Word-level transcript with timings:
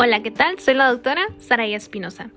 Hola, 0.00 0.22
¿qué 0.22 0.30
tal? 0.30 0.60
Soy 0.60 0.74
la 0.74 0.92
doctora 0.92 1.26
Saraya 1.38 1.76
Espinosa. 1.76 2.30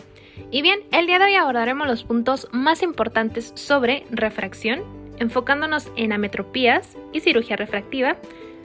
Y 0.50 0.64
bien, 0.64 0.80
el 0.92 1.06
día 1.06 1.20
de 1.20 1.26
hoy 1.26 1.36
abordaremos 1.36 1.88
los 1.88 2.04
puntos 2.04 2.48
más 2.52 2.82
importantes 2.82 3.52
sobre 3.54 4.04
refracción, 4.10 4.82
enfocándonos 5.20 5.92
en 5.96 6.12
ametropías 6.12 6.98
y 7.14 7.20
cirugía 7.20 7.58
refractiva, 7.58 8.18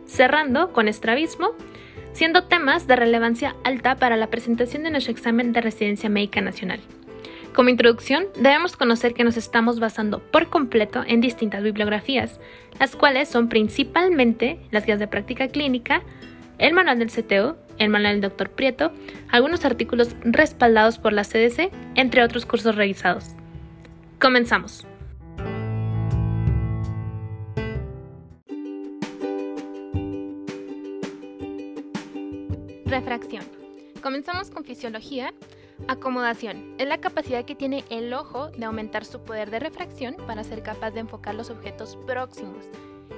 cerrando 0.07 0.73
con 0.73 0.89
estrabismo, 0.89 1.51
siendo 2.15 2.45
temas 2.45 2.87
de 2.87 2.97
relevancia 2.97 3.55
alta 3.65 3.97
para 3.97 4.17
la 4.17 4.29
presentación 4.29 4.83
de 4.83 4.91
nuestro 4.91 5.13
examen 5.13 5.53
de 5.53 5.61
residencia 5.61 6.09
médica 6.09 6.41
nacional. 6.41 6.81
Como 7.55 7.69
introducción, 7.69 8.29
debemos 8.37 8.79
conocer 8.79 9.13
que 9.13 9.25
nos 9.25 9.37
estamos 9.37 9.79
basando 9.79 10.21
por 10.21 10.49
completo 10.49 11.05
en 11.07 11.21
distintas 11.21 11.63
bibliografías, 11.63 12.41
las 12.81 12.97
cuales 12.97 13.29
son 13.29 13.51
principalmente 13.51 14.59
las 14.71 14.87
guías 14.87 15.01
de 15.01 15.07
práctica 15.07 15.49
clínica, 15.49 16.01
el 16.57 16.73
manual 16.73 16.99
del 16.99 17.11
CTO, 17.11 17.59
el 17.79 17.89
manual 17.89 18.21
del 18.21 18.31
Dr. 18.31 18.51
Prieto, 18.51 18.93
algunos 19.31 19.65
artículos 19.65 20.15
respaldados 20.23 20.99
por 20.99 21.13
la 21.13 21.25
CDC, 21.25 21.71
entre 21.95 22.23
otros 22.23 22.47
cursos 22.47 22.75
revisados. 22.75 23.35
Comenzamos. 24.21 24.87
Refracción. 32.87 33.45
Comenzamos 34.03 34.51
con 34.51 34.65
fisiología. 34.65 35.35
Acomodación. 35.89 36.75
Es 36.79 36.87
la 36.89 36.99
capacidad 36.99 37.45
que 37.45 37.55
tiene 37.55 37.85
el 37.91 38.15
ojo 38.15 38.49
de 38.49 38.65
aumentar 38.65 39.05
su 39.05 39.21
poder 39.23 39.51
de 39.51 39.61
refracción 39.61 40.17
para 40.27 40.43
ser 40.43 40.63
capaz 40.63 40.93
de 40.93 41.01
enfocar 41.01 41.35
los 41.35 41.51
objetos 41.51 41.99
próximos 42.07 42.65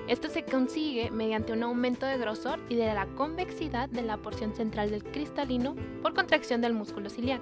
esto 0.08 0.28
se 0.30 0.44
consigue 0.44 1.10
mediante 1.10 1.52
un 1.52 1.62
aumento 1.62 2.06
de 2.06 2.16
grosor 2.16 2.58
y 2.68 2.76
de 2.76 2.92
la 2.94 3.06
convexidad 3.14 3.88
de 3.90 4.02
la 4.02 4.16
porción 4.16 4.54
central 4.54 4.90
del 4.90 5.04
cristalino 5.04 5.76
por 6.02 6.14
contracción 6.14 6.62
del 6.62 6.72
músculo 6.72 7.10
ciliar. 7.10 7.40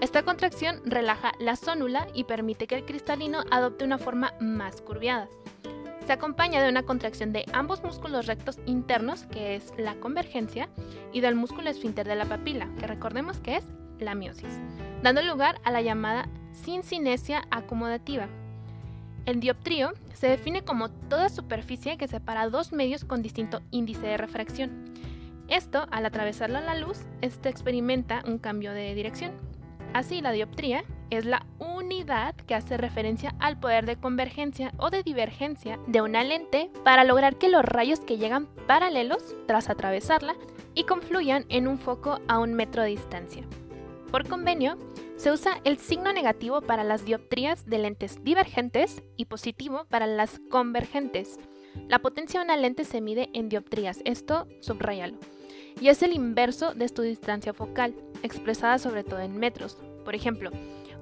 Esta 0.00 0.22
contracción 0.22 0.80
relaja 0.84 1.32
la 1.40 1.56
zónula 1.56 2.06
y 2.14 2.24
permite 2.24 2.66
que 2.66 2.76
el 2.76 2.84
cristalino 2.84 3.42
adopte 3.50 3.84
una 3.84 3.98
forma 3.98 4.32
más 4.40 4.80
curviada. 4.80 5.28
Se 6.06 6.12
acompaña 6.12 6.62
de 6.62 6.70
una 6.70 6.84
contracción 6.84 7.32
de 7.32 7.44
ambos 7.52 7.82
músculos 7.82 8.26
rectos 8.26 8.58
internos, 8.66 9.24
que 9.24 9.56
es 9.56 9.72
la 9.76 9.96
convergencia, 9.96 10.68
y 11.12 11.20
del 11.20 11.34
músculo 11.34 11.68
esfínter 11.68 12.06
de 12.06 12.16
la 12.16 12.24
papila, 12.24 12.68
que 12.78 12.86
recordemos 12.86 13.40
que 13.40 13.56
es 13.56 13.64
la 13.98 14.14
miosis, 14.14 14.58
dando 15.02 15.22
lugar 15.22 15.60
a 15.64 15.70
la 15.70 15.82
llamada 15.82 16.28
sincinesia 16.52 17.42
acomodativa, 17.50 18.28
el 19.26 19.40
dioptrío 19.40 19.92
se 20.14 20.28
define 20.28 20.62
como 20.62 20.90
toda 20.90 21.28
superficie 21.28 21.96
que 21.96 22.08
separa 22.08 22.48
dos 22.48 22.72
medios 22.72 23.04
con 23.04 23.22
distinto 23.22 23.62
índice 23.70 24.06
de 24.06 24.16
refracción. 24.16 24.84
Esto, 25.48 25.86
al 25.90 26.06
atravesarla 26.06 26.60
la 26.60 26.76
luz, 26.76 27.00
este 27.22 27.48
experimenta 27.48 28.22
un 28.26 28.38
cambio 28.38 28.72
de 28.72 28.94
dirección. 28.94 29.32
Así, 29.92 30.20
la 30.20 30.30
dioptría 30.30 30.84
es 31.10 31.24
la 31.24 31.44
unidad 31.58 32.36
que 32.36 32.54
hace 32.54 32.76
referencia 32.76 33.34
al 33.40 33.58
poder 33.58 33.84
de 33.84 33.96
convergencia 33.96 34.72
o 34.76 34.90
de 34.90 35.02
divergencia 35.02 35.80
de 35.88 36.02
una 36.02 36.22
lente 36.22 36.70
para 36.84 37.04
lograr 37.04 37.36
que 37.36 37.48
los 37.48 37.64
rayos 37.64 38.00
que 38.00 38.16
llegan 38.16 38.46
paralelos 38.68 39.36
tras 39.46 39.68
atravesarla 39.68 40.34
y 40.74 40.84
confluyan 40.84 41.44
en 41.48 41.66
un 41.66 41.78
foco 41.78 42.20
a 42.28 42.38
un 42.38 42.54
metro 42.54 42.82
de 42.82 42.90
distancia. 42.90 43.42
Por 44.10 44.26
convenio, 44.26 44.76
se 45.16 45.30
usa 45.30 45.60
el 45.64 45.78
signo 45.78 46.12
negativo 46.12 46.62
para 46.62 46.82
las 46.82 47.04
dioptrías 47.04 47.64
de 47.66 47.78
lentes 47.78 48.24
divergentes 48.24 49.02
y 49.16 49.26
positivo 49.26 49.86
para 49.88 50.06
las 50.06 50.40
convergentes. 50.50 51.38
La 51.88 52.00
potencia 52.00 52.40
de 52.40 52.44
una 52.44 52.56
lente 52.56 52.84
se 52.84 53.00
mide 53.00 53.30
en 53.34 53.48
dioptrías, 53.48 54.00
esto 54.04 54.48
subrayalo, 54.60 55.16
y 55.80 55.88
es 55.88 56.02
el 56.02 56.12
inverso 56.12 56.74
de 56.74 56.88
tu 56.88 57.02
distancia 57.02 57.52
focal, 57.52 57.94
expresada 58.24 58.78
sobre 58.78 59.04
todo 59.04 59.20
en 59.20 59.38
metros. 59.38 59.78
Por 60.04 60.16
ejemplo, 60.16 60.50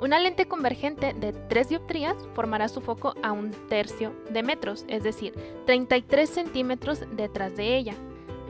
una 0.01 0.21
lente 0.21 0.47
convergente 0.47 1.15
de 1.15 1.33
3 1.33 1.71
dioptrías 1.71 2.17
formará 2.35 2.69
su 2.69 2.83
foco 2.83 3.15
a 3.23 3.33
un 3.33 3.53
tercio 3.69 4.15
de 4.31 4.43
metros, 4.43 4.85
es 4.89 5.03
decir, 5.03 5.33
33 5.65 6.29
centímetros 6.29 7.01
detrás 7.17 7.57
de 7.57 7.77
ella. 7.77 7.95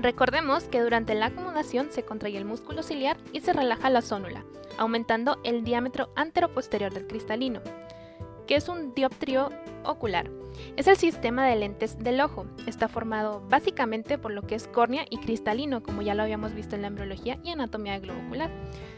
Recordemos 0.01 0.65
que 0.65 0.81
durante 0.81 1.15
la 1.15 1.27
acomodación 1.27 1.89
se 1.91 2.05
contrae 2.05 2.37
el 2.37 2.45
músculo 2.45 2.83
ciliar 2.83 3.17
y 3.33 3.41
se 3.41 3.53
relaja 3.53 3.91
la 3.91 4.03
zónula 4.03 4.45
aumentando 4.79 5.39
el 5.45 5.65
diámetro 5.65 6.11
anteroposterior 6.17 6.95
del 6.95 7.07
cristalino, 7.07 7.61
que 8.47 8.57
es 8.57 8.69
un 8.69 8.95
dioptrio 8.95 9.51
ocular. 9.85 10.31
Es 10.77 10.87
el 10.87 10.97
sistema 10.97 11.47
de 11.47 11.57
lentes 11.57 11.99
del 11.99 12.21
ojo. 12.21 12.47
Está 12.67 12.89
formado 12.89 13.43
básicamente 13.49 14.19
por 14.19 14.33
lo 14.33 14.43
que 14.43 14.55
es 14.55 14.67
córnea 14.67 15.05
y 15.11 15.19
cristalino, 15.19 15.83
como 15.83 16.03
ya 16.03 16.15
lo 16.15 16.23
habíamos 16.23 16.55
visto 16.55 16.75
en 16.75 16.83
la 16.83 16.89
embriología 16.89 17.39
y 17.45 17.51
anatomía 17.51 17.93
del 17.93 18.03
globo 18.03 18.21
ocular, 18.27 18.51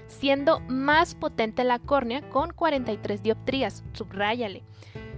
siendo 0.06 0.61
más 0.61 1.15
potente 1.15 1.65
la 1.65 1.78
córnea 1.78 2.22
con 2.31 2.53
43 2.53 3.22
dioptrías, 3.22 3.82
subráyale, 3.93 4.62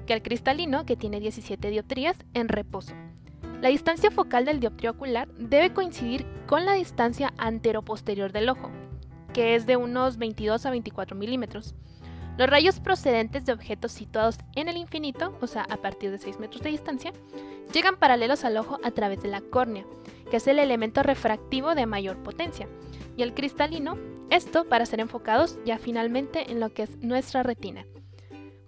que 0.06 0.14
el 0.14 0.22
cristalino, 0.22 0.84
que 0.84 0.96
tiene 0.96 1.20
17 1.20 1.70
dioptrías 1.70 2.16
en 2.34 2.48
reposo. 2.48 2.94
La 3.62 3.68
distancia 3.68 4.10
focal 4.10 4.44
del 4.44 4.58
dioptrio 4.58 4.90
ocular 4.90 5.28
debe 5.38 5.72
coincidir 5.72 6.26
con 6.48 6.64
la 6.64 6.72
distancia 6.72 7.32
anteroposterior 7.38 8.32
del 8.32 8.48
ojo, 8.48 8.72
que 9.32 9.54
es 9.54 9.66
de 9.66 9.76
unos 9.76 10.16
22 10.16 10.66
a 10.66 10.70
24 10.72 11.16
milímetros. 11.16 11.76
Los 12.36 12.50
rayos 12.50 12.80
procedentes 12.80 13.46
de 13.46 13.52
objetos 13.52 13.92
situados 13.92 14.38
en 14.56 14.68
el 14.68 14.76
infinito, 14.76 15.38
o 15.40 15.46
sea, 15.46 15.62
a 15.70 15.76
partir 15.76 16.10
de 16.10 16.18
6 16.18 16.40
metros 16.40 16.60
de 16.62 16.70
distancia, 16.70 17.12
llegan 17.72 18.00
paralelos 18.00 18.44
al 18.44 18.56
ojo 18.56 18.80
a 18.82 18.90
través 18.90 19.22
de 19.22 19.28
la 19.28 19.42
córnea, 19.42 19.84
que 20.28 20.38
es 20.38 20.46
el 20.48 20.58
elemento 20.58 21.04
refractivo 21.04 21.76
de 21.76 21.86
mayor 21.86 22.20
potencia, 22.20 22.66
y 23.16 23.22
el 23.22 23.32
cristalino, 23.32 23.96
esto 24.30 24.64
para 24.64 24.86
ser 24.86 24.98
enfocados 24.98 25.60
ya 25.64 25.78
finalmente 25.78 26.50
en 26.50 26.58
lo 26.58 26.70
que 26.70 26.82
es 26.82 26.96
nuestra 26.96 27.44
retina. 27.44 27.86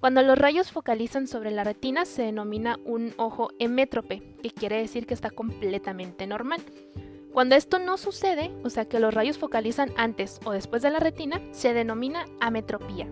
Cuando 0.05 0.21
los 0.21 0.37
rayos 0.37 0.71
focalizan 0.71 1.27
sobre 1.27 1.51
la 1.51 1.65
retina 1.65 2.05
se 2.05 2.25
denomina 2.25 2.79
un 2.85 3.15
ojo 3.17 3.49
hemétrope, 3.59 4.21
que 4.43 4.51
quiere 4.51 4.77
decir 4.77 5.07
que 5.07 5.15
está 5.15 5.31
completamente 5.31 6.27
normal. 6.27 6.61
Cuando 7.33 7.55
esto 7.55 7.79
no 7.79 7.97
sucede, 7.97 8.51
o 8.65 8.69
sea 8.69 8.85
que 8.85 9.01
los 9.01 9.15
rayos 9.15 9.39
focalizan 9.39 9.95
antes 9.97 10.41
o 10.45 10.53
después 10.53 10.83
de 10.83 10.91
la 10.91 10.99
retina, 10.99 11.41
se 11.53 11.73
denomina 11.73 12.27
ametropía. 12.39 13.09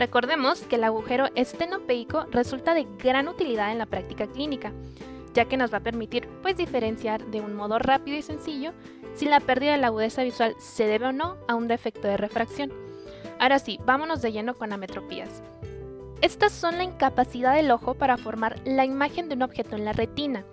Recordemos 0.00 0.62
que 0.62 0.74
el 0.74 0.82
agujero 0.82 1.28
estenopeico 1.36 2.24
resulta 2.32 2.74
de 2.74 2.88
gran 2.98 3.28
utilidad 3.28 3.70
en 3.70 3.78
la 3.78 3.86
práctica 3.86 4.26
clínica, 4.26 4.72
ya 5.32 5.44
que 5.44 5.56
nos 5.56 5.72
va 5.72 5.78
a 5.78 5.84
permitir 5.84 6.26
pues 6.42 6.56
diferenciar 6.56 7.24
de 7.26 7.40
un 7.40 7.54
modo 7.54 7.78
rápido 7.78 8.16
y 8.16 8.22
sencillo 8.22 8.72
si 9.14 9.26
la 9.26 9.38
pérdida 9.38 9.70
de 9.70 9.78
la 9.78 9.86
agudeza 9.86 10.24
visual 10.24 10.56
se 10.58 10.88
debe 10.88 11.06
o 11.06 11.12
no 11.12 11.36
a 11.46 11.54
un 11.54 11.68
defecto 11.68 12.08
de 12.08 12.16
refracción. 12.16 12.89
Ahora 13.40 13.58
sí, 13.58 13.80
vámonos 13.84 14.22
de 14.22 14.30
lleno 14.30 14.54
con 14.54 14.72
ametropías. 14.72 15.42
Estas 16.22 16.52
son 16.52 16.76
la 16.76 16.84
incapacidad 16.84 17.56
del 17.56 17.72
ojo 17.72 17.94
para 17.94 18.16
formar 18.16 18.60
la 18.64 18.84
imagen 18.84 19.28
de 19.28 19.34
un 19.34 19.42
objeto 19.42 19.74
en 19.74 19.84
la 19.84 19.92
retina, 19.92 20.44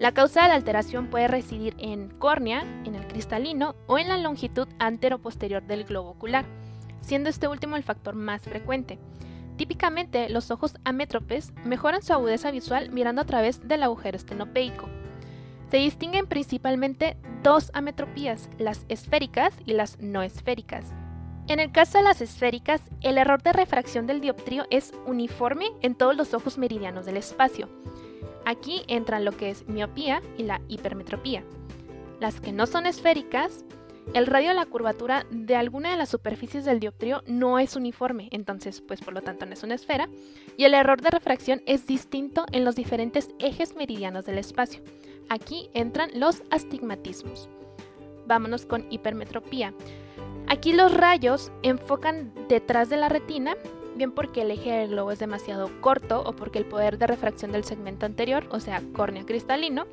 la 0.00 0.12
causa 0.12 0.42
de 0.42 0.48
la 0.48 0.54
alteración 0.54 1.06
puede 1.06 1.28
residir 1.28 1.74
en 1.78 2.08
córnea, 2.08 2.62
en 2.84 2.96
el 2.96 3.06
cristalino 3.06 3.76
o 3.86 3.98
en 3.98 4.08
la 4.08 4.18
longitud 4.18 4.66
antero-posterior 4.80 5.62
del 5.62 5.84
globo 5.84 6.10
ocular, 6.10 6.44
siendo 7.00 7.30
este 7.30 7.46
último 7.46 7.76
el 7.76 7.84
factor 7.84 8.16
más 8.16 8.42
frecuente. 8.42 8.98
Típicamente, 9.56 10.28
los 10.30 10.50
ojos 10.50 10.74
amétropes 10.84 11.52
mejoran 11.64 12.02
su 12.02 12.12
agudeza 12.12 12.50
visual 12.50 12.90
mirando 12.90 13.22
a 13.22 13.24
través 13.24 13.68
del 13.68 13.84
agujero 13.84 14.16
estenopeico. 14.16 14.88
Se 15.70 15.76
distinguen 15.76 16.26
principalmente 16.26 17.16
dos 17.44 17.70
ametropías, 17.72 18.50
las 18.58 18.84
esféricas 18.88 19.54
y 19.64 19.74
las 19.74 20.00
no 20.00 20.22
esféricas. 20.22 20.92
En 21.46 21.60
el 21.60 21.72
caso 21.72 21.98
de 21.98 22.04
las 22.04 22.22
esféricas, 22.22 22.80
el 23.02 23.18
error 23.18 23.42
de 23.42 23.52
refracción 23.52 24.06
del 24.06 24.22
dioptrio 24.22 24.64
es 24.70 24.92
uniforme 25.06 25.66
en 25.82 25.94
todos 25.94 26.16
los 26.16 26.32
ojos 26.32 26.56
meridianos 26.56 27.04
del 27.04 27.18
espacio. 27.18 27.68
Aquí 28.46 28.82
entran 28.88 29.26
lo 29.26 29.32
que 29.32 29.50
es 29.50 29.68
miopía 29.68 30.22
y 30.38 30.44
la 30.44 30.62
hipermetropía. 30.68 31.44
Las 32.18 32.40
que 32.40 32.52
no 32.52 32.66
son 32.66 32.86
esféricas, 32.86 33.64
el 34.14 34.26
radio 34.26 34.48
de 34.48 34.54
la 34.54 34.66
curvatura 34.66 35.26
de 35.30 35.54
alguna 35.54 35.90
de 35.90 35.98
las 35.98 36.08
superficies 36.08 36.64
del 36.64 36.80
dioptrio 36.80 37.22
no 37.26 37.58
es 37.58 37.76
uniforme, 37.76 38.28
entonces 38.32 38.80
pues 38.80 39.00
por 39.00 39.12
lo 39.12 39.20
tanto 39.20 39.44
no 39.44 39.52
es 39.52 39.62
una 39.62 39.74
esfera, 39.74 40.08
y 40.56 40.64
el 40.64 40.74
error 40.74 41.02
de 41.02 41.10
refracción 41.10 41.62
es 41.66 41.86
distinto 41.86 42.46
en 42.52 42.64
los 42.64 42.74
diferentes 42.74 43.30
ejes 43.38 43.76
meridianos 43.76 44.24
del 44.24 44.38
espacio. 44.38 44.82
Aquí 45.28 45.68
entran 45.74 46.10
los 46.14 46.42
astigmatismos. 46.50 47.48
Vámonos 48.26 48.64
con 48.64 48.86
hipermetropía. 48.90 49.74
Aquí 50.46 50.72
los 50.72 50.92
rayos 50.94 51.52
enfocan 51.62 52.32
detrás 52.48 52.88
de 52.88 52.96
la 52.96 53.08
retina 53.08 53.56
bien 53.94 54.12
porque 54.12 54.42
el 54.42 54.50
eje 54.50 54.72
del 54.72 54.90
globo 54.90 55.12
es 55.12 55.18
demasiado 55.18 55.70
corto 55.80 56.22
o 56.22 56.34
porque 56.34 56.58
el 56.58 56.66
poder 56.66 56.98
de 56.98 57.06
refracción 57.06 57.52
del 57.52 57.64
segmento 57.64 58.06
anterior, 58.06 58.46
o 58.50 58.60
sea, 58.60 58.82
córnea 58.92 59.24
cristalino, 59.24 59.86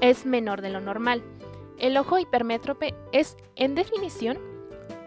es 0.00 0.26
menor 0.26 0.62
de 0.62 0.70
lo 0.70 0.80
normal. 0.80 1.22
El 1.78 1.96
ojo 1.96 2.18
hipermétrope 2.18 2.94
es, 3.12 3.36
en 3.56 3.74
definición, 3.74 4.38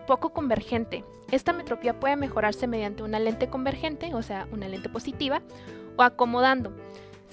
poco 0.08 0.32
convergente. 0.32 1.04
Esta 1.32 1.54
metropía 1.54 2.00
puede 2.00 2.16
mejorarse 2.16 2.68
mediante 2.68 3.04
una 3.04 3.20
lente 3.20 3.50
convergente, 3.50 4.14
o 4.14 4.22
sea, 4.22 4.48
una 4.52 4.68
lente 4.68 4.90
positiva, 4.90 5.42
o 5.98 6.04
acomodando, 6.04 6.74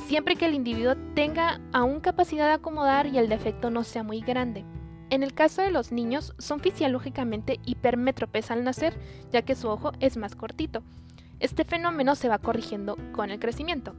siempre 0.06 0.36
que 0.36 0.46
el 0.46 0.54
individuo 0.54 0.94
tenga 1.14 1.60
aún 1.72 2.00
capacidad 2.00 2.46
de 2.46 2.54
acomodar 2.54 3.06
y 3.06 3.18
el 3.18 3.28
defecto 3.28 3.70
no 3.70 3.84
sea 3.84 4.02
muy 4.02 4.20
grande. 4.20 4.64
En 5.10 5.22
el 5.22 5.32
caso 5.32 5.62
de 5.62 5.70
los 5.70 5.90
niños, 5.90 6.34
son 6.38 6.60
fisiológicamente 6.60 7.60
hipermétropes 7.64 8.50
al 8.50 8.64
nacer, 8.64 8.98
ya 9.32 9.42
que 9.42 9.54
su 9.54 9.68
ojo 9.68 9.92
es 10.00 10.16
más 10.16 10.34
cortito. 10.34 10.82
Este 11.40 11.64
fenómeno 11.64 12.14
se 12.14 12.28
va 12.28 12.38
corrigiendo 12.38 12.96
con 13.12 13.30
el 13.30 13.38
crecimiento. 13.38 13.94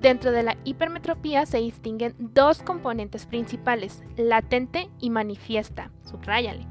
Dentro 0.00 0.32
de 0.32 0.42
la 0.42 0.56
hipermetropía 0.64 1.46
se 1.46 1.58
distinguen 1.58 2.16
dos 2.18 2.62
componentes 2.62 3.24
principales, 3.26 4.02
latente 4.16 4.90
y 4.98 5.10
manifiesta. 5.10 5.92
Subráyale. 6.02 6.66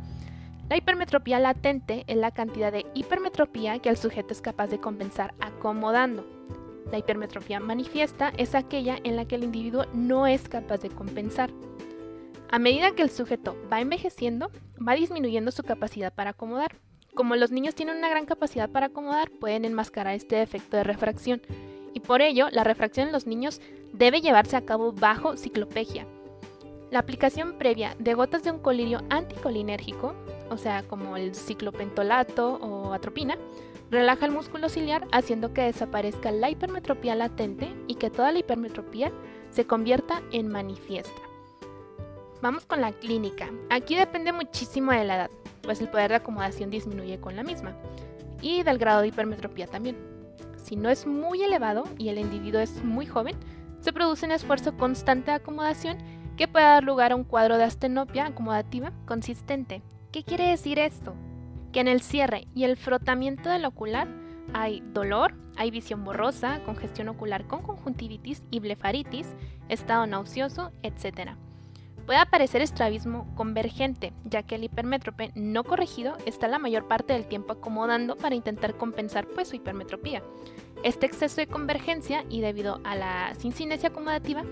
La 0.69 0.77
hipermetropía 0.77 1.39
latente 1.39 2.03
es 2.07 2.17
la 2.17 2.31
cantidad 2.31 2.71
de 2.71 2.85
hipermetropía 2.93 3.79
que 3.79 3.89
el 3.89 3.97
sujeto 3.97 4.33
es 4.33 4.41
capaz 4.41 4.67
de 4.67 4.79
compensar 4.79 5.33
acomodando. 5.39 6.25
La 6.91 6.97
hipermetropía 6.97 7.61
manifiesta 7.61 8.33
es 8.37 8.53
aquella 8.53 8.97
en 9.03 9.15
la 9.15 9.25
que 9.25 9.35
el 9.35 9.45
individuo 9.45 9.85
no 9.93 10.27
es 10.27 10.49
capaz 10.49 10.81
de 10.81 10.89
compensar. 10.89 11.51
A 12.51 12.59
medida 12.59 12.91
que 12.91 13.01
el 13.01 13.09
sujeto 13.09 13.55
va 13.71 13.79
envejeciendo, 13.79 14.51
va 14.85 14.95
disminuyendo 14.95 15.51
su 15.51 15.63
capacidad 15.63 16.13
para 16.13 16.31
acomodar. 16.31 16.75
Como 17.15 17.37
los 17.37 17.51
niños 17.51 17.75
tienen 17.75 17.95
una 17.95 18.09
gran 18.09 18.25
capacidad 18.25 18.69
para 18.69 18.87
acomodar, 18.87 19.31
pueden 19.31 19.63
enmascarar 19.63 20.15
este 20.15 20.41
efecto 20.41 20.75
de 20.75 20.83
refracción 20.83 21.41
y 21.93 22.01
por 22.01 22.21
ello 22.21 22.49
la 22.51 22.65
refracción 22.65 23.07
en 23.07 23.13
los 23.13 23.25
niños 23.25 23.61
debe 23.93 24.19
llevarse 24.19 24.57
a 24.57 24.65
cabo 24.65 24.91
bajo 24.91 25.37
ciclopegia. 25.37 26.05
La 26.89 26.99
aplicación 26.99 27.57
previa 27.57 27.95
de 27.99 28.15
gotas 28.15 28.43
de 28.43 28.51
un 28.51 28.59
colirio 28.59 28.99
anticolinérgico, 29.09 30.13
o 30.49 30.57
sea, 30.57 30.83
como 30.83 31.15
el 31.15 31.35
ciclopentolato 31.35 32.55
o 32.55 32.91
atropina, 32.91 33.37
relaja 33.89 34.25
el 34.25 34.33
músculo 34.33 34.67
ciliar 34.67 35.07
haciendo 35.13 35.53
que 35.53 35.61
desaparezca 35.61 36.31
la 36.33 36.49
hipermetropía 36.49 37.15
latente 37.15 37.73
y 37.87 37.95
que 37.95 38.09
toda 38.09 38.33
la 38.33 38.39
hipermetropía 38.39 39.13
se 39.51 39.65
convierta 39.65 40.21
en 40.33 40.49
manifiesta. 40.49 41.30
Vamos 42.41 42.65
con 42.65 42.81
la 42.81 42.91
clínica. 42.91 43.49
Aquí 43.69 43.95
depende 43.95 44.33
muchísimo 44.33 44.91
de 44.91 45.05
la 45.05 45.15
edad, 45.15 45.31
pues 45.61 45.81
el 45.81 45.89
poder 45.89 46.09
de 46.09 46.17
acomodación 46.17 46.69
disminuye 46.69 47.19
con 47.19 47.35
la 47.35 47.43
misma 47.43 47.75
y 48.41 48.63
del 48.63 48.79
grado 48.79 49.01
de 49.01 49.09
hipermetropía 49.09 49.67
también 49.67 50.11
si 50.71 50.75
no 50.75 50.89
es 50.89 51.05
muy 51.05 51.43
elevado 51.43 51.83
y 51.97 52.09
el 52.09 52.17
individuo 52.17 52.61
es 52.61 52.83
muy 52.83 53.05
joven, 53.05 53.35
se 53.81 53.91
produce 53.91 54.25
un 54.25 54.31
esfuerzo 54.31 54.77
constante 54.77 55.31
de 55.31 55.37
acomodación 55.37 55.97
que 56.37 56.47
puede 56.47 56.65
dar 56.65 56.83
lugar 56.83 57.11
a 57.11 57.15
un 57.15 57.23
cuadro 57.23 57.57
de 57.57 57.65
astenopia 57.65 58.27
acomodativa 58.27 58.93
consistente. 59.05 59.81
¿Qué 60.11 60.23
quiere 60.23 60.47
decir 60.47 60.79
esto? 60.79 61.13
Que 61.73 61.81
en 61.81 61.87
el 61.87 62.01
cierre 62.01 62.47
y 62.55 62.63
el 62.63 62.77
frotamiento 62.77 63.49
del 63.49 63.65
ocular 63.65 64.07
hay 64.53 64.81
dolor, 64.93 65.33
hay 65.57 65.71
visión 65.71 66.03
borrosa, 66.03 66.61
congestión 66.63 67.09
ocular 67.09 67.47
con 67.47 67.63
conjuntivitis 67.63 68.45
y 68.49 68.59
blefaritis, 68.59 69.27
estado 69.67 70.05
nauseoso, 70.07 70.71
etc. 70.83 71.31
Puede 72.05 72.19
aparecer 72.19 72.61
estrabismo 72.61 73.33
convergente, 73.35 74.13
ya 74.25 74.43
que 74.43 74.55
el 74.55 74.63
hipermétrope 74.63 75.31
no 75.35 75.63
corregido 75.63 76.17
está 76.25 76.47
la 76.47 76.59
mayor 76.59 76.87
parte 76.87 77.13
del 77.13 77.27
tiempo 77.27 77.53
acomodando 77.53 78.17
para 78.17 78.35
intentar 78.35 78.75
compensar 78.75 79.27
pues, 79.27 79.49
su 79.49 79.55
hipermetropía. 79.55 80.23
Este 80.83 81.05
exceso 81.05 81.37
de 81.37 81.47
convergencia 81.47 82.25
y 82.29 82.41
debido 82.41 82.81
a 82.83 82.95
la 82.95 83.35
sincinesia 83.35 83.89
acomodativa, 83.89 84.43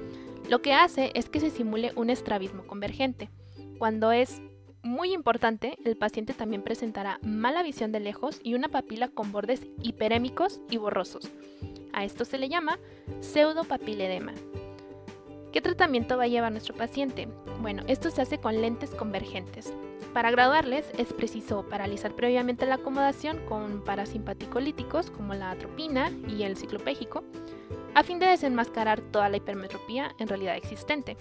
lo 0.47 0.61
que 0.61 0.73
hace 0.73 1.11
es 1.15 1.29
que 1.29 1.39
se 1.39 1.49
simule 1.49 1.91
un 1.95 2.09
estrabismo 2.09 2.65
convergente. 2.65 3.29
Cuando 3.77 4.11
es 4.11 4.41
muy 4.83 5.13
importante, 5.13 5.77
el 5.85 5.97
paciente 5.97 6.33
también 6.33 6.63
presentará 6.63 7.19
mala 7.21 7.63
visión 7.63 7.91
de 7.91 7.99
lejos 7.99 8.39
y 8.43 8.53
una 8.53 8.69
papila 8.69 9.09
con 9.09 9.31
bordes 9.31 9.67
hiperémicos 9.81 10.61
y 10.69 10.77
borrosos. 10.77 11.29
A 11.93 12.03
esto 12.03 12.25
se 12.25 12.37
le 12.37 12.49
llama 12.49 12.79
pseudopapiledema. 13.19 14.33
¿Qué 15.51 15.61
tratamiento 15.61 16.15
va 16.15 16.25
a 16.25 16.27
llevar 16.27 16.51
nuestro 16.51 16.75
paciente? 16.75 17.27
Bueno, 17.59 17.81
esto 17.87 18.11
se 18.11 18.21
hace 18.21 18.37
con 18.37 18.61
lentes 18.61 18.91
convergentes. 18.91 19.73
Para 20.13 20.29
graduarles 20.29 20.91
es 20.95 21.11
preciso 21.11 21.67
paralizar 21.67 22.15
previamente 22.15 22.67
la 22.67 22.75
acomodación 22.75 23.39
con 23.47 23.83
parasimpaticolíticos 23.83 25.09
como 25.09 25.33
la 25.33 25.49
atropina 25.49 26.11
y 26.27 26.43
el 26.43 26.55
ciclopégico, 26.55 27.23
a 27.95 28.03
fin 28.03 28.19
de 28.19 28.27
desenmascarar 28.27 29.01
toda 29.01 29.27
la 29.29 29.37
hipermetropía 29.37 30.13
en 30.19 30.27
realidad 30.27 30.55
existente. 30.55 31.17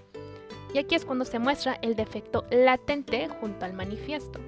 Y 0.75 0.79
aquí 0.79 0.95
es 0.95 1.07
cuando 1.07 1.25
se 1.25 1.39
muestra 1.39 1.79
el 1.81 1.97
defecto 1.97 2.45
latente 2.51 3.29
junto 3.41 3.65
al 3.65 3.73
manifiesto. 3.73 4.41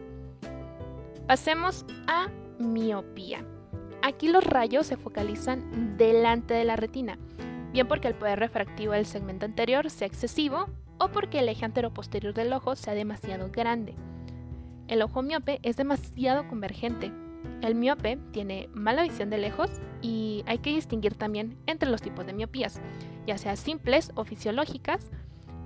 Pasemos 1.26 1.86
a 2.06 2.28
miopía. 2.58 3.46
Aquí 4.02 4.28
los 4.28 4.44
rayos 4.44 4.86
se 4.86 4.98
focalizan 4.98 5.96
delante 5.96 6.52
de 6.52 6.64
la 6.64 6.76
retina 6.76 7.18
bien 7.72 7.88
porque 7.88 8.08
el 8.08 8.14
poder 8.14 8.38
refractivo 8.38 8.92
del 8.92 9.06
segmento 9.06 9.46
anterior 9.46 9.90
sea 9.90 10.06
excesivo 10.06 10.68
o 10.98 11.08
porque 11.08 11.38
el 11.38 11.48
eje 11.48 11.64
anteroposterior 11.64 12.34
del 12.34 12.52
ojo 12.52 12.76
sea 12.76 12.94
demasiado 12.94 13.50
grande. 13.50 13.94
El 14.88 15.02
ojo 15.02 15.22
miope 15.22 15.60
es 15.62 15.76
demasiado 15.76 16.46
convergente. 16.48 17.12
El 17.62 17.74
miope 17.74 18.18
tiene 18.32 18.68
mala 18.74 19.02
visión 19.02 19.30
de 19.30 19.38
lejos 19.38 19.70
y 20.02 20.42
hay 20.46 20.58
que 20.58 20.70
distinguir 20.70 21.14
también 21.14 21.56
entre 21.66 21.88
los 21.88 22.02
tipos 22.02 22.26
de 22.26 22.32
miopías, 22.32 22.80
ya 23.26 23.38
sea 23.38 23.56
simples 23.56 24.12
o 24.14 24.24
fisiológicas, 24.24 25.10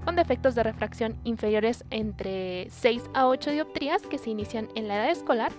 con 0.05 0.17
defectos 0.17 0.55
de 0.55 0.63
refracción 0.63 1.19
inferiores 1.25 1.85
entre 1.91 2.69
6 2.69 3.11
a 3.15 3.27
8 3.27 3.53
dioptrías 3.53 4.03
que 4.03 4.19
se 4.19 4.31
inician 4.31 4.69
en 4.75 4.87
la 4.87 4.97
edad 4.97 5.11
escolar 5.11 5.53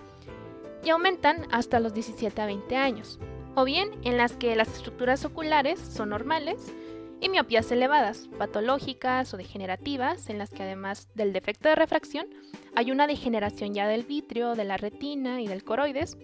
y 0.84 0.92
aumentan 0.92 1.48
hasta 1.52 1.80
los 1.80 1.94
17 1.94 2.40
a 2.42 2.46
20 2.46 2.76
años 2.78 3.20
o 3.56 3.63
bien 3.66 3.90
en 4.04 4.18
las 4.18 4.36
que 4.36 4.56
las 4.56 4.68
estructuras 4.69 5.25
oculares 5.25 5.80
son 5.80 6.10
normales 6.10 6.74
y 7.22 7.30
miopías 7.30 7.72
elevadas, 7.72 8.30
patológicas 8.38 9.34
o 9.34 9.38
degenerativas, 9.38 10.30
en 10.30 10.38
las 10.38 10.52
que 10.52 10.63
además 10.63 11.07
del 11.16 11.34
defecto 11.34 11.69
de 11.69 11.75
refracción 11.75 12.28
hay 12.75 12.92
una 12.92 13.07
degeneración 13.07 13.74
ya 13.74 13.88
del 13.88 14.04
vitrio, 14.04 14.56
de 14.56 14.66
la 14.66 14.78
retina 14.78 15.42
y 15.42 15.48
del 15.48 15.63
coroides, 15.63 16.18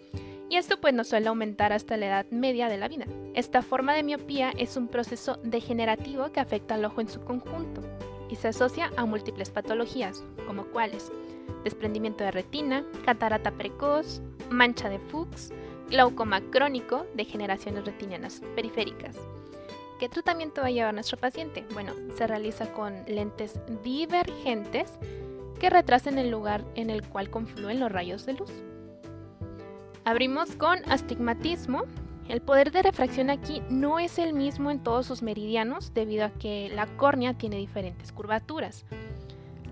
y 0.50 0.58
esto 0.58 0.82
pues 0.82 0.94
no 0.94 1.06
suele 1.06 1.30
aumentar 1.30 1.72
hasta 1.72 1.96
la 1.96 2.08
edad 2.08 2.26
media 2.30 2.68
de 2.68 2.78
la 2.78 2.90
vida. 2.90 3.06
Esta 3.34 3.62
forma 3.62 3.94
de 3.94 4.04
miopía 4.04 4.52
es 4.58 4.76
un 4.76 4.90
proceso 4.90 5.38
degenerativo 5.44 6.32
que 6.34 6.42
afecta 6.42 6.76
al 6.76 6.84
ojo 6.84 7.00
en 7.00 7.08
su 7.08 7.22
conjunto 7.22 7.82
y 8.30 8.36
se 8.36 8.50
asocia 8.50 8.92
a 8.98 9.06
múltiples 9.06 9.50
patologías, 9.50 10.26
como 10.46 10.66
cuáles 10.66 11.10
desprendimiento 11.64 12.24
de 12.24 12.32
retina, 12.32 12.86
catarata 13.06 13.52
precoz, 13.52 14.22
mancha 14.50 14.90
de 14.90 15.00
Fuchs, 15.00 15.54
glaucoma 15.92 16.42
crónico, 16.50 17.06
degeneraciones 17.14 17.86
retinianas 17.86 18.42
periféricas. 18.56 19.16
¿Qué 20.00 20.10
tratamiento 20.10 20.62
va 20.62 20.68
a 20.68 20.72
llevar 20.72 20.94
nuestro 20.96 21.18
paciente? 21.18 21.64
Bueno, 21.74 21.94
se 22.16 22.26
realiza 22.26 22.74
con 22.74 23.04
lentes 23.08 23.60
divergentes 23.84 24.98
que 25.60 25.70
retrasen 25.70 26.18
el 26.18 26.32
lugar 26.32 26.64
en 26.74 26.90
el 26.90 27.08
cual 27.08 27.30
confluyen 27.30 27.80
los 27.80 27.92
rayos 27.92 28.26
de 28.26 28.34
luz. 28.34 28.52
Abrimos 30.04 30.56
con 30.56 30.80
astigmatismo. 30.90 31.84
El 32.28 32.42
poder 32.42 32.72
de 32.72 32.82
refracción 32.82 33.30
aquí 33.30 33.62
no 33.70 34.00
es 34.00 34.18
el 34.18 34.34
mismo 34.34 34.72
en 34.72 34.82
todos 34.82 35.06
sus 35.06 35.22
meridianos 35.22 35.94
debido 35.94 36.26
a 36.26 36.32
que 36.32 36.72
la 36.74 36.88
córnea 36.98 37.34
tiene 37.34 37.58
diferentes 37.58 38.12
curvaturas. 38.12 38.86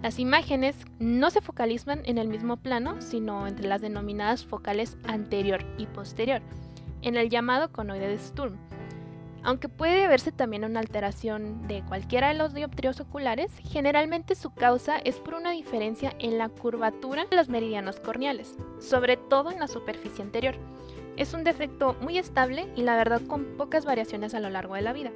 Las 0.01 0.18
imágenes 0.18 0.86
no 1.00 1.29
se 1.29 1.41
focalizan 1.41 2.01
en 2.06 2.18
el 2.18 2.29
mismo 2.29 2.56
plano, 2.56 3.01
sino 3.01 3.48
entre 3.48 3.68
las 3.68 3.82
denominadas 3.82 4.46
focales 4.46 4.98
anterior 5.03 5.65
y 5.77 5.88
posterior, 5.88 6.41
en 7.01 7.18
el 7.18 7.29
llamado 7.29 7.74
conoide 7.74 8.08
de 8.08 8.18
Sturm. 8.18 8.58
Aunque 9.44 9.68
puede 9.68 10.08
verse 10.08 10.32
también 10.32 10.63
una 10.63 10.79
alteración 10.79 11.68
de 11.68 11.84
cualquiera 11.84 12.29
de 12.29 12.34
los 12.36 12.53
dioptrios 12.53 13.00
oculares, 13.01 13.51
generalmente 13.63 14.36
su 14.36 14.53
causa 14.53 14.98
es 14.98 15.18
por 15.18 15.34
una 15.34 15.51
diferencia 15.51 16.13
en 16.20 16.38
la 16.38 16.50
curvatura 16.50 17.25
de 17.25 17.36
los 17.36 17.50
meridianos 17.50 18.00
corneales, 18.00 18.56
sobre 18.79 19.18
todo 19.18 19.51
en 19.51 19.60
la 19.60 19.68
superficie 19.68 20.24
anterior. 20.24 20.56
Es 21.18 21.34
un 21.34 21.44
defecto 21.44 21.98
muy 22.01 22.18
estable 22.18 22.68
y 22.75 22.84
la 22.84 22.96
verdad 22.96 23.22
con 23.27 23.58
pocas 23.58 23.84
variaciones 23.84 24.34
a 24.34 24.39
lo 24.39 24.50
largo 24.50 24.75
de 24.75 24.82
la 24.82 24.94
vida. 24.94 25.12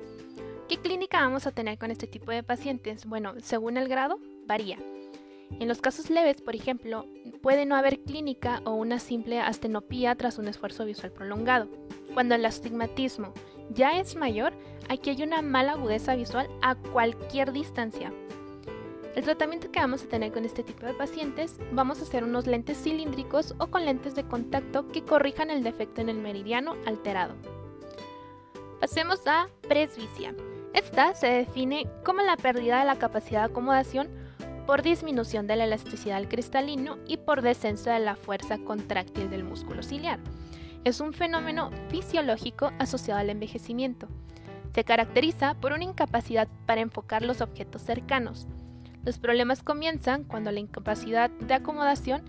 ¿Qué 0.68 0.78
clínica 0.78 1.22
vamos 1.22 1.46
a 1.48 1.52
tener 1.52 1.78
con 1.78 1.92
este 1.92 2.08
tipo 2.08 2.32
de 2.32 2.44
pacientes? 2.44 3.06
Bueno, 3.06 3.34
según 3.40 3.78
el 3.78 3.90
grado, 3.90 4.20
varía. 4.46 4.78
En 5.60 5.68
los 5.68 5.82
casos 5.82 6.10
leves, 6.10 6.42
por 6.42 6.56
ejemplo, 6.56 7.06
puede 7.42 7.66
no 7.66 7.76
haber 7.76 8.00
clínica 8.00 8.62
o 8.66 8.72
una 8.74 9.00
simple 9.00 9.40
astenopía 9.40 10.16
tras 10.16 10.38
un 10.38 10.48
esfuerzo 10.48 10.86
visual 10.86 11.12
prolongado. 11.12 11.68
Cuando 12.14 12.36
el 12.36 12.46
astigmatismo 12.46 13.34
ya 13.70 14.00
es 14.00 14.16
mayor, 14.16 14.54
aquí 14.90 15.12
hay 15.12 15.24
una 15.24 15.42
mala 15.42 15.74
agudeza 15.74 16.16
visual 16.16 16.50
a 16.62 16.76
cualquier 16.76 17.52
distancia. 17.52 18.12
El 19.16 19.24
tratamiento 19.24 19.72
que 19.72 19.80
vamos 19.80 20.04
a 20.04 20.08
tener 20.08 20.32
con 20.32 20.44
este 20.44 20.64
tipo 20.64 20.88
de 20.88 20.94
pacientes, 20.94 21.60
vamos 21.72 22.00
a 22.00 22.04
hacer 22.04 22.24
unos 22.24 22.48
lentes 22.48 22.82
cilíndricos 22.82 23.54
o 23.60 23.68
con 23.68 23.86
lentes 23.86 24.16
de 24.16 24.24
contacto 24.24 24.88
que 24.88 25.04
corrijan 25.04 25.52
el 25.52 25.64
defecto 25.64 26.02
en 26.02 26.10
el 26.10 26.18
meridiano 26.18 26.76
alterado. 26.88 27.36
Pasemos 28.80 29.22
a 29.28 29.50
presbicia. 29.68 30.36
Esta 30.74 31.14
se 31.14 31.28
define 31.28 31.88
como 32.04 32.22
la 32.24 32.38
pérdida 32.38 32.80
de 32.80 32.86
la 32.86 32.98
capacidad 32.98 33.42
de 33.42 33.52
acomodación 33.52 34.23
por 34.66 34.82
disminución 34.82 35.48
de 35.48 35.56
la 35.56 35.66
elasticidad 35.66 36.18
del 36.18 36.30
cristalino 36.30 36.98
y 37.08 37.18
por 37.18 37.42
descenso 37.42 37.90
de 37.90 38.00
la 38.00 38.16
fuerza 38.16 38.58
contráctil 38.58 39.30
del 39.30 39.44
músculo 39.44 39.84
ciliar. 39.84 40.20
Es 40.84 41.00
un 41.00 41.14
fenómeno 41.14 41.72
fisiológico 41.90 42.72
asociado 42.80 43.20
al 43.20 43.30
envejecimiento. 43.30 44.08
Se 44.74 44.84
caracteriza 44.84 45.54
por 45.56 45.74
una 45.74 45.84
incapacidad 45.84 46.48
para 46.66 46.82
enfocar 46.82 47.24
los 47.24 47.42
objetos 47.42 47.82
cercanos. 47.84 48.48
Los 49.06 49.20
problemas 49.20 49.64
comienzan 49.64 50.24
cuando 50.24 50.52
la 50.52 50.60
incapacidad 50.60 51.30
de 51.30 51.54
acomodación 51.54 52.24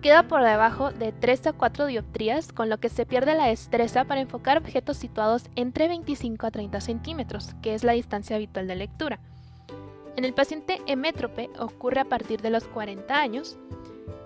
queda 0.00 0.28
por 0.28 0.42
debajo 0.42 0.92
de 0.92 1.12
3 1.12 1.48
a 1.48 1.52
4 1.52 1.86
dioptrías, 1.86 2.52
con 2.52 2.68
lo 2.68 2.78
que 2.78 2.88
se 2.88 3.06
pierde 3.06 3.34
la 3.34 3.46
destreza 3.46 4.04
para 4.04 4.20
enfocar 4.20 4.58
objetos 4.58 4.96
situados 4.96 5.48
entre 5.56 5.88
25 5.88 6.46
a 6.46 6.50
30 6.50 6.80
centímetros, 6.80 7.54
que 7.62 7.74
es 7.74 7.84
la 7.84 7.92
distancia 7.92 8.36
habitual 8.36 8.66
de 8.66 8.76
lectura. 8.76 9.20
En 10.16 10.24
el 10.24 10.32
paciente 10.32 10.80
hemétrope 10.86 11.50
ocurre 11.58 12.00
a 12.00 12.04
partir 12.04 12.40
de 12.40 12.50
los 12.50 12.64
40 12.64 13.20
años 13.20 13.58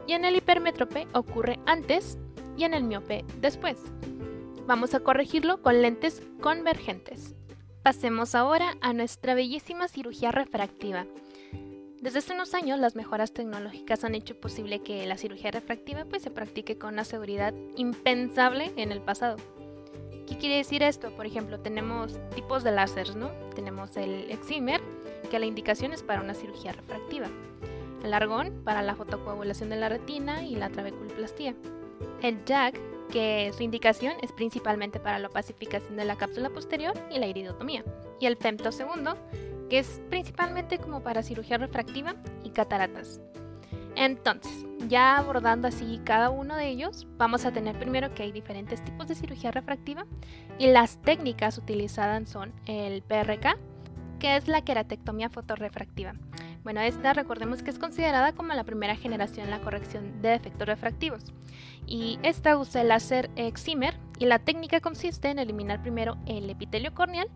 y 0.07 0.13
en 0.13 0.25
el 0.25 0.37
hipermétrope 0.37 1.07
ocurre 1.15 1.59
antes 1.67 2.19
y 2.57 2.65
en 2.65 2.75
el 2.75 2.85
miope 2.85 3.25
después. 3.41 3.79
Vamos 4.67 4.95
a 4.95 5.01
corregirlo 5.01 5.63
con 5.63 5.81
lentes 5.81 6.23
convergentes. 6.41 7.35
Pasemos 7.83 8.35
ahora 8.35 8.77
a 8.83 8.93
nuestra 8.93 9.35
bellísima 9.35 9.89
cirugía 9.89 10.31
refractiva. 10.31 11.07
Desde 12.03 12.19
hace 12.19 12.35
unos 12.35 12.53
años 12.55 12.79
las 12.79 12.95
mejoras 12.95 13.33
tecnológicas 13.33 14.05
han 14.05 14.15
hecho 14.15 14.39
posible 14.39 14.81
que 14.81 15.07
la 15.07 15.17
cirugía 15.17 15.51
refractiva 15.51 16.05
pues, 16.05 16.23
se 16.23 16.31
practique 16.31 16.77
con 16.77 16.93
una 16.95 17.05
seguridad 17.05 17.55
impensable 17.77 18.73
en 18.77 18.93
el 18.93 19.01
pasado. 19.01 19.37
¿Qué 20.27 20.37
quiere 20.37 20.57
decir 20.57 20.83
esto? 20.83 21.11
Por 21.13 21.25
ejemplo, 21.25 21.59
tenemos 21.61 22.21
tipos 22.35 22.63
de 22.63 22.73
láseres, 22.73 23.17
¿no? 23.17 23.31
Tenemos 23.55 23.97
el 23.97 24.31
excimer, 24.31 24.83
que 25.29 25.39
la 25.39 25.47
indicación 25.47 25.93
es 25.93 26.03
para 26.03 26.21
una 26.21 26.35
cirugía 26.35 26.73
refractiva. 26.73 27.29
El 28.03 28.15
argón, 28.15 28.63
para 28.65 28.83
la 28.83 28.95
fotocoagulación 28.95 29.71
de 29.71 29.77
la 29.77 29.89
retina 29.89 30.45
y 30.45 30.55
la 30.55 30.71
trabeculoplastía. 30.71 31.55
El 32.23 32.39
JAG, 32.47 32.75
que 33.11 33.53
su 33.57 33.63
indicación 33.63 34.15
es 34.23 34.33
principalmente 34.33 35.01
para 35.01 35.19
la 35.19 35.29
pacificación 35.29 35.97
de 35.97 36.05
la 36.05 36.17
cápsula 36.17 36.51
posterior 36.51 36.95
y 37.11 37.19
la 37.19 37.27
iridotomía. 37.27 37.85
Y 38.21 38.27
el 38.27 38.37
femtosegundo, 38.37 39.17
que 39.69 39.81
es 39.81 40.01
principalmente 40.11 40.79
como 40.79 41.03
para 41.03 41.23
cirugía 41.23 41.59
refractiva 41.59 42.15
y 42.45 42.51
cataratas. 42.51 43.21
Entonces, 43.97 44.65
ya 44.87 45.17
abordando 45.17 45.67
así 45.67 46.01
cada 46.05 46.31
uno 46.31 46.57
de 46.57 46.69
ellos, 46.69 47.07
vamos 47.17 47.45
a 47.45 47.51
tener 47.51 47.77
primero 47.79 48.15
que 48.15 48.23
hay 48.23 48.33
diferentes 48.33 48.83
tipos 48.85 49.09
de 49.09 49.17
cirugía 49.17 49.51
refractiva 49.51 50.07
y 50.57 50.69
las 50.69 51.03
técnicas 51.03 51.59
utilizadas 51.59 52.29
son 52.29 52.53
el 52.67 53.03
PRK, 53.03 53.59
que 54.19 54.37
es 54.37 54.49
la 54.49 54.63
queratectomía 54.63 55.31
fotorrefractiva. 55.31 56.15
Bueno, 56.65 56.81
esta 56.81 57.15
recordemos 57.15 57.63
que 57.63 57.71
es 57.71 57.79
considerada 57.79 58.33
como 58.33 58.53
la 58.53 58.65
primera 58.65 58.97
generación 58.97 59.47
en 59.47 59.51
la 59.51 59.61
corrección 59.61 60.21
de 60.21 60.31
defectos 60.31 60.67
refractivos. 60.67 61.33
Y 61.87 62.19
esta 62.23 62.59
usa 62.59 62.83
el 62.83 62.89
láser 62.89 63.31
excimer 63.37 63.95
y 64.19 64.27
la 64.27 64.39
técnica 64.39 64.81
consiste 64.81 65.31
en 65.31 65.39
eliminar 65.39 65.81
primero 65.81 66.17
el 66.27 66.51
epitelio 66.51 66.95
corneal 66.95 67.29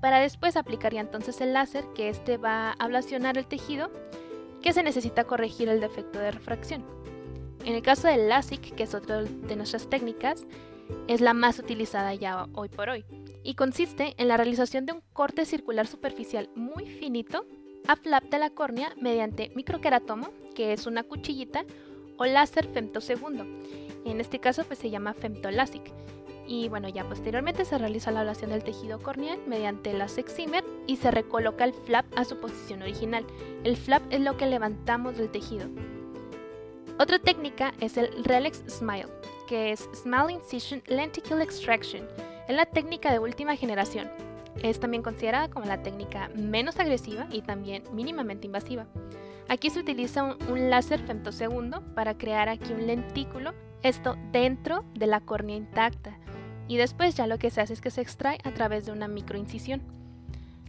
para 0.00 0.18
después 0.18 0.56
aplicar 0.56 0.94
entonces 0.94 1.40
el 1.40 1.52
láser 1.52 1.84
que 1.94 2.08
este 2.08 2.36
va 2.36 2.70
a 2.70 2.72
ablacionar 2.72 3.38
el 3.38 3.46
tejido 3.46 3.90
que 4.62 4.72
se 4.72 4.82
necesita 4.82 5.24
corregir 5.24 5.68
el 5.68 5.80
defecto 5.80 6.18
de 6.18 6.30
refracción. 6.30 6.84
En 7.64 7.74
el 7.74 7.82
caso 7.82 8.08
del 8.08 8.28
LASIK, 8.28 8.74
que 8.74 8.82
es 8.82 8.94
otra 8.94 9.22
de 9.22 9.56
nuestras 9.56 9.88
técnicas, 9.88 10.46
es 11.06 11.20
la 11.20 11.32
más 11.32 11.58
utilizada 11.58 12.12
ya 12.14 12.46
hoy 12.54 12.68
por 12.68 12.90
hoy 12.90 13.04
y 13.44 13.54
consiste 13.54 14.14
en 14.16 14.28
la 14.28 14.36
realización 14.36 14.86
de 14.86 14.94
un 14.94 15.02
corte 15.12 15.44
circular 15.44 15.86
superficial 15.86 16.48
muy 16.56 16.86
finito 16.86 17.46
a 17.86 17.96
flap 17.96 18.24
de 18.24 18.38
la 18.38 18.50
córnea 18.50 18.92
mediante 19.00 19.52
microqueratomo, 19.54 20.30
que 20.54 20.72
es 20.72 20.86
una 20.86 21.04
cuchillita, 21.04 21.64
o 22.16 22.24
láser 22.24 22.66
femtosegundo. 22.68 23.44
En 24.04 24.20
este 24.20 24.38
caso 24.38 24.64
pues 24.64 24.78
se 24.78 24.90
llama 24.90 25.14
femtolasic. 25.14 25.82
Y 26.46 26.68
bueno, 26.68 26.88
ya 26.88 27.04
posteriormente 27.08 27.64
se 27.64 27.78
realiza 27.78 28.10
la 28.10 28.20
ablación 28.20 28.50
del 28.50 28.64
tejido 28.64 29.00
corneal 29.00 29.38
mediante 29.46 29.92
la 29.94 30.08
seximer 30.08 30.64
y 30.86 30.96
se 30.96 31.10
recoloca 31.10 31.64
el 31.64 31.72
flap 31.72 32.06
a 32.16 32.24
su 32.24 32.38
posición 32.38 32.82
original. 32.82 33.26
El 33.64 33.76
flap 33.76 34.02
es 34.10 34.20
lo 34.20 34.36
que 34.36 34.46
levantamos 34.46 35.16
del 35.16 35.30
tejido. 35.30 35.68
Otra 36.98 37.18
técnica 37.18 37.74
es 37.80 37.96
el 37.96 38.24
Relex 38.24 38.62
Smile, 38.68 39.08
que 39.48 39.72
es 39.72 39.88
Smile 39.94 40.32
Incision 40.32 40.82
Lenticle 40.86 41.42
Extraction. 41.42 42.06
Es 42.46 42.54
la 42.54 42.66
técnica 42.66 43.10
de 43.10 43.18
última 43.18 43.56
generación. 43.56 44.10
Es 44.62 44.78
también 44.78 45.02
considerada 45.02 45.48
como 45.48 45.64
la 45.66 45.82
técnica 45.82 46.28
menos 46.34 46.78
agresiva 46.78 47.26
y 47.30 47.40
también 47.40 47.82
mínimamente 47.92 48.46
invasiva. 48.46 48.86
Aquí 49.48 49.70
se 49.70 49.80
utiliza 49.80 50.36
un, 50.48 50.70
láser 50.70 51.00
femtosegundo 51.00 51.82
para 51.94 52.16
crear 52.16 52.48
aquí 52.48 52.72
un 52.72 52.86
lentículo, 52.86 53.52
esto 53.82 54.16
dentro 54.30 54.84
de 54.94 55.06
la 55.06 55.20
córnea 55.20 55.56
intacta. 55.56 56.18
Y 56.68 56.76
después 56.76 57.14
ya 57.14 57.26
lo 57.26 57.38
que 57.38 57.50
se 57.50 57.60
hace 57.60 57.72
es 57.72 57.80
que 57.80 57.90
se 57.90 58.00
extrae 58.00 58.38
a 58.44 58.52
través 58.52 58.86
de 58.86 58.92
una 58.92 59.08
microincisión. 59.08 59.82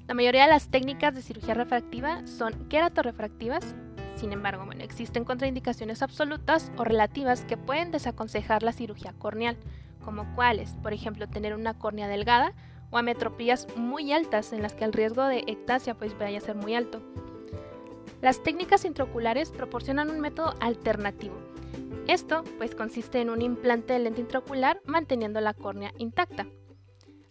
La 0.07 0.13
mayoría 0.13 0.43
de 0.43 0.49
las 0.49 0.69
técnicas 0.69 1.13
de 1.13 1.21
cirugía 1.21 1.53
refractiva 1.53 2.25
son 2.27 2.67
queratorefractivas, 2.69 3.75
sin 4.15 4.31
embargo, 4.31 4.65
bueno, 4.65 4.83
existen 4.83 5.25
contraindicaciones 5.25 6.01
absolutas 6.01 6.71
o 6.77 6.83
relativas 6.83 7.43
que 7.43 7.57
pueden 7.57 7.91
desaconsejar 7.91 8.63
la 8.63 8.71
cirugía 8.71 9.13
corneal, 9.17 9.57
como 10.05 10.33
cuáles, 10.35 10.75
por 10.83 10.93
ejemplo, 10.93 11.27
tener 11.27 11.53
una 11.55 11.73
córnea 11.73 12.07
delgada 12.07 12.53
o 12.91 12.97
ametropías 12.97 13.67
muy 13.75 14.13
altas 14.13 14.53
en 14.53 14.61
las 14.61 14.73
que 14.73 14.85
el 14.85 14.93
riesgo 14.93 15.25
de 15.25 15.43
ectasia 15.47 15.95
pues 15.95 16.17
vaya 16.17 16.37
a 16.37 16.41
ser 16.41 16.55
muy 16.55 16.75
alto. 16.75 17.01
Las 18.21 18.41
técnicas 18.41 18.85
intraoculares 18.85 19.51
proporcionan 19.51 20.09
un 20.09 20.19
método 20.19 20.53
alternativo. 20.61 21.35
Esto 22.07 22.43
pues 22.57 22.75
consiste 22.75 23.19
en 23.19 23.29
un 23.29 23.41
implante 23.41 23.93
de 23.93 23.99
lente 23.99 24.21
intraocular 24.21 24.79
manteniendo 24.85 25.41
la 25.41 25.53
córnea 25.53 25.91
intacta. 25.97 26.45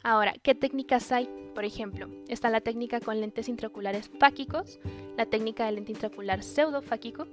Ahora, 0.03 0.35
¿qué 0.43 0.55
técnicas 0.55 1.11
hay? 1.13 1.31
Por 1.55 1.65
ejemplo, 1.65 2.09
está 2.29 2.51
la 2.51 2.61
técnica 2.61 3.01
con 3.01 3.21
lentes 3.21 3.49
intraoculares 3.49 4.11
fáquicos, 4.21 4.79
la 5.17 5.27
técnica 5.27 5.65
de 5.65 5.73
lente 5.73 5.93
intraocular 5.93 6.43
pseudofáquico. 6.43 7.27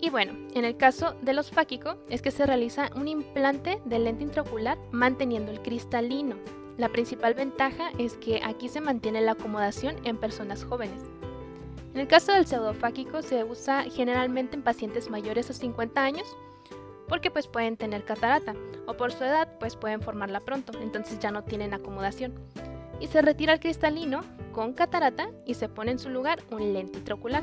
Y 0.00 0.10
bueno, 0.10 0.32
en 0.54 0.64
el 0.64 0.76
caso 0.76 1.14
de 1.22 1.32
los 1.32 1.50
fáquicos 1.50 1.96
es 2.08 2.22
que 2.22 2.30
se 2.30 2.46
realiza 2.46 2.90
un 2.94 3.08
implante 3.08 3.80
de 3.84 3.98
lente 3.98 4.22
intraocular 4.22 4.78
manteniendo 4.92 5.50
el 5.50 5.60
cristalino, 5.60 6.36
la 6.78 6.88
principal 6.90 7.34
ventaja 7.34 7.90
es 7.98 8.16
que 8.18 8.40
aquí 8.44 8.68
se 8.68 8.80
mantiene 8.80 9.20
la 9.20 9.32
acomodación 9.32 9.96
en 10.04 10.16
personas 10.16 10.62
jóvenes. 10.62 11.02
En 11.92 12.00
el 12.00 12.06
caso 12.06 12.30
del 12.30 12.46
pseudofáquico 12.46 13.20
se 13.20 13.42
usa 13.42 13.82
generalmente 13.90 14.54
en 14.54 14.62
pacientes 14.62 15.10
mayores 15.10 15.50
a 15.50 15.54
50 15.54 16.00
años 16.00 16.36
porque 17.08 17.32
pues 17.32 17.48
pueden 17.48 17.76
tener 17.76 18.04
catarata 18.04 18.54
o 18.86 18.96
por 18.96 19.10
su 19.10 19.24
edad 19.24 19.58
pues 19.58 19.74
pueden 19.74 20.00
formarla 20.00 20.38
pronto, 20.38 20.72
entonces 20.80 21.18
ya 21.18 21.32
no 21.32 21.42
tienen 21.42 21.74
acomodación. 21.74 22.32
Y 23.00 23.08
se 23.08 23.22
retira 23.22 23.54
el 23.54 23.60
cristalino 23.60 24.20
con 24.52 24.72
catarata 24.72 25.30
y 25.46 25.54
se 25.54 25.68
pone 25.68 25.90
en 25.90 25.98
su 25.98 26.10
lugar 26.10 26.38
un 26.52 26.72
lente 26.72 27.00
intraocular. 27.00 27.42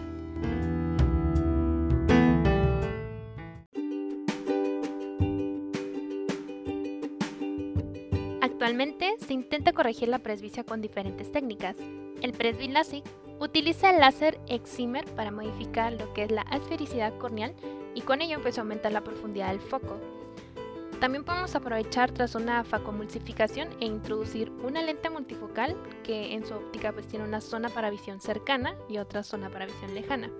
Actualmente 8.65 9.13
se 9.19 9.31
intenta 9.31 9.73
corregir 9.73 10.07
la 10.07 10.17
presbicia 10.17 10.63
con 10.63 10.81
diferentes 10.81 11.31
técnicas. 11.31 11.77
El 12.23 12.33
presbiLASIK 12.33 13.05
utiliza 13.39 13.91
el 13.91 13.99
láser 13.99 14.39
excimer 14.47 15.05
para 15.13 15.29
modificar 15.29 15.93
lo 15.93 16.11
que 16.15 16.23
es 16.23 16.31
la 16.31 16.41
asfericidad 16.41 17.15
corneal 17.19 17.53
y 17.93 18.01
con 18.01 18.23
ello 18.23 18.41
pues 18.41 18.57
aumentar 18.57 18.91
la 18.91 19.03
profundidad 19.03 19.49
del 19.49 19.59
foco. 19.59 19.99
También 20.99 21.23
podemos 21.23 21.53
aprovechar 21.53 22.09
tras 22.11 22.33
una 22.33 22.63
facomulsificación 22.63 23.69
e 23.81 23.85
introducir 23.85 24.51
una 24.63 24.81
lente 24.81 25.11
multifocal 25.11 25.77
que 26.03 26.33
en 26.33 26.43
su 26.43 26.55
óptica 26.55 26.91
pues 26.91 27.07
tiene 27.07 27.23
una 27.23 27.41
zona 27.41 27.69
para 27.69 27.91
visión 27.91 28.19
cercana 28.19 28.75
y 28.89 28.97
otra 28.97 29.21
zona 29.21 29.51
para 29.51 29.67
visión 29.67 29.93
lejana. 29.93 30.31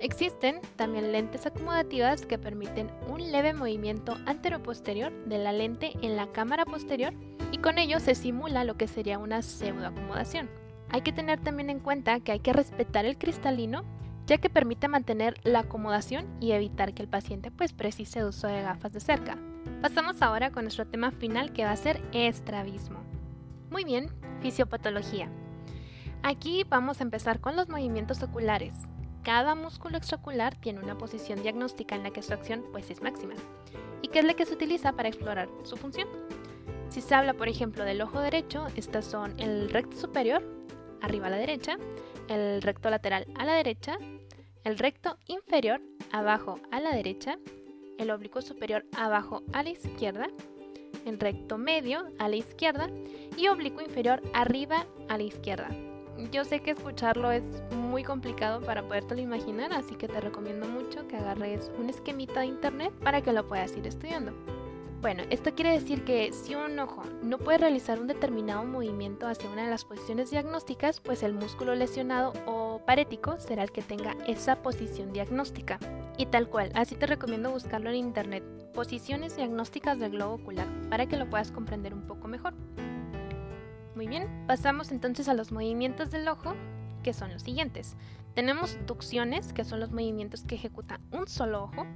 Existen 0.00 0.60
también 0.76 1.12
lentes 1.12 1.44
acomodativas 1.44 2.24
que 2.24 2.38
permiten 2.38 2.90
un 3.08 3.30
leve 3.30 3.52
movimiento 3.52 4.16
antero-posterior 4.24 5.12
de 5.26 5.36
la 5.36 5.52
lente 5.52 5.92
en 6.00 6.16
la 6.16 6.32
cámara 6.32 6.64
posterior 6.64 7.12
y 7.52 7.58
con 7.58 7.76
ello 7.76 8.00
se 8.00 8.14
simula 8.14 8.64
lo 8.64 8.78
que 8.78 8.88
sería 8.88 9.18
una 9.18 9.42
pseudoacomodación. 9.42 10.48
Hay 10.88 11.02
que 11.02 11.12
tener 11.12 11.40
también 11.40 11.68
en 11.68 11.80
cuenta 11.80 12.18
que 12.20 12.32
hay 12.32 12.40
que 12.40 12.54
respetar 12.54 13.04
el 13.04 13.18
cristalino 13.18 13.84
ya 14.26 14.38
que 14.38 14.48
permite 14.48 14.88
mantener 14.88 15.34
la 15.42 15.60
acomodación 15.60 16.26
y 16.40 16.52
evitar 16.52 16.94
que 16.94 17.02
el 17.02 17.08
paciente 17.08 17.50
pues 17.50 17.72
precise 17.72 18.24
uso 18.24 18.46
de 18.46 18.62
gafas 18.62 18.92
de 18.92 19.00
cerca. 19.00 19.36
Pasamos 19.82 20.22
ahora 20.22 20.50
con 20.50 20.64
nuestro 20.64 20.86
tema 20.86 21.10
final 21.10 21.52
que 21.52 21.64
va 21.64 21.72
a 21.72 21.76
ser 21.76 22.00
estrabismo. 22.12 23.00
Muy 23.70 23.84
bien, 23.84 24.08
fisiopatología. 24.40 25.28
Aquí 26.22 26.64
vamos 26.68 27.00
a 27.00 27.04
empezar 27.04 27.40
con 27.40 27.56
los 27.56 27.68
movimientos 27.68 28.22
oculares. 28.22 28.74
Cada 29.22 29.54
músculo 29.54 29.98
extraocular 29.98 30.56
tiene 30.56 30.80
una 30.80 30.96
posición 30.96 31.42
diagnóstica 31.42 31.94
en 31.94 32.02
la 32.02 32.10
que 32.10 32.22
su 32.22 32.32
acción 32.32 32.64
pues, 32.72 32.90
es 32.90 33.02
máxima 33.02 33.34
y 34.02 34.08
que 34.08 34.20
es 34.20 34.24
la 34.24 34.34
que 34.34 34.46
se 34.46 34.54
utiliza 34.54 34.92
para 34.92 35.08
explorar 35.08 35.48
su 35.62 35.76
función. 35.76 36.08
Si 36.88 37.00
se 37.00 37.14
habla, 37.14 37.34
por 37.34 37.48
ejemplo, 37.48 37.84
del 37.84 38.00
ojo 38.00 38.20
derecho, 38.20 38.66
estas 38.76 39.04
son 39.04 39.38
el 39.38 39.70
recto 39.70 39.96
superior, 39.96 40.42
arriba 41.02 41.26
a 41.26 41.30
la 41.30 41.36
derecha, 41.36 41.76
el 42.28 42.62
recto 42.62 42.90
lateral 42.90 43.26
a 43.36 43.44
la 43.44 43.52
derecha, 43.52 43.98
el 44.64 44.78
recto 44.78 45.18
inferior, 45.26 45.80
abajo 46.12 46.58
a 46.72 46.80
la 46.80 46.92
derecha, 46.92 47.38
el 47.98 48.10
oblicuo 48.10 48.42
superior 48.42 48.84
abajo 48.96 49.42
a 49.52 49.62
la 49.62 49.70
izquierda, 49.70 50.28
el 51.04 51.20
recto 51.20 51.58
medio 51.58 52.06
a 52.18 52.28
la 52.28 52.36
izquierda 52.36 52.88
y 53.36 53.48
oblicuo 53.48 53.82
inferior 53.82 54.22
arriba 54.32 54.86
a 55.08 55.18
la 55.18 55.24
izquierda. 55.24 55.68
Yo 56.30 56.44
sé 56.44 56.60
que 56.60 56.72
escucharlo 56.72 57.32
es 57.32 57.44
muy 57.72 58.04
complicado 58.04 58.60
para 58.60 58.86
podértelo 58.86 59.20
imaginar, 59.20 59.72
así 59.72 59.94
que 59.96 60.06
te 60.06 60.20
recomiendo 60.20 60.66
mucho 60.68 61.08
que 61.08 61.16
agarres 61.16 61.72
un 61.78 61.88
esquemita 61.88 62.40
de 62.40 62.46
internet 62.46 62.92
para 63.02 63.22
que 63.22 63.32
lo 63.32 63.48
puedas 63.48 63.76
ir 63.76 63.86
estudiando. 63.86 64.32
Bueno, 65.00 65.22
esto 65.30 65.54
quiere 65.54 65.72
decir 65.72 66.04
que 66.04 66.30
si 66.32 66.54
un 66.54 66.78
ojo 66.78 67.02
no 67.22 67.38
puede 67.38 67.58
realizar 67.58 67.98
un 67.98 68.06
determinado 68.06 68.64
movimiento 68.64 69.26
hacia 69.26 69.48
una 69.48 69.64
de 69.64 69.70
las 69.70 69.86
posiciones 69.86 70.30
diagnósticas, 70.30 71.00
pues 71.00 71.22
el 71.22 71.32
músculo 71.32 71.74
lesionado 71.74 72.34
o 72.46 72.82
parético 72.84 73.40
será 73.40 73.62
el 73.62 73.72
que 73.72 73.80
tenga 73.80 74.14
esa 74.26 74.56
posición 74.62 75.14
diagnóstica. 75.14 75.78
Y 76.18 76.26
tal 76.26 76.50
cual, 76.50 76.70
así 76.74 76.96
te 76.96 77.06
recomiendo 77.06 77.50
buscarlo 77.50 77.88
en 77.88 77.96
internet, 77.96 78.44
posiciones 78.74 79.36
diagnósticas 79.36 79.98
del 79.98 80.12
globo 80.12 80.34
ocular, 80.34 80.66
para 80.90 81.06
que 81.06 81.16
lo 81.16 81.30
puedas 81.30 81.50
comprender 81.50 81.94
un 81.94 82.06
poco 82.06 82.28
mejor. 82.28 82.52
Muy 84.00 84.08
bien, 84.08 84.46
pasamos 84.46 84.92
entonces 84.92 85.28
a 85.28 85.34
los 85.34 85.52
movimientos 85.52 86.10
del 86.10 86.26
ojo, 86.26 86.54
que 87.02 87.12
son 87.12 87.34
los 87.34 87.42
siguientes. 87.42 87.98
Tenemos 88.34 88.78
ducciones, 88.86 89.52
que 89.52 89.62
son 89.62 89.78
los 89.78 89.92
movimientos 89.92 90.42
que 90.42 90.54
ejecuta 90.54 91.00
un 91.12 91.28
solo 91.28 91.64
ojo, 91.64 91.86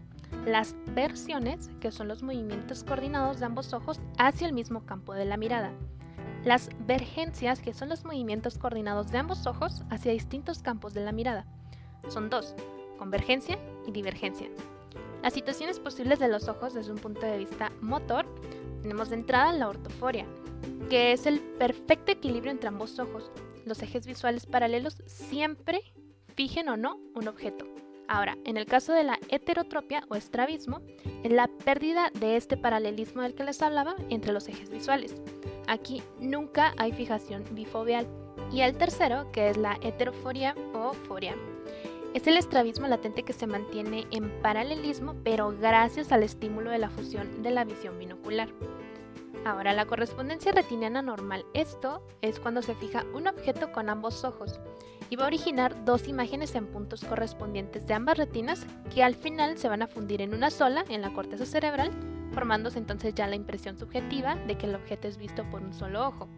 las 0.45 0.77
versiones, 0.89 1.71
que 1.81 1.91
son 1.91 2.09
los 2.09 2.23
movimientos 2.23 2.85
coordinados 2.85 3.41
de 3.41 3.47
ambos 3.47 3.73
ojos 3.73 4.03
hacia 4.19 4.47
el 4.47 4.53
mismo 4.53 4.85
campo 4.85 5.15
de 5.15 5.25
la 5.25 5.39
mirada. 5.39 5.73
Las 6.45 6.69
vergencias, 6.81 7.61
que 7.61 7.73
son 7.73 7.89
los 7.89 8.05
movimientos 8.05 8.59
coordinados 8.59 9.11
de 9.11 9.17
ambos 9.17 9.47
ojos 9.47 9.83
hacia 9.89 10.13
distintos 10.13 10.61
campos 10.61 10.93
de 10.93 11.07
la 11.07 11.13
mirada. 11.13 11.47
Son 12.09 12.29
dos, 12.29 12.55
convergencia 12.99 13.59
y 13.87 13.93
divergencia. 13.93 14.51
Las 15.23 15.33
situaciones 15.33 15.81
posibles 15.81 16.19
de 16.19 16.29
los 16.29 16.49
ojos 16.49 16.75
desde 16.75 16.93
un 16.93 16.99
punto 16.99 17.25
de 17.25 17.39
vista 17.39 17.73
motor, 17.81 18.27
tenemos 18.83 19.09
de 19.09 19.17
entrada 19.17 19.55
la 19.55 19.71
ortoforia, 19.71 20.27
que 20.91 21.13
es 21.13 21.27
el 21.27 21.41
perfecto 21.41 22.13
equilibrio 22.13 22.51
entre 22.51 22.69
ambos 22.69 22.99
ojos. 22.99 23.31
Los 23.65 23.83
ejes 23.83 24.07
visuales 24.07 24.47
paralelos 24.47 25.03
siempre 25.07 25.81
fijen 26.35 26.69
o 26.69 26.77
no 26.77 27.01
un 27.15 27.29
objeto. 27.29 27.67
Ahora, 28.07 28.37
en 28.45 28.57
el 28.57 28.67
caso 28.67 28.93
de 28.93 29.05
la 29.05 29.19
heterotropia 29.29 30.05
o 30.09 30.15
estrabismo, 30.15 30.83
es 31.23 31.33
la 31.33 31.49
pérdida 31.49 32.11
de 32.21 32.37
este 32.37 32.57
paralelismo 32.57 33.23
del 33.23 33.35
que 33.35 33.45
les 33.45 33.63
hablaba 33.63 33.97
entre 34.11 34.33
los 34.33 34.47
ejes 34.49 34.69
visuales. 34.69 35.15
Aquí 35.67 36.03
nunca 36.21 36.75
hay 36.77 36.93
fijación 36.93 37.45
bifoveal. 37.53 38.07
Y 38.53 38.61
el 38.61 38.77
tercero, 38.77 39.33
que 39.33 39.49
es 39.49 39.57
la 39.57 39.79
heteroforia 39.83 40.55
o 40.75 40.93
foria. 40.93 41.35
Es 42.13 42.27
el 42.27 42.37
estrabismo 42.37 42.87
latente 42.87 43.23
que 43.23 43.33
se 43.33 43.47
mantiene 43.47 44.07
en 44.11 44.31
paralelismo, 44.43 45.17
pero 45.25 45.51
gracias 45.59 46.13
al 46.13 46.23
estímulo 46.23 46.71
de 46.71 46.79
la 46.79 46.91
fusión 46.91 47.43
de 47.43 47.51
la 47.51 47.65
visión 47.65 47.99
binocular. 47.99 48.49
Ahora, 49.45 49.75
la 49.75 49.85
correspondencia 49.85 50.53
retiniana 50.53 51.03
normal. 51.03 51.45
Esto 51.53 52.03
es 52.23 52.41
cuando 52.41 52.63
se 52.63 52.75
fija 52.75 53.05
un 53.15 53.29
objeto 53.29 53.73
con 53.73 53.91
ambos 53.91 54.25
ojos 54.25 54.59
y 55.11 55.17
va 55.17 55.25
a 55.25 55.27
originar 55.27 55.85
dos 55.85 56.09
imágenes 56.09 56.55
en 56.55 56.67
puntos 56.67 57.05
correspondientes 57.05 57.87
de 57.87 57.95
ambas 57.95 58.17
retinas 58.17 58.67
que 58.93 59.03
al 59.03 59.15
final 59.15 59.59
se 59.59 59.69
van 59.69 59.83
a 59.83 59.87
fundir 59.87 60.23
en 60.23 60.35
una 60.35 60.51
sola 60.51 60.85
en 60.89 61.03
la 61.03 61.13
corteza 61.13 61.45
cerebral, 61.45 61.91
formándose 62.33 62.79
entonces 62.79 63.15
ya 63.15 63.27
la 63.27 63.37
impresión 63.37 63.77
subjetiva 63.77 64.35
de 64.35 64.57
que 64.57 64.67
el 64.67 64.75
objeto 64.75 65.09
es 65.09 65.19
visto 65.19 65.45
por 65.51 65.63
un 65.63 65.75
solo 65.75 66.09
ojo. 66.09 66.29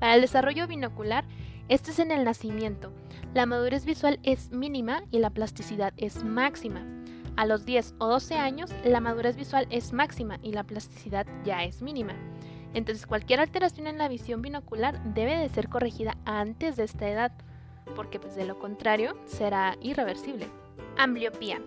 Para 0.00 0.16
el 0.16 0.20
desarrollo 0.20 0.66
binocular, 0.66 1.24
este 1.68 1.92
es 1.92 2.00
en 2.00 2.10
el 2.10 2.24
nacimiento. 2.24 2.92
La 3.34 3.46
madurez 3.46 3.84
visual 3.84 4.18
es 4.24 4.50
mínima 4.50 5.04
y 5.12 5.20
la 5.20 5.30
plasticidad 5.30 5.92
es 5.96 6.24
máxima. 6.24 6.99
A 7.40 7.46
los 7.46 7.64
10 7.64 7.94
o 7.96 8.06
12 8.06 8.34
años, 8.34 8.70
la 8.84 9.00
madurez 9.00 9.34
visual 9.34 9.66
es 9.70 9.94
máxima 9.94 10.38
y 10.42 10.52
la 10.52 10.62
plasticidad 10.62 11.26
ya 11.42 11.64
es 11.64 11.80
mínima. 11.80 12.12
Entonces 12.74 13.06
cualquier 13.06 13.40
alteración 13.40 13.86
en 13.86 13.96
la 13.96 14.08
visión 14.08 14.42
binocular 14.42 15.02
debe 15.14 15.38
de 15.38 15.48
ser 15.48 15.70
corregida 15.70 16.18
antes 16.26 16.76
de 16.76 16.84
esta 16.84 17.08
edad 17.08 17.32
porque 17.96 18.20
pues 18.20 18.36
de 18.36 18.44
lo 18.44 18.58
contrario 18.58 19.16
será 19.24 19.78
irreversible. 19.80 20.48
Ambliopía. 20.98 21.62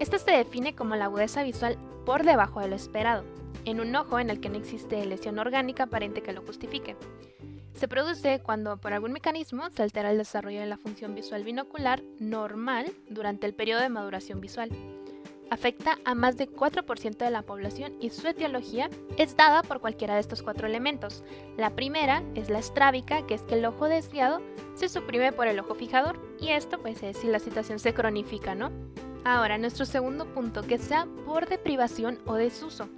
Esta 0.00 0.18
se 0.18 0.32
define 0.32 0.74
como 0.74 0.96
la 0.96 1.04
agudeza 1.04 1.44
visual 1.44 1.78
por 2.04 2.24
debajo 2.24 2.58
de 2.58 2.66
lo 2.66 2.74
esperado, 2.74 3.22
en 3.64 3.78
un 3.78 3.94
ojo 3.94 4.18
en 4.18 4.28
el 4.28 4.40
que 4.40 4.48
no 4.48 4.56
existe 4.56 5.06
lesión 5.06 5.38
orgánica 5.38 5.84
aparente 5.84 6.22
que 6.22 6.32
lo 6.32 6.42
justifique. 6.42 6.96
Se 7.74 7.86
produce 7.86 8.40
cuando 8.40 8.76
por 8.78 8.92
algún 8.92 9.12
mecanismo 9.12 9.70
se 9.70 9.84
altera 9.84 10.10
el 10.10 10.18
desarrollo 10.18 10.58
de 10.58 10.66
la 10.66 10.78
función 10.78 11.14
visual 11.14 11.44
binocular 11.44 12.02
normal 12.18 12.90
durante 13.08 13.46
el 13.46 13.54
periodo 13.54 13.82
de 13.82 13.88
maduración 13.88 14.40
visual 14.40 14.70
afecta 15.52 15.98
a 16.06 16.14
más 16.14 16.38
de 16.38 16.48
4% 16.48 17.18
de 17.18 17.30
la 17.30 17.42
población 17.42 17.92
y 18.00 18.08
su 18.08 18.26
etiología 18.26 18.88
es 19.18 19.36
dada 19.36 19.62
por 19.62 19.80
cualquiera 19.80 20.14
de 20.14 20.20
estos 20.20 20.42
cuatro 20.42 20.66
elementos. 20.66 21.22
La 21.58 21.76
primera 21.76 22.22
es 22.34 22.48
la 22.48 22.58
estrábica, 22.58 23.26
que 23.26 23.34
es 23.34 23.42
que 23.42 23.56
el 23.56 23.66
ojo 23.66 23.86
desviado 23.86 24.40
se 24.74 24.88
suprime 24.88 25.30
por 25.30 25.48
el 25.48 25.60
ojo 25.60 25.74
fijador 25.74 26.18
y 26.40 26.48
esto 26.48 26.80
pues 26.80 27.02
es 27.02 27.18
si 27.18 27.26
la 27.26 27.38
situación 27.38 27.78
se 27.80 27.92
cronifica, 27.92 28.54
¿no? 28.54 28.72
Ahora, 29.24 29.58
nuestro 29.58 29.84
segundo 29.84 30.24
punto, 30.24 30.62
que 30.62 30.78
sea 30.78 31.06
por 31.26 31.46
deprivación 31.46 32.18
o 32.24 32.34
desuso. 32.34 32.88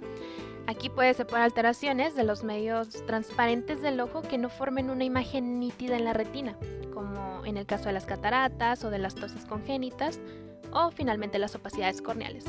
Aquí 0.65 0.89
puede 0.89 1.13
ser 1.13 1.27
por 1.27 1.39
alteraciones 1.39 2.15
de 2.15 2.23
los 2.23 2.45
medios 2.45 3.05
transparentes 3.05 3.81
del 3.81 3.99
ojo 3.99 4.21
que 4.21 4.37
no 4.37 4.47
formen 4.47 4.89
una 4.89 5.03
imagen 5.03 5.59
nítida 5.59 5.97
en 5.97 6.05
la 6.05 6.13
retina, 6.13 6.57
como 6.93 7.45
en 7.45 7.57
el 7.57 7.65
caso 7.65 7.85
de 7.85 7.93
las 7.93 8.05
cataratas 8.05 8.85
o 8.85 8.89
de 8.89 8.97
las 8.97 9.13
tosis 9.13 9.45
congénitas, 9.45 10.21
o 10.71 10.91
finalmente 10.91 11.39
las 11.39 11.55
opacidades 11.55 12.01
corneales. 12.01 12.45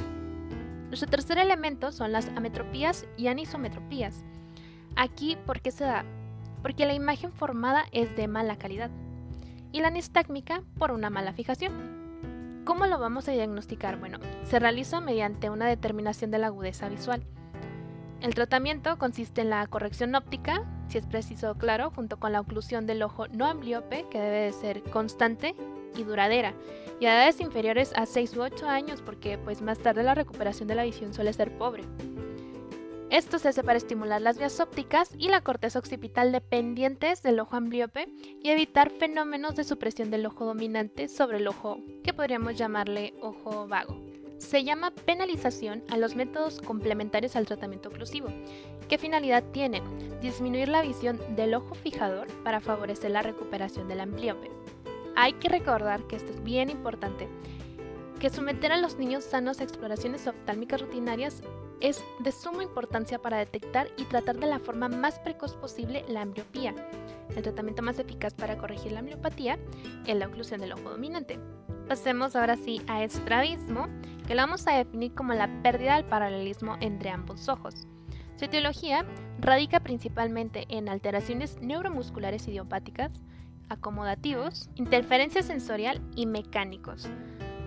Nuestro 0.88 1.08
tercer 1.08 1.38
elemento 1.38 1.92
son 1.92 2.12
las 2.12 2.28
ametropías 2.28 3.06
y 3.16 3.26
anisometropías. 3.26 4.24
Aquí, 4.94 5.36
¿por 5.46 5.60
qué 5.60 5.70
se 5.70 5.84
da? 5.84 6.04
Porque 6.62 6.86
la 6.86 6.94
imagen 6.94 7.32
formada 7.32 7.84
es 7.92 8.16
de 8.16 8.28
mala 8.28 8.56
calidad 8.56 8.90
y 9.72 9.80
la 9.80 9.90
nistácmica 9.90 10.62
por 10.78 10.92
una 10.92 11.10
mala 11.10 11.32
fijación. 11.32 12.62
¿Cómo 12.64 12.86
lo 12.86 12.98
vamos 12.98 13.28
a 13.28 13.32
diagnosticar? 13.32 13.98
Bueno, 13.98 14.18
se 14.44 14.58
realiza 14.58 15.00
mediante 15.00 15.50
una 15.50 15.66
determinación 15.66 16.30
de 16.30 16.38
la 16.38 16.48
agudeza 16.48 16.88
visual. 16.88 17.22
El 18.22 18.34
tratamiento 18.34 18.96
consiste 18.98 19.42
en 19.42 19.50
la 19.50 19.66
corrección 19.66 20.14
óptica, 20.14 20.64
si 20.88 20.98
es 20.98 21.06
preciso 21.06 21.54
claro, 21.56 21.90
junto 21.90 22.18
con 22.18 22.32
la 22.32 22.40
oclusión 22.40 22.86
del 22.86 23.02
ojo 23.02 23.28
no 23.28 23.46
ambliope, 23.46 24.06
que 24.10 24.18
debe 24.18 24.46
de 24.46 24.52
ser 24.52 24.82
constante 24.82 25.54
y 25.96 26.04
duradera, 26.04 26.54
y 27.00 27.06
a 27.06 27.14
edades 27.14 27.40
inferiores 27.40 27.92
a 27.94 28.06
6 28.06 28.36
u 28.36 28.42
8 28.42 28.68
años 28.68 29.02
porque 29.02 29.38
pues 29.38 29.62
más 29.62 29.78
tarde 29.78 30.02
la 30.02 30.14
recuperación 30.14 30.68
de 30.68 30.74
la 30.74 30.84
visión 30.84 31.12
suele 31.14 31.32
ser 31.32 31.56
pobre. 31.56 31.84
Esto 33.10 33.38
se 33.38 33.48
hace 33.48 33.62
para 33.62 33.78
estimular 33.78 34.20
las 34.20 34.36
vías 34.36 34.58
ópticas 34.58 35.10
y 35.16 35.28
la 35.28 35.40
corteza 35.40 35.78
occipital 35.78 36.32
dependientes 36.32 37.22
del 37.22 37.38
ojo 37.38 37.54
ambliope 37.54 38.08
y 38.42 38.50
evitar 38.50 38.90
fenómenos 38.90 39.54
de 39.54 39.62
supresión 39.62 40.10
del 40.10 40.26
ojo 40.26 40.44
dominante 40.44 41.08
sobre 41.08 41.38
el 41.38 41.46
ojo 41.46 41.78
que 42.02 42.12
podríamos 42.12 42.56
llamarle 42.56 43.14
ojo 43.20 43.68
vago. 43.68 43.96
Se 44.38 44.64
llama 44.64 44.90
penalización 44.90 45.84
a 45.88 45.96
los 45.96 46.16
métodos 46.16 46.60
complementarios 46.60 47.36
al 47.36 47.46
tratamiento 47.46 47.88
oclusivo. 47.88 48.28
¿Qué 48.88 48.98
finalidad 48.98 49.44
tienen? 49.52 49.84
Disminuir 50.20 50.68
la 50.68 50.82
visión 50.82 51.18
del 51.36 51.54
ojo 51.54 51.74
fijador 51.74 52.26
para 52.42 52.60
favorecer 52.60 53.12
la 53.12 53.22
recuperación 53.22 53.88
del 53.88 54.00
ambliope. 54.00 54.50
Hay 55.16 55.32
que 55.32 55.48
recordar 55.48 56.06
que 56.06 56.16
esto 56.16 56.30
es 56.30 56.42
bien 56.42 56.68
importante, 56.68 57.26
que 58.20 58.28
someter 58.28 58.70
a 58.70 58.76
los 58.76 58.98
niños 58.98 59.24
sanos 59.24 59.60
a 59.60 59.64
exploraciones 59.64 60.26
oftálmicas 60.26 60.82
rutinarias 60.82 61.42
es 61.80 62.04
de 62.20 62.32
suma 62.32 62.62
importancia 62.62 63.18
para 63.18 63.38
detectar 63.38 63.88
y 63.96 64.04
tratar 64.04 64.36
de 64.36 64.46
la 64.46 64.58
forma 64.58 64.90
más 64.90 65.18
precoz 65.18 65.56
posible 65.56 66.04
la 66.08 66.20
ambliopía. 66.20 66.74
El 67.34 67.42
tratamiento 67.42 67.82
más 67.82 67.98
eficaz 67.98 68.34
para 68.34 68.58
corregir 68.58 68.92
la 68.92 69.00
ambliopatía 69.00 69.58
es 70.06 70.16
la 70.16 70.26
oclusión 70.26 70.60
del 70.60 70.72
ojo 70.72 70.90
dominante. 70.90 71.38
Pasemos 71.88 72.36
ahora 72.36 72.56
sí 72.56 72.82
a 72.86 73.02
estrabismo, 73.02 73.88
que 74.26 74.34
lo 74.34 74.42
vamos 74.42 74.66
a 74.66 74.72
definir 74.72 75.14
como 75.14 75.32
la 75.32 75.62
pérdida 75.62 75.96
del 75.96 76.04
paralelismo 76.04 76.76
entre 76.80 77.08
ambos 77.08 77.48
ojos. 77.48 77.86
Su 78.36 78.44
etiología 78.44 79.06
radica 79.40 79.80
principalmente 79.80 80.66
en 80.68 80.90
alteraciones 80.90 81.58
neuromusculares 81.62 82.46
idiopáticas, 82.48 83.12
acomodativos, 83.68 84.70
interferencia 84.74 85.42
sensorial 85.42 86.00
y 86.14 86.26
mecánicos. 86.26 87.08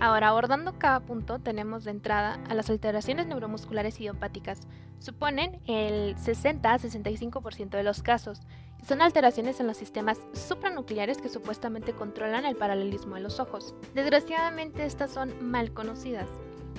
Ahora, 0.01 0.29
abordando 0.29 0.79
cada 0.79 1.01
punto, 1.01 1.39
tenemos 1.39 1.83
de 1.83 1.91
entrada 1.91 2.39
a 2.47 2.53
las 2.53 2.69
alteraciones 2.69 3.27
neuromusculares 3.27 3.99
idiopáticas. 3.99 4.61
Suponen 4.99 5.59
el 5.67 6.15
60-65% 6.15 7.71
de 7.71 7.83
los 7.83 8.01
casos. 8.01 8.41
Y 8.81 8.85
son 8.85 9.01
alteraciones 9.01 9.59
en 9.59 9.67
los 9.67 9.75
sistemas 9.75 10.17
supranucleares 10.31 11.17
que 11.17 11.27
supuestamente 11.27 11.91
controlan 11.91 12.45
el 12.45 12.55
paralelismo 12.55 13.15
de 13.15 13.21
los 13.21 13.41
ojos. 13.41 13.75
Desgraciadamente, 13.93 14.85
estas 14.85 15.11
son 15.11 15.33
mal 15.51 15.73
conocidas. 15.73 16.29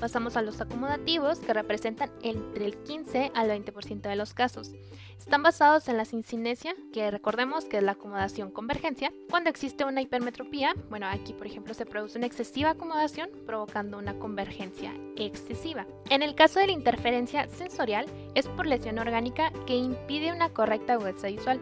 Pasamos 0.00 0.38
a 0.38 0.42
los 0.42 0.60
acomodativos, 0.62 1.40
que 1.40 1.52
representan 1.52 2.10
entre 2.22 2.64
el 2.64 2.78
15 2.78 3.32
al 3.34 3.50
20% 3.50 4.00
de 4.00 4.16
los 4.16 4.32
casos. 4.32 4.72
Están 5.18 5.42
basados 5.42 5.88
en 5.88 5.98
la 5.98 6.06
sincinesia, 6.06 6.74
que 6.92 7.10
recordemos 7.10 7.66
que 7.66 7.76
es 7.76 7.82
la 7.82 7.92
acomodación 7.92 8.50
convergencia. 8.50 9.12
Cuando 9.28 9.50
existe 9.50 9.84
una 9.84 10.00
hipermetropía, 10.00 10.74
bueno, 10.88 11.06
aquí 11.06 11.34
por 11.34 11.46
ejemplo 11.46 11.74
se 11.74 11.84
produce 11.84 12.16
una 12.16 12.26
excesiva 12.26 12.70
acomodación, 12.70 13.28
provocando 13.44 13.98
una 13.98 14.18
convergencia 14.18 14.94
excesiva. 15.16 15.86
En 16.08 16.22
el 16.22 16.34
caso 16.34 16.60
de 16.60 16.68
la 16.68 16.72
interferencia 16.72 17.46
sensorial, 17.48 18.06
es 18.34 18.46
por 18.48 18.66
lesión 18.66 18.98
orgánica 18.98 19.52
que 19.66 19.76
impide 19.76 20.32
una 20.32 20.48
correcta 20.48 20.94
agudeza 20.94 21.26
visual 21.26 21.60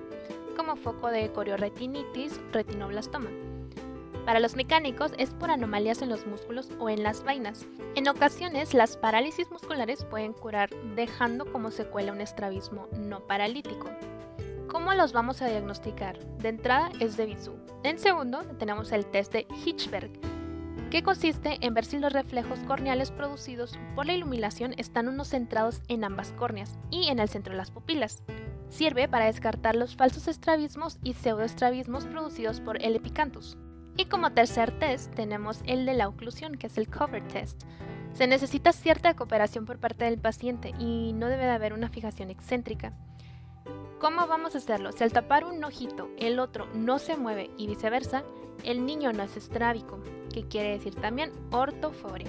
como 0.56 0.76
foco 0.76 1.08
de 1.08 1.30
corioretinitis, 1.32 2.40
retinoblastoma. 2.52 3.47
Para 4.28 4.40
los 4.40 4.56
mecánicos 4.56 5.12
es 5.16 5.30
por 5.30 5.50
anomalías 5.50 6.02
en 6.02 6.10
los 6.10 6.26
músculos 6.26 6.68
o 6.78 6.90
en 6.90 7.02
las 7.02 7.24
vainas. 7.24 7.64
En 7.94 8.06
ocasiones 8.08 8.74
las 8.74 8.98
parálisis 8.98 9.50
musculares 9.50 10.04
pueden 10.04 10.34
curar 10.34 10.68
dejando 10.94 11.50
como 11.50 11.70
secuela 11.70 12.12
un 12.12 12.20
estrabismo 12.20 12.88
no 12.92 13.26
paralítico. 13.26 13.88
¿Cómo 14.66 14.92
los 14.92 15.14
vamos 15.14 15.40
a 15.40 15.46
diagnosticar? 15.46 16.18
De 16.40 16.50
entrada 16.50 16.90
es 17.00 17.16
de 17.16 17.24
Bisú. 17.24 17.54
En 17.84 17.98
segundo 17.98 18.42
tenemos 18.58 18.92
el 18.92 19.06
test 19.06 19.32
de 19.32 19.46
Hitchberg, 19.64 20.10
que 20.90 21.02
consiste 21.02 21.56
en 21.62 21.72
ver 21.72 21.86
si 21.86 21.98
los 21.98 22.12
reflejos 22.12 22.58
corneales 22.66 23.10
producidos 23.10 23.78
por 23.94 24.04
la 24.04 24.12
iluminación 24.12 24.74
están 24.76 25.08
unos 25.08 25.28
centrados 25.28 25.80
en 25.88 26.04
ambas 26.04 26.32
córneas 26.32 26.78
y 26.90 27.08
en 27.08 27.18
el 27.18 27.30
centro 27.30 27.54
de 27.54 27.56
las 27.56 27.70
pupilas. 27.70 28.22
Sirve 28.68 29.08
para 29.08 29.24
descartar 29.24 29.74
los 29.74 29.96
falsos 29.96 30.28
estrabismos 30.28 30.98
y 31.02 31.14
pseudoestrabismos 31.14 32.04
producidos 32.04 32.60
por 32.60 32.82
el 32.84 32.94
epicanthus. 32.94 33.56
Y 33.98 34.04
como 34.04 34.30
tercer 34.30 34.78
test 34.78 35.12
tenemos 35.14 35.60
el 35.66 35.84
de 35.84 35.92
la 35.92 36.06
oclusión, 36.06 36.54
que 36.54 36.68
es 36.68 36.78
el 36.78 36.88
cover 36.88 37.26
test. 37.26 37.64
Se 38.12 38.28
necesita 38.28 38.72
cierta 38.72 39.14
cooperación 39.14 39.66
por 39.66 39.78
parte 39.78 40.04
del 40.04 40.18
paciente 40.18 40.72
y 40.78 41.12
no 41.14 41.28
debe 41.28 41.44
de 41.44 41.50
haber 41.50 41.72
una 41.72 41.88
fijación 41.88 42.30
excéntrica. 42.30 42.92
¿Cómo 43.98 44.28
vamos 44.28 44.54
a 44.54 44.58
hacerlo? 44.58 44.92
Si 44.92 45.02
al 45.02 45.12
tapar 45.12 45.44
un 45.44 45.62
ojito 45.64 46.08
el 46.16 46.38
otro 46.38 46.68
no 46.74 47.00
se 47.00 47.16
mueve 47.16 47.50
y 47.58 47.66
viceversa, 47.66 48.22
el 48.62 48.86
niño 48.86 49.12
no 49.12 49.24
es 49.24 49.36
estrábico, 49.36 50.00
que 50.32 50.46
quiere 50.46 50.70
decir 50.70 50.94
también 50.94 51.32
ortoforia. 51.50 52.28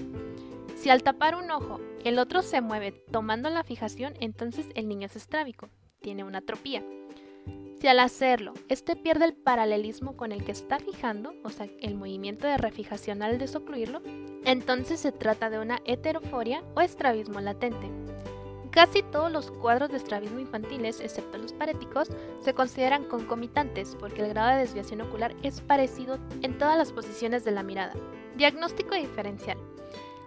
Si 0.75 0.89
al 0.89 1.03
tapar 1.03 1.35
un 1.35 1.51
ojo 1.51 1.79
el 2.03 2.17
otro 2.17 2.41
se 2.41 2.61
mueve 2.61 2.91
tomando 2.91 3.51
la 3.51 3.63
fijación, 3.63 4.15
entonces 4.19 4.65
el 4.73 4.87
niño 4.87 5.05
es 5.05 5.15
estrábico, 5.15 5.69
tiene 6.01 6.23
una 6.23 6.39
atropía. 6.39 6.83
Si 7.79 7.87
al 7.87 8.01
hacerlo, 8.01 8.53
este 8.67 8.97
pierde 8.97 9.23
el 9.23 9.33
paralelismo 9.33 10.17
con 10.17 10.33
el 10.33 10.43
que 10.43 10.51
está 10.51 10.79
fijando, 10.79 11.33
o 11.45 11.49
sea, 11.49 11.69
el 11.79 11.95
movimiento 11.95 12.45
de 12.45 12.57
refijación 12.57 13.23
al 13.23 13.37
desocluirlo, 13.37 14.01
entonces 14.43 14.99
se 14.99 15.13
trata 15.13 15.49
de 15.49 15.59
una 15.59 15.79
heteroforia 15.85 16.61
o 16.75 16.81
estrabismo 16.81 17.39
latente. 17.39 17.89
Casi 18.69 19.01
todos 19.01 19.31
los 19.31 19.49
cuadros 19.49 19.89
de 19.91 19.97
estrabismo 19.97 20.39
infantiles, 20.39 20.99
excepto 20.99 21.37
los 21.37 21.53
paréticos, 21.53 22.09
se 22.41 22.53
consideran 22.53 23.05
concomitantes 23.05 23.95
porque 23.97 24.23
el 24.23 24.29
grado 24.29 24.51
de 24.51 24.63
desviación 24.63 24.99
ocular 24.99 25.33
es 25.41 25.61
parecido 25.61 26.19
en 26.41 26.57
todas 26.57 26.77
las 26.77 26.91
posiciones 26.91 27.45
de 27.45 27.51
la 27.51 27.63
mirada. 27.63 27.93
Diagnóstico 28.35 28.93
diferencial. 28.93 29.57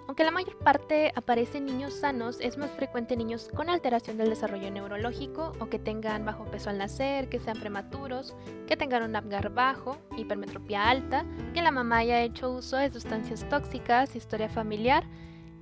Aunque 0.07 0.25
la 0.25 0.31
mayor 0.31 0.59
parte 0.59 1.13
aparece 1.15 1.59
en 1.59 1.67
niños 1.67 1.95
sanos, 1.95 2.39
es 2.41 2.59
más 2.59 2.71
frecuente 2.73 3.15
en 3.15 3.19
niños 3.19 3.49
con 3.55 3.71
alteración 3.71 4.19
del 4.19 4.31
desarrollo 4.31 4.71
neurológico 4.71 5.53
o 5.61 5.67
que 5.67 5.79
tengan 5.79 6.25
bajo 6.25 6.45
peso 6.45 6.71
al 6.71 6.79
nacer, 6.79 7.29
que 7.29 7.39
sean 7.39 7.61
prematuros, 7.61 8.35
que 8.67 8.77
tengan 8.77 9.05
un 9.05 9.17
Apgar 9.17 9.55
bajo, 9.55 9.99
hipermetropía 10.17 10.89
alta, 10.89 11.25
que 11.55 11.63
la 11.63 11.71
mamá 11.71 11.99
haya 11.99 12.23
hecho 12.23 12.51
uso 12.51 12.77
de 12.77 12.91
sustancias 12.91 13.49
tóxicas, 13.49 14.17
historia 14.17 14.49
familiar 14.49 15.05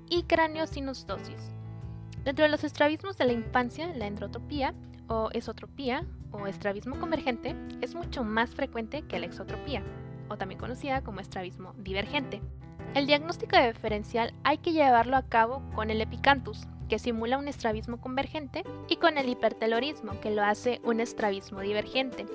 y 0.08 0.22
craniosinostosis. 0.24 1.52
Dentro 2.24 2.44
de 2.44 2.50
los 2.50 2.64
estrabismos 2.64 3.16
de 3.18 3.26
la 3.26 3.32
infancia, 3.32 3.92
la 3.94 4.06
endrotropía 4.06 4.74
o 5.08 5.30
esotropía 5.32 6.06
o 6.32 6.46
estrabismo 6.46 6.98
convergente 6.98 7.54
es 7.80 7.94
mucho 7.94 8.24
más 8.24 8.54
frecuente 8.54 9.02
que 9.02 9.18
la 9.18 9.26
exotropía, 9.26 9.82
o 10.28 10.36
también 10.36 10.60
conocida 10.60 11.02
como 11.02 11.20
estrabismo 11.20 11.74
divergente. 11.76 12.40
El 12.92 13.06
diagnóstico 13.06 13.56
diferencial 13.56 14.34
hay 14.42 14.58
que 14.58 14.72
llevarlo 14.72 15.16
a 15.16 15.22
cabo 15.22 15.62
con 15.76 15.90
el 15.90 16.00
epicanthus, 16.00 16.66
que 16.88 16.98
simula 16.98 17.38
un 17.38 17.46
estrabismo 17.46 18.00
convergente, 18.00 18.64
y 18.88 18.96
con 18.96 19.16
el 19.16 19.28
hipertelorismo, 19.28 20.20
que 20.20 20.32
lo 20.32 20.42
hace 20.42 20.80
un 20.82 20.98
estrabismo 20.98 21.60
divergente. 21.60 22.26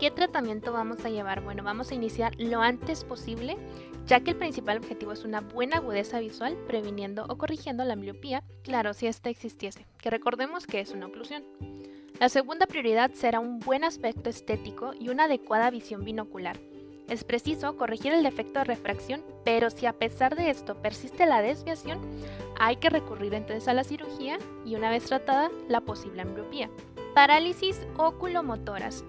¿Qué 0.00 0.10
tratamiento 0.10 0.72
vamos 0.72 1.04
a 1.04 1.10
llevar? 1.10 1.42
Bueno, 1.42 1.62
vamos 1.62 1.90
a 1.90 1.94
iniciar 1.94 2.34
lo 2.38 2.62
antes 2.62 3.04
posible, 3.04 3.58
ya 4.06 4.20
que 4.20 4.30
el 4.30 4.36
principal 4.36 4.78
objetivo 4.78 5.12
es 5.12 5.24
una 5.24 5.42
buena 5.42 5.76
agudeza 5.76 6.20
visual, 6.20 6.56
previniendo 6.66 7.26
o 7.28 7.36
corrigiendo 7.36 7.84
la 7.84 7.96
miopía, 7.96 8.44
claro, 8.62 8.94
si 8.94 9.06
ésta 9.06 9.28
existiese, 9.28 9.86
que 9.98 10.08
recordemos 10.08 10.66
que 10.66 10.80
es 10.80 10.92
una 10.92 11.06
oclusión. 11.06 11.44
La 12.18 12.30
segunda 12.30 12.66
prioridad 12.66 13.10
será 13.12 13.40
un 13.40 13.58
buen 13.58 13.84
aspecto 13.84 14.30
estético 14.30 14.94
y 14.98 15.10
una 15.10 15.24
adecuada 15.24 15.68
visión 15.68 16.02
binocular, 16.02 16.56
es 17.08 17.24
preciso 17.24 17.76
corregir 17.76 18.12
el 18.12 18.22
defecto 18.22 18.58
de 18.60 18.64
refracción, 18.64 19.22
pero 19.44 19.70
si 19.70 19.86
a 19.86 19.92
pesar 19.92 20.34
de 20.34 20.50
esto 20.50 20.74
persiste 20.74 21.26
la 21.26 21.40
desviación, 21.40 22.00
hay 22.58 22.76
que 22.76 22.90
recurrir 22.90 23.34
entonces 23.34 23.68
a 23.68 23.74
la 23.74 23.84
cirugía 23.84 24.38
y 24.64 24.74
una 24.74 24.90
vez 24.90 25.04
tratada 25.04 25.50
la 25.68 25.80
posible 25.80 26.22
ambliopía. 26.22 26.68
Parálisis 27.14 27.80
oculomotoras. 27.96 29.04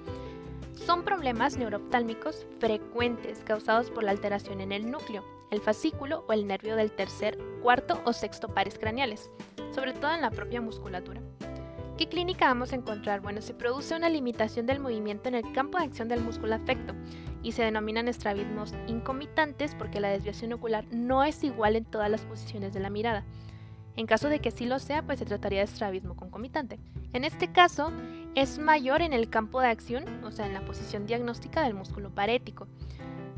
Son 0.86 1.04
problemas 1.04 1.58
neurooftálmicos 1.58 2.46
frecuentes 2.60 3.40
causados 3.40 3.90
por 3.90 4.04
la 4.04 4.12
alteración 4.12 4.62
en 4.62 4.72
el 4.72 4.92
núcleo, 4.92 5.24
el 5.50 5.60
fascículo 5.60 6.24
o 6.28 6.34
el 6.34 6.46
nervio 6.46 6.76
del 6.76 6.92
tercer, 6.92 7.38
cuarto 7.64 8.00
o 8.06 8.14
sexto 8.14 8.48
pares 8.50 8.78
craneales, 8.78 9.32
sobre 9.74 9.94
todo 9.94 10.14
en 10.14 10.22
la 10.22 10.30
propia 10.30 10.62
musculatura. 10.62 11.22
¿Qué 11.98 12.08
clínica 12.08 12.46
vamos 12.46 12.74
a 12.74 12.76
encontrar? 12.76 13.22
Bueno, 13.22 13.42
se 13.42 13.56
produce 13.56 13.96
una 13.96 14.08
limitación 14.08 14.68
del 14.68 14.80
movimiento 14.80 15.30
en 15.30 15.36
el 15.36 15.52
campo 15.52 15.80
de 15.80 15.86
acción 15.86 16.08
del 16.08 16.22
músculo 16.22 16.54
afecto 16.54 16.94
y 17.48 17.54
se 17.54 17.64
denominan 17.64 18.10
estrabismos 18.10 18.74
incomitantes 18.88 19.74
porque 19.74 20.02
la 20.02 20.10
desviación 20.10 20.52
ocular 20.52 20.84
no 20.92 21.24
es 21.24 21.46
igual 21.46 21.78
en 21.78 21.86
todas 21.86 22.12
las 22.12 22.26
posiciones 22.26 22.74
de 22.74 22.82
la 22.82 22.90
mirada. 22.90 23.24
En 23.96 24.06
caso 24.06 24.28
de 24.28 24.40
que 24.40 24.52
sí 24.52 24.66
lo 24.66 24.80
sea, 24.80 25.02
pues 25.04 25.20
se 25.20 25.26
trataría 25.26 25.60
de 25.60 25.64
estrabismo 25.64 26.18
concomitante. 26.18 26.78
En 27.14 27.24
este 27.24 27.50
caso, 27.50 27.94
es 28.36 28.60
mayor 28.60 29.02
en 29.02 29.14
el 29.14 29.30
campo 29.30 29.62
de 29.62 29.70
acción, 29.70 30.26
o 30.26 30.32
sea, 30.34 30.46
en 30.46 30.54
la 30.54 30.66
posición 30.66 31.06
diagnóstica 31.06 31.64
del 31.64 31.74
músculo 31.74 32.14
parético. 32.14 32.68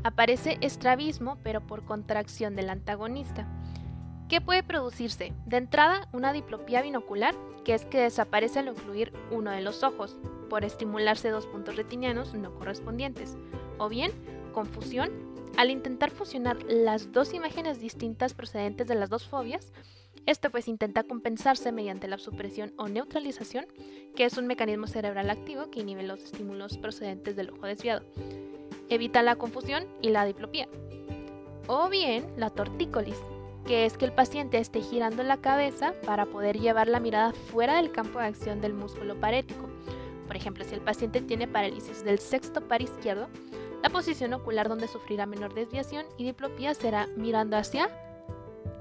Aparece 0.02 0.58
estrabismo, 0.60 1.38
pero 1.44 1.60
por 1.60 1.84
contracción 1.84 2.56
del 2.56 2.68
antagonista. 2.68 3.46
¿Qué 4.28 4.40
puede 4.40 4.64
producirse? 4.64 5.32
De 5.46 5.56
entrada, 5.56 6.08
una 6.12 6.32
diplopía 6.32 6.82
binocular, 6.82 7.36
que 7.64 7.74
es 7.74 7.84
que 7.84 8.00
desaparece 8.00 8.58
al 8.58 8.70
ocluir 8.70 9.12
uno 9.30 9.52
de 9.52 9.60
los 9.60 9.84
ojos, 9.84 10.18
por 10.50 10.64
estimularse 10.64 11.30
dos 11.30 11.46
puntos 11.46 11.76
retinianos 11.76 12.34
no 12.34 12.54
correspondientes, 12.54 13.38
o 13.78 13.88
bien 13.88 14.12
confusión 14.52 15.10
al 15.56 15.70
intentar 15.70 16.10
fusionar 16.10 16.62
las 16.64 17.12
dos 17.12 17.32
imágenes 17.32 17.80
distintas 17.80 18.34
procedentes 18.34 18.86
de 18.86 18.96
las 18.96 19.08
dos 19.08 19.26
fobias. 19.26 19.72
Esto 20.26 20.50
pues 20.50 20.68
intenta 20.68 21.04
compensarse 21.04 21.72
mediante 21.72 22.08
la 22.08 22.18
supresión 22.18 22.74
o 22.76 22.88
neutralización, 22.88 23.66
que 24.14 24.26
es 24.26 24.36
un 24.36 24.46
mecanismo 24.46 24.86
cerebral 24.86 25.30
activo 25.30 25.70
que 25.70 25.80
inhibe 25.80 26.02
los 26.02 26.22
estímulos 26.22 26.76
procedentes 26.76 27.36
del 27.36 27.50
ojo 27.50 27.66
desviado. 27.66 28.04
Evita 28.90 29.22
la 29.22 29.36
confusión 29.36 29.86
y 30.02 30.10
la 30.10 30.24
diplopía. 30.24 30.68
O 31.68 31.88
bien 31.88 32.26
la 32.36 32.50
tortícolis, 32.50 33.18
que 33.66 33.86
es 33.86 33.96
que 33.96 34.04
el 34.04 34.12
paciente 34.12 34.58
esté 34.58 34.82
girando 34.82 35.22
la 35.22 35.36
cabeza 35.38 35.94
para 36.04 36.26
poder 36.26 36.58
llevar 36.58 36.88
la 36.88 37.00
mirada 37.00 37.32
fuera 37.32 37.76
del 37.76 37.92
campo 37.92 38.18
de 38.18 38.26
acción 38.26 38.60
del 38.60 38.74
músculo 38.74 39.18
parético. 39.18 39.68
Por 40.30 40.36
ejemplo, 40.36 40.62
si 40.64 40.76
el 40.76 40.80
paciente 40.80 41.22
tiene 41.22 41.48
parálisis 41.48 42.04
del 42.04 42.20
sexto 42.20 42.60
par 42.68 42.80
izquierdo, 42.80 43.26
la 43.82 43.90
posición 43.90 44.32
ocular 44.32 44.68
donde 44.68 44.86
sufrirá 44.86 45.26
menor 45.26 45.54
desviación 45.54 46.06
y 46.18 46.24
diplopía 46.24 46.72
será 46.72 47.08
mirando 47.16 47.56
hacia, 47.56 47.90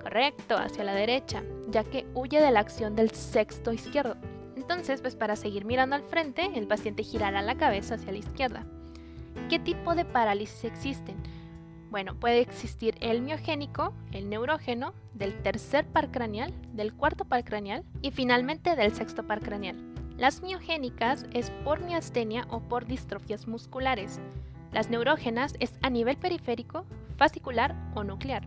correcto, 0.03 0.55
hacia 0.55 0.83
la 0.83 0.93
derecha, 0.93 1.41
ya 1.67 1.83
que 1.83 2.05
huye 2.13 2.39
de 2.39 2.51
la 2.51 2.59
acción 2.59 2.95
del 2.95 3.09
sexto 3.09 3.73
izquierdo. 3.73 4.15
Entonces, 4.57 5.01
pues 5.01 5.15
para 5.15 5.35
seguir 5.35 5.65
mirando 5.65 5.95
al 5.95 6.03
frente, 6.03 6.51
el 6.53 6.67
paciente 6.67 7.01
girará 7.01 7.41
la 7.41 7.57
cabeza 7.57 7.95
hacia 7.95 8.11
la 8.11 8.19
izquierda. 8.19 8.67
¿Qué 9.49 9.57
tipo 9.57 9.95
de 9.95 10.05
parálisis 10.05 10.65
existen? 10.65 11.15
Bueno, 11.89 12.13
puede 12.19 12.41
existir 12.41 12.93
el 13.01 13.23
miogénico, 13.23 13.95
el 14.11 14.29
neurógeno, 14.29 14.93
del 15.15 15.41
tercer 15.41 15.87
par 15.87 16.11
craneal, 16.11 16.53
del 16.73 16.93
cuarto 16.93 17.25
par 17.25 17.43
craneal 17.43 17.83
y 18.03 18.11
finalmente 18.11 18.75
del 18.75 18.93
sexto 18.93 19.25
par 19.25 19.39
craneal. 19.39 19.88
Las 20.19 20.41
miogénicas 20.41 21.25
es 21.33 21.49
por 21.63 21.79
miastenia 21.79 22.45
o 22.49 22.59
por 22.59 22.85
distrofias 22.85 23.47
musculares. 23.47 24.19
Las 24.73 24.89
neurógenas 24.89 25.55
es 25.61 25.79
a 25.81 25.89
nivel 25.89 26.17
periférico, 26.17 26.85
fascicular 27.15 27.73
o 27.95 28.03
nuclear. 28.03 28.45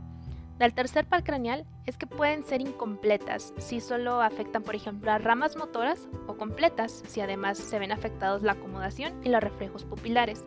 Del 0.58 0.74
tercer 0.74 1.06
par 1.06 1.24
craneal 1.24 1.64
es 1.86 1.96
que 1.96 2.06
pueden 2.06 2.44
ser 2.44 2.60
incompletas 2.60 3.54
si 3.56 3.80
solo 3.80 4.20
afectan, 4.20 4.62
por 4.62 4.74
ejemplo, 4.74 5.10
a 5.10 5.16
ramas 5.16 5.56
motoras 5.56 6.08
o 6.26 6.36
completas 6.36 7.02
si 7.06 7.22
además 7.22 7.56
se 7.56 7.78
ven 7.78 7.90
afectados 7.90 8.42
la 8.42 8.52
acomodación 8.52 9.14
y 9.24 9.30
los 9.30 9.42
reflejos 9.42 9.84
pupilares. 9.84 10.44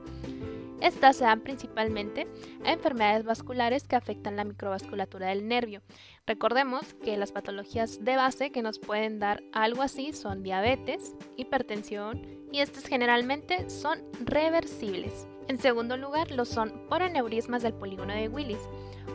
Estas 0.81 1.17
se 1.17 1.23
dan 1.23 1.41
principalmente 1.41 2.27
a 2.63 2.73
enfermedades 2.73 3.23
vasculares 3.23 3.87
que 3.87 3.95
afectan 3.95 4.35
la 4.35 4.43
microvasculatura 4.43 5.27
del 5.27 5.47
nervio. 5.47 5.81
Recordemos 6.27 6.93
que 6.95 7.17
las 7.17 7.31
patologías 7.31 8.03
de 8.03 8.15
base 8.15 8.51
que 8.51 8.61
nos 8.61 8.79
pueden 8.79 9.19
dar 9.19 9.41
algo 9.53 9.81
así 9.81 10.13
son 10.13 10.43
diabetes, 10.43 11.15
hipertensión 11.37 12.21
y 12.51 12.59
estas 12.59 12.85
generalmente 12.85 13.69
son 13.69 14.03
reversibles. 14.23 15.27
En 15.47 15.59
segundo 15.59 15.95
lugar, 15.95 16.31
lo 16.31 16.43
son 16.43 16.87
por 16.89 17.03
aneurismas 17.03 17.61
del 17.61 17.73
polígono 17.73 18.13
de 18.13 18.27
Willis 18.29 18.61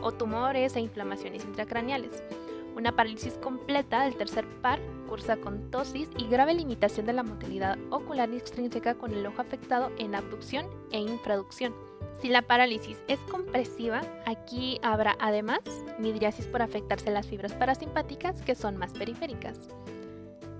o 0.01 0.11
tumores 0.11 0.75
e 0.75 0.79
inflamaciones 0.79 1.43
intracraneales. 1.43 2.23
Una 2.75 2.95
parálisis 2.95 3.33
completa 3.33 4.03
del 4.03 4.15
tercer 4.15 4.45
par 4.61 4.79
cursa 5.07 5.37
con 5.37 5.69
tosis 5.71 6.07
y 6.17 6.27
grave 6.27 6.53
limitación 6.53 7.05
de 7.05 7.13
la 7.13 7.23
motilidad 7.23 7.77
ocular 7.89 8.29
extrínseca 8.31 8.95
con 8.95 9.13
el 9.13 9.25
ojo 9.25 9.41
afectado 9.41 9.91
en 9.97 10.15
abducción 10.15 10.67
e 10.91 10.99
infraducción. 10.99 11.73
Si 12.21 12.29
la 12.29 12.43
parálisis 12.43 12.97
es 13.07 13.19
compresiva, 13.29 14.01
aquí 14.25 14.79
habrá 14.83 15.17
además 15.19 15.59
midriasis 15.99 16.45
por 16.47 16.61
afectarse 16.61 17.11
las 17.11 17.27
fibras 17.27 17.53
parasimpáticas 17.53 18.41
que 18.41 18.55
son 18.55 18.77
más 18.77 18.93
periféricas. 18.93 19.67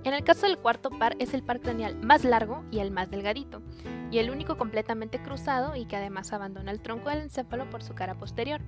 En 0.03 0.13
el 0.13 0.23
caso 0.23 0.47
del 0.47 0.57
cuarto 0.57 0.89
par 0.89 1.15
es 1.19 1.33
el 1.33 1.43
par 1.43 1.61
craneal 1.61 1.95
más 1.95 2.23
largo 2.23 2.63
y 2.71 2.79
el 2.79 2.89
más 2.89 3.11
delgadito, 3.11 3.61
y 4.09 4.17
el 4.17 4.31
único 4.31 4.57
completamente 4.57 5.21
cruzado 5.21 5.75
y 5.75 5.85
que 5.85 5.95
además 5.95 6.33
abandona 6.33 6.71
el 6.71 6.81
tronco 6.81 7.09
del 7.09 7.21
encéfalo 7.21 7.69
por 7.69 7.83
su 7.83 7.93
cara 7.93 8.15
posterior. 8.15 8.59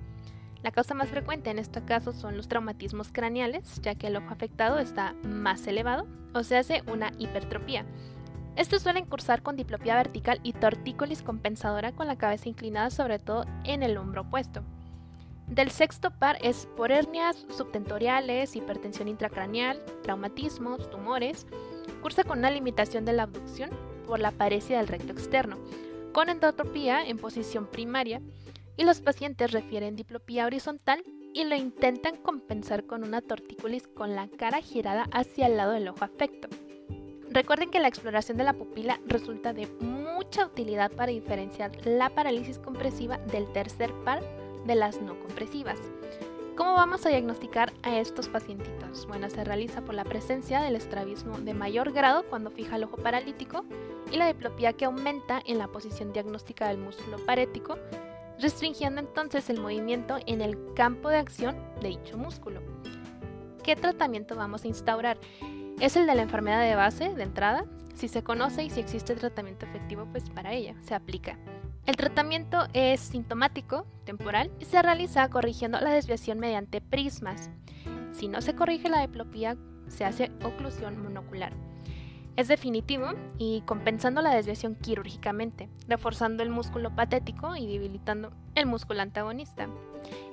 La 0.64 0.72
causa 0.72 0.94
más 0.94 1.10
frecuente 1.10 1.50
en 1.50 1.58
este 1.58 1.84
caso 1.84 2.14
son 2.14 2.38
los 2.38 2.48
traumatismos 2.48 3.12
craneales, 3.12 3.82
ya 3.82 3.96
que 3.96 4.06
el 4.06 4.16
ojo 4.16 4.30
afectado 4.30 4.78
está 4.78 5.14
más 5.22 5.66
elevado 5.66 6.06
o 6.32 6.42
se 6.42 6.56
hace 6.56 6.82
una 6.90 7.12
hipertropía. 7.18 7.84
Estos 8.56 8.80
suelen 8.80 9.04
cursar 9.04 9.42
con 9.42 9.56
diplopía 9.56 9.94
vertical 9.94 10.40
y 10.42 10.54
tortícolis 10.54 11.22
compensadora 11.22 11.92
con 11.92 12.06
la 12.06 12.16
cabeza 12.16 12.48
inclinada 12.48 12.88
sobre 12.88 13.18
todo 13.18 13.44
en 13.64 13.82
el 13.82 13.98
hombro 13.98 14.22
opuesto. 14.22 14.62
Del 15.48 15.70
sexto 15.70 16.10
par 16.12 16.38
es 16.40 16.66
por 16.78 16.92
hernias 16.92 17.44
subtentoriales, 17.54 18.56
hipertensión 18.56 19.08
intracraneal, 19.08 19.84
traumatismos, 20.02 20.88
tumores. 20.88 21.46
Cursa 22.00 22.24
con 22.24 22.38
una 22.38 22.50
limitación 22.50 23.04
de 23.04 23.12
la 23.12 23.24
abducción 23.24 23.68
por 24.06 24.18
la 24.18 24.30
paresia 24.30 24.78
del 24.78 24.88
recto 24.88 25.12
externo, 25.12 25.58
con 26.14 26.30
endotropía 26.30 27.06
en 27.06 27.18
posición 27.18 27.66
primaria, 27.66 28.22
y 28.76 28.84
los 28.84 29.00
pacientes 29.00 29.52
refieren 29.52 29.96
diplopía 29.96 30.46
horizontal 30.46 31.02
y 31.32 31.44
lo 31.44 31.56
intentan 31.56 32.16
compensar 32.16 32.86
con 32.86 33.04
una 33.04 33.20
tortícolis 33.20 33.86
con 33.88 34.14
la 34.14 34.28
cara 34.28 34.60
girada 34.60 35.08
hacia 35.12 35.46
el 35.46 35.56
lado 35.56 35.72
del 35.72 35.88
ojo 35.88 36.04
afecto. 36.04 36.48
Recuerden 37.30 37.70
que 37.70 37.80
la 37.80 37.88
exploración 37.88 38.36
de 38.36 38.44
la 38.44 38.52
pupila 38.52 39.00
resulta 39.06 39.52
de 39.52 39.66
mucha 39.80 40.46
utilidad 40.46 40.92
para 40.92 41.10
diferenciar 41.10 41.72
la 41.84 42.10
parálisis 42.10 42.58
compresiva 42.58 43.18
del 43.18 43.50
tercer 43.52 43.92
par 44.04 44.22
de 44.64 44.74
las 44.76 45.00
no 45.00 45.18
compresivas. 45.18 45.78
¿Cómo 46.56 46.74
vamos 46.74 47.04
a 47.04 47.08
diagnosticar 47.08 47.72
a 47.82 47.98
estos 47.98 48.28
pacientitos? 48.28 49.08
Bueno, 49.08 49.28
se 49.28 49.42
realiza 49.42 49.84
por 49.84 49.96
la 49.96 50.04
presencia 50.04 50.60
del 50.60 50.76
estrabismo 50.76 51.38
de 51.38 51.52
mayor 51.52 51.90
grado 51.92 52.24
cuando 52.30 52.52
fija 52.52 52.76
el 52.76 52.84
ojo 52.84 52.96
paralítico 52.96 53.64
y 54.12 54.16
la 54.16 54.28
diplopía 54.28 54.72
que 54.72 54.84
aumenta 54.84 55.42
en 55.44 55.58
la 55.58 55.66
posición 55.66 56.12
diagnóstica 56.12 56.68
del 56.68 56.78
músculo 56.78 57.16
parético, 57.26 57.76
restringiendo 58.40 59.00
entonces 59.00 59.48
el 59.50 59.60
movimiento 59.60 60.18
en 60.26 60.40
el 60.40 60.56
campo 60.74 61.08
de 61.08 61.18
acción 61.18 61.56
de 61.80 61.88
dicho 61.88 62.16
músculo. 62.16 62.60
¿Qué 63.62 63.76
tratamiento 63.76 64.36
vamos 64.36 64.64
a 64.64 64.68
instaurar? 64.68 65.18
Es 65.80 65.96
el 65.96 66.06
de 66.06 66.14
la 66.14 66.22
enfermedad 66.22 66.62
de 66.62 66.74
base 66.74 67.14
de 67.14 67.22
entrada. 67.22 67.64
Si 67.94 68.08
se 68.08 68.22
conoce 68.22 68.64
y 68.64 68.70
si 68.70 68.80
existe 68.80 69.14
tratamiento 69.14 69.66
efectivo, 69.66 70.06
pues 70.10 70.28
para 70.30 70.52
ella 70.52 70.74
se 70.82 70.94
aplica. 70.94 71.38
El 71.86 71.96
tratamiento 71.96 72.66
es 72.72 73.00
sintomático, 73.00 73.86
temporal, 74.04 74.50
y 74.58 74.64
se 74.64 74.80
realiza 74.80 75.28
corrigiendo 75.28 75.80
la 75.80 75.90
desviación 75.90 76.38
mediante 76.38 76.80
prismas. 76.80 77.50
Si 78.12 78.26
no 78.26 78.40
se 78.40 78.54
corrige 78.54 78.88
la 78.88 79.02
diplopía, 79.02 79.56
se 79.88 80.04
hace 80.04 80.30
oclusión 80.42 81.02
monocular. 81.02 81.52
Es 82.36 82.48
definitivo 82.48 83.12
y 83.38 83.60
compensando 83.62 84.20
la 84.20 84.34
desviación 84.34 84.74
quirúrgicamente, 84.74 85.68
reforzando 85.86 86.42
el 86.42 86.50
músculo 86.50 86.94
patético 86.94 87.54
y 87.54 87.66
debilitando 87.66 88.32
el 88.56 88.66
músculo 88.66 89.02
antagonista. 89.02 89.68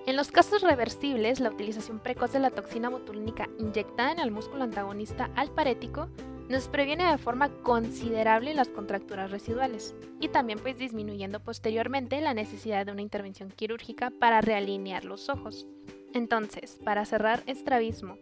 En 0.07 0.15
los 0.15 0.31
casos 0.31 0.63
reversibles, 0.63 1.39
la 1.39 1.51
utilización 1.51 1.99
precoz 1.99 2.33
de 2.33 2.39
la 2.39 2.49
toxina 2.49 2.89
botulínica 2.89 3.49
inyectada 3.59 4.13
en 4.13 4.19
el 4.19 4.31
músculo 4.31 4.63
antagonista 4.63 5.29
al 5.35 5.51
parético 5.51 6.09
nos 6.49 6.67
previene 6.67 7.09
de 7.09 7.17
forma 7.19 7.49
considerable 7.61 8.53
las 8.55 8.67
contracturas 8.67 9.31
residuales 9.31 9.95
y 10.19 10.27
también 10.27 10.59
pues 10.59 10.77
disminuyendo 10.77 11.39
posteriormente 11.39 12.19
la 12.19 12.33
necesidad 12.33 12.85
de 12.85 12.91
una 12.91 13.03
intervención 13.03 13.51
quirúrgica 13.51 14.11
para 14.19 14.41
realinear 14.41 15.05
los 15.05 15.29
ojos. 15.29 15.67
Entonces, 16.13 16.79
para 16.83 17.05
cerrar 17.05 17.43
estrabismo, 17.45 18.17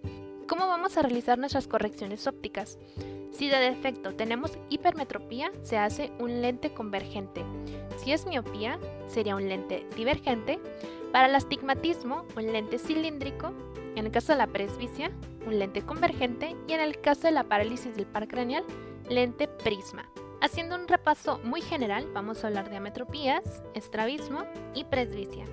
¿cómo 0.48 0.68
vamos 0.68 0.98
a 0.98 1.02
realizar 1.02 1.40
nuestras 1.40 1.68
correcciones 1.68 2.28
ópticas? 2.28 2.78
Si 3.40 3.48
de 3.48 3.58
defecto 3.58 4.14
tenemos 4.14 4.60
hipermetropía, 4.68 5.50
se 5.62 5.78
hace 5.78 6.12
un 6.20 6.42
lente 6.42 6.74
convergente. 6.74 7.42
Si 7.96 8.12
es 8.12 8.26
miopía, 8.26 8.78
sería 9.08 9.38
un 9.38 9.48
lente 9.48 9.88
divergente. 9.96 10.60
Para 11.14 11.28
el 11.28 11.36
astigmatismo, 11.36 12.26
un 12.36 12.52
lente 12.52 12.78
cilíndrico. 12.78 13.54
En 13.96 14.06
el 14.06 14.12
caso 14.12 14.34
de 14.34 14.40
la 14.40 14.48
presbicia, 14.48 15.10
un 15.48 15.58
lente 15.58 15.82
convergente 15.84 16.54
y 16.68 16.74
en 16.74 16.82
el 16.82 17.00
caso 17.00 17.28
de 17.28 17.32
la 17.32 17.46
parálisis 17.46 17.96
del 17.96 18.08
par 18.08 18.28
craneal, 18.28 18.66
lente 19.08 19.48
prisma. 19.48 20.04
Haciendo 20.42 20.76
un 20.76 20.90
repaso 20.90 21.40
muy 21.46 21.62
general, 21.62 22.10
vamos 22.14 22.44
a 22.44 22.48
hablar 22.48 22.70
de 22.70 22.76
ametropías, 22.76 23.64
estrabismo 23.74 24.44
y 24.76 24.84
presbicia. 24.84 25.46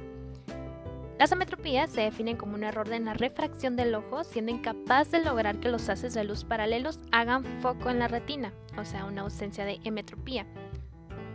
Las 1.19 1.33
ametropías 1.33 1.91
se 1.91 2.03
definen 2.03 2.37
como 2.37 2.57
un 2.57 2.65
error 2.65 2.93
en 2.93 3.07
la 3.07 3.15
refracción 3.15 3.75
del 3.75 3.95
ojo, 3.95 4.23
siendo 4.23 4.53
incapaz 4.53 5.11
de 5.11 5.25
lograr 5.25 5.59
que 5.61 5.71
los 5.71 5.89
haces 5.89 6.13
de 6.13 6.25
luz 6.25 6.45
paralelos 6.45 6.99
hagan 7.11 7.43
foco 7.63 7.89
en 7.89 7.99
la 7.99 8.09
retina, 8.09 8.53
o 8.77 8.85
sea, 8.85 9.07
una 9.07 9.23
ausencia 9.23 9.65
de 9.65 9.81
emetropía. 9.83 10.47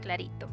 Clarito. 0.02 0.50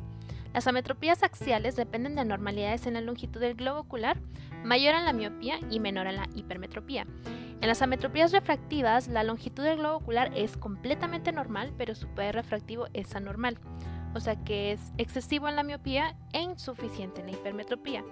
Las 0.54 0.66
ametropías 0.66 1.22
axiales 1.22 1.76
dependen 1.76 2.14
de 2.14 2.22
anormalidades 2.22 2.86
en 2.86 2.94
la 2.94 3.02
longitud 3.02 3.38
del 3.38 3.54
globo 3.54 3.80
ocular, 3.80 4.18
mayor 4.64 4.94
en 4.94 5.04
la 5.04 5.12
miopía 5.12 5.60
y 5.68 5.78
menor 5.78 6.06
en 6.06 6.16
la 6.16 6.28
hipermetropía. 6.34 7.06
En 7.60 7.68
las 7.68 7.82
ametropías 7.82 8.32
refractivas, 8.32 9.08
la 9.08 9.24
longitud 9.24 9.62
del 9.62 9.76
globo 9.76 9.96
ocular 9.96 10.30
es 10.34 10.56
completamente 10.56 11.32
normal, 11.32 11.74
pero 11.76 11.94
su 11.94 12.08
poder 12.08 12.34
refractivo 12.34 12.86
es 12.94 13.14
anormal, 13.14 13.58
o 14.14 14.20
sea 14.20 14.42
que 14.42 14.72
es 14.72 14.80
excesivo 14.96 15.48
en 15.48 15.56
la 15.56 15.64
miopía 15.64 16.16
e 16.32 16.40
insuficiente 16.40 17.20
en 17.20 17.26
la 17.26 17.32
hipermetropía. 17.32 18.02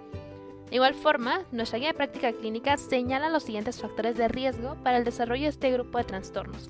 De 0.69 0.75
igual 0.75 0.93
forma, 0.93 1.45
nuestra 1.51 1.79
guía 1.79 1.89
de 1.89 1.93
práctica 1.93 2.33
clínica 2.33 2.77
señala 2.77 3.29
los 3.29 3.43
siguientes 3.43 3.79
factores 3.79 4.17
de 4.17 4.27
riesgo 4.27 4.75
para 4.83 4.97
el 4.97 5.05
desarrollo 5.05 5.43
de 5.43 5.49
este 5.49 5.71
grupo 5.71 5.97
de 5.97 6.03
trastornos. 6.03 6.69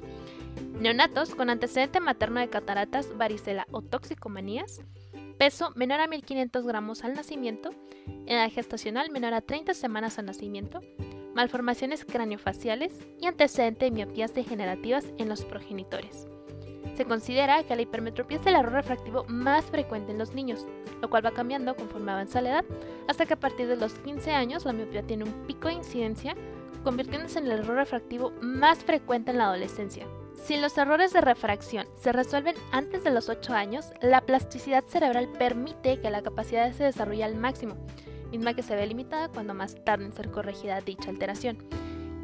Neonatos 0.79 1.33
con 1.33 1.49
antecedente 1.49 1.99
materno 1.99 2.39
de 2.39 2.49
cataratas, 2.49 3.17
varicela 3.17 3.65
o 3.71 3.81
toxicomanías, 3.81 4.81
peso 5.39 5.71
menor 5.75 5.99
a 6.01 6.07
1500 6.07 6.65
gramos 6.65 7.03
al 7.03 7.13
nacimiento, 7.13 7.71
edad 8.27 8.51
gestacional 8.51 9.09
menor 9.09 9.33
a 9.33 9.41
30 9.41 9.73
semanas 9.73 10.19
al 10.19 10.27
nacimiento, 10.27 10.81
malformaciones 11.33 12.05
craniofaciales 12.05 12.93
y 13.19 13.25
antecedente 13.25 13.85
de 13.85 13.91
miopías 13.91 14.35
degenerativas 14.35 15.05
en 15.17 15.29
los 15.29 15.43
progenitores. 15.45 16.27
Se 16.97 17.05
considera 17.05 17.61
que 17.61 17.75
la 17.75 17.83
hipermetropía 17.83 18.39
es 18.39 18.45
el 18.47 18.55
error 18.55 18.73
refractivo 18.73 19.23
más 19.27 19.65
frecuente 19.65 20.11
en 20.11 20.17
los 20.17 20.33
niños, 20.33 20.65
lo 20.99 21.11
cual 21.11 21.23
va 21.23 21.29
cambiando 21.29 21.75
conforme 21.75 22.11
avanza 22.11 22.41
la 22.41 22.49
edad, 22.49 22.65
hasta 23.07 23.27
que 23.27 23.35
a 23.35 23.39
partir 23.39 23.67
de 23.67 23.75
los 23.75 23.93
15 23.99 24.31
años 24.31 24.65
la 24.65 24.73
miopía 24.73 25.03
tiene 25.03 25.25
un 25.25 25.45
pico 25.45 25.67
de 25.67 25.75
incidencia, 25.75 26.35
convirtiéndose 26.83 27.37
en 27.37 27.45
el 27.45 27.59
error 27.59 27.75
refractivo 27.75 28.33
más 28.41 28.79
frecuente 28.79 29.29
en 29.29 29.37
la 29.37 29.45
adolescencia. 29.45 30.07
Si 30.33 30.57
los 30.57 30.75
errores 30.75 31.13
de 31.13 31.21
refracción 31.21 31.85
se 31.93 32.13
resuelven 32.13 32.55
antes 32.71 33.03
de 33.03 33.11
los 33.11 33.29
8 33.29 33.53
años, 33.53 33.93
la 34.01 34.21
plasticidad 34.21 34.83
cerebral 34.85 35.29
permite 35.37 36.01
que 36.01 36.09
la 36.09 36.23
capacidad 36.23 36.73
se 36.73 36.85
desarrolle 36.85 37.25
al 37.25 37.35
máximo, 37.35 37.75
misma 38.31 38.55
que 38.55 38.63
se 38.63 38.75
ve 38.75 38.87
limitada 38.87 39.29
cuando 39.29 39.53
más 39.53 39.75
tarde 39.85 40.05
en 40.05 40.13
ser 40.13 40.31
corregida 40.31 40.81
dicha 40.81 41.11
alteración. 41.11 41.59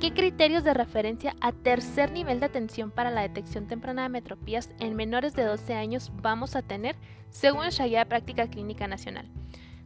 ¿Qué 0.04 0.14
criterios 0.14 0.66
de 0.66 0.74
referencia 0.74 1.34
a 1.40 1.54
tercer 1.54 2.12
nivel 2.12 2.42
de 2.42 2.48
atención 2.48 2.92
para 2.92 3.10
la 3.10 3.22
detección 3.22 3.68
temprana 3.68 4.04
de 4.04 4.10
metropías 4.10 4.70
en 4.82 4.98
menores 4.98 5.34
de 5.34 5.46
12 5.46 5.76
años 5.76 6.12
vamos 6.22 6.58
a 6.58 6.62
tener 6.62 6.98
según 7.30 7.64
la 7.64 7.88
Guía 7.88 8.00
de 8.00 8.06
Práctica 8.08 8.50
Clínica 8.50 8.86
Nacional? 8.86 9.32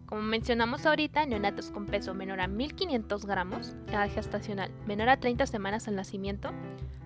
Como 0.08 0.24
mencionamos 0.24 0.88
ahorita, 0.88 1.28
neonatos 1.28 1.70
con 1.70 1.86
peso 1.86 2.16
menor 2.16 2.42
a 2.42 2.48
1500 2.48 3.28
gramos, 3.28 3.76
edad 3.90 4.10
gestacional 4.10 4.72
menor 4.88 5.10
a 5.10 5.20
30 5.20 5.46
semanas 5.46 5.88
al 5.88 5.96
nacimiento, 5.96 6.50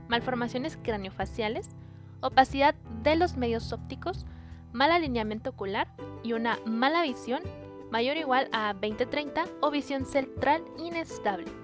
malformaciones 0.08 0.78
craniofaciales, 0.82 1.76
opacidad 2.22 2.76
de 3.04 3.18
los 3.18 3.36
medios 3.36 3.74
ópticos, 3.74 4.26
mal 4.72 4.90
alineamiento 4.90 5.50
ocular 5.50 5.94
y 6.24 6.32
una 6.32 6.60
mala 6.66 7.02
visión 7.02 7.44
mayor 7.92 8.16
o 8.16 8.22
igual 8.22 8.48
a 8.54 8.74
20-30 8.74 9.50
o 9.60 9.70
visión 9.70 10.06
central 10.06 10.64
inestable. 10.78 11.61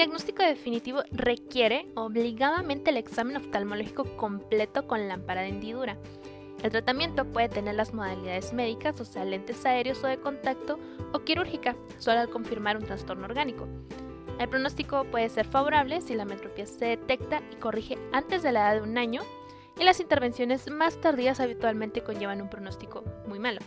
Diagnóstico 0.00 0.42
definitivo 0.42 1.02
requiere 1.10 1.84
obligadamente 1.94 2.88
el 2.88 2.96
examen 2.96 3.36
oftalmológico 3.36 4.04
completo 4.16 4.86
con 4.86 5.08
lámpara 5.08 5.42
de 5.42 5.48
hendidura. 5.48 5.98
El 6.62 6.70
tratamiento 6.70 7.26
puede 7.26 7.50
tener 7.50 7.74
las 7.74 7.92
modalidades 7.92 8.54
médicas, 8.54 8.98
o 8.98 9.04
sea, 9.04 9.26
lentes 9.26 9.66
aéreos 9.66 10.02
o 10.02 10.06
de 10.06 10.18
contacto, 10.18 10.78
o 11.12 11.18
quirúrgica, 11.18 11.76
solo 11.98 12.20
al 12.20 12.30
confirmar 12.30 12.78
un 12.78 12.86
trastorno 12.86 13.26
orgánico. 13.26 13.68
El 14.38 14.48
pronóstico 14.48 15.04
puede 15.04 15.28
ser 15.28 15.46
favorable 15.46 16.00
si 16.00 16.14
la 16.14 16.24
metropía 16.24 16.64
se 16.64 16.86
detecta 16.86 17.42
y 17.52 17.56
corrige 17.56 17.98
antes 18.10 18.42
de 18.42 18.52
la 18.52 18.60
edad 18.60 18.80
de 18.80 18.88
un 18.88 18.96
año 18.96 19.20
y 19.78 19.84
las 19.84 20.00
intervenciones 20.00 20.70
más 20.70 20.98
tardías 20.98 21.40
habitualmente 21.40 22.02
conllevan 22.02 22.40
un 22.40 22.48
pronóstico 22.48 23.04
muy 23.26 23.38
malo. 23.38 23.60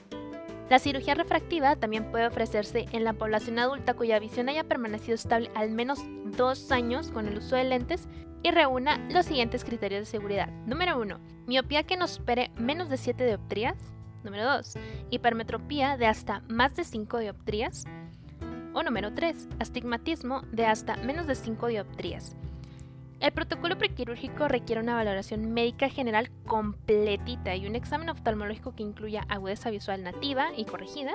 La 0.70 0.80
cirugía 0.80 1.14
refractiva 1.14 1.76
también 1.76 2.10
puede 2.12 2.26
ofrecerse 2.26 2.86
en 2.92 3.04
la 3.04 3.14
población 3.14 3.60
adulta 3.60 3.94
cuya 3.94 4.20
visión 4.20 4.50
haya 4.50 4.64
permanecido 4.64 5.16
estable 5.16 5.52
al 5.56 5.72
menos 5.72 6.00
dos 6.38 6.72
años 6.72 7.12
con 7.12 7.28
el 7.28 7.38
uso 7.38 7.56
de 7.56 7.66
lentes 7.66 8.08
y 8.44 8.52
reúna 8.52 8.98
los 9.10 9.26
siguientes 9.26 9.64
criterios 9.64 10.02
de 10.02 10.06
seguridad. 10.06 10.50
Número 10.66 11.00
1. 11.00 11.20
Miopía 11.48 11.84
que 11.84 11.98
nos 11.98 12.12
supere 12.12 12.52
menos 12.58 12.90
de 12.90 12.98
7 12.98 13.26
dioptrías. 13.26 13.78
Número 14.24 14.46
2. 14.58 14.76
Hipermetropía 15.10 15.98
de 15.98 16.08
hasta 16.08 16.42
más 16.48 16.76
de 16.76 16.84
5 16.84 17.20
dioptrías. 17.20 17.86
O 18.74 18.84
número 18.84 19.14
3. 19.14 19.48
Astigmatismo 19.60 20.42
de 20.52 20.66
hasta 20.66 20.96
menos 20.98 21.28
de 21.28 21.36
5 21.36 21.68
dioptrías. 21.68 22.36
El 23.24 23.32
protocolo 23.32 23.78
prequirúrgico 23.78 24.50
requiere 24.50 24.82
una 24.82 24.96
valoración 24.96 25.54
médica 25.54 25.88
general 25.88 26.30
completita 26.46 27.56
y 27.56 27.66
un 27.66 27.78
examen 27.78 28.10
oftalmológico 28.10 28.76
que 28.76 28.84
incluya 28.84 29.26
agudeza 29.30 29.70
visual 29.70 30.04
nativa 30.04 30.50
y 30.58 30.66
corregida, 30.66 31.14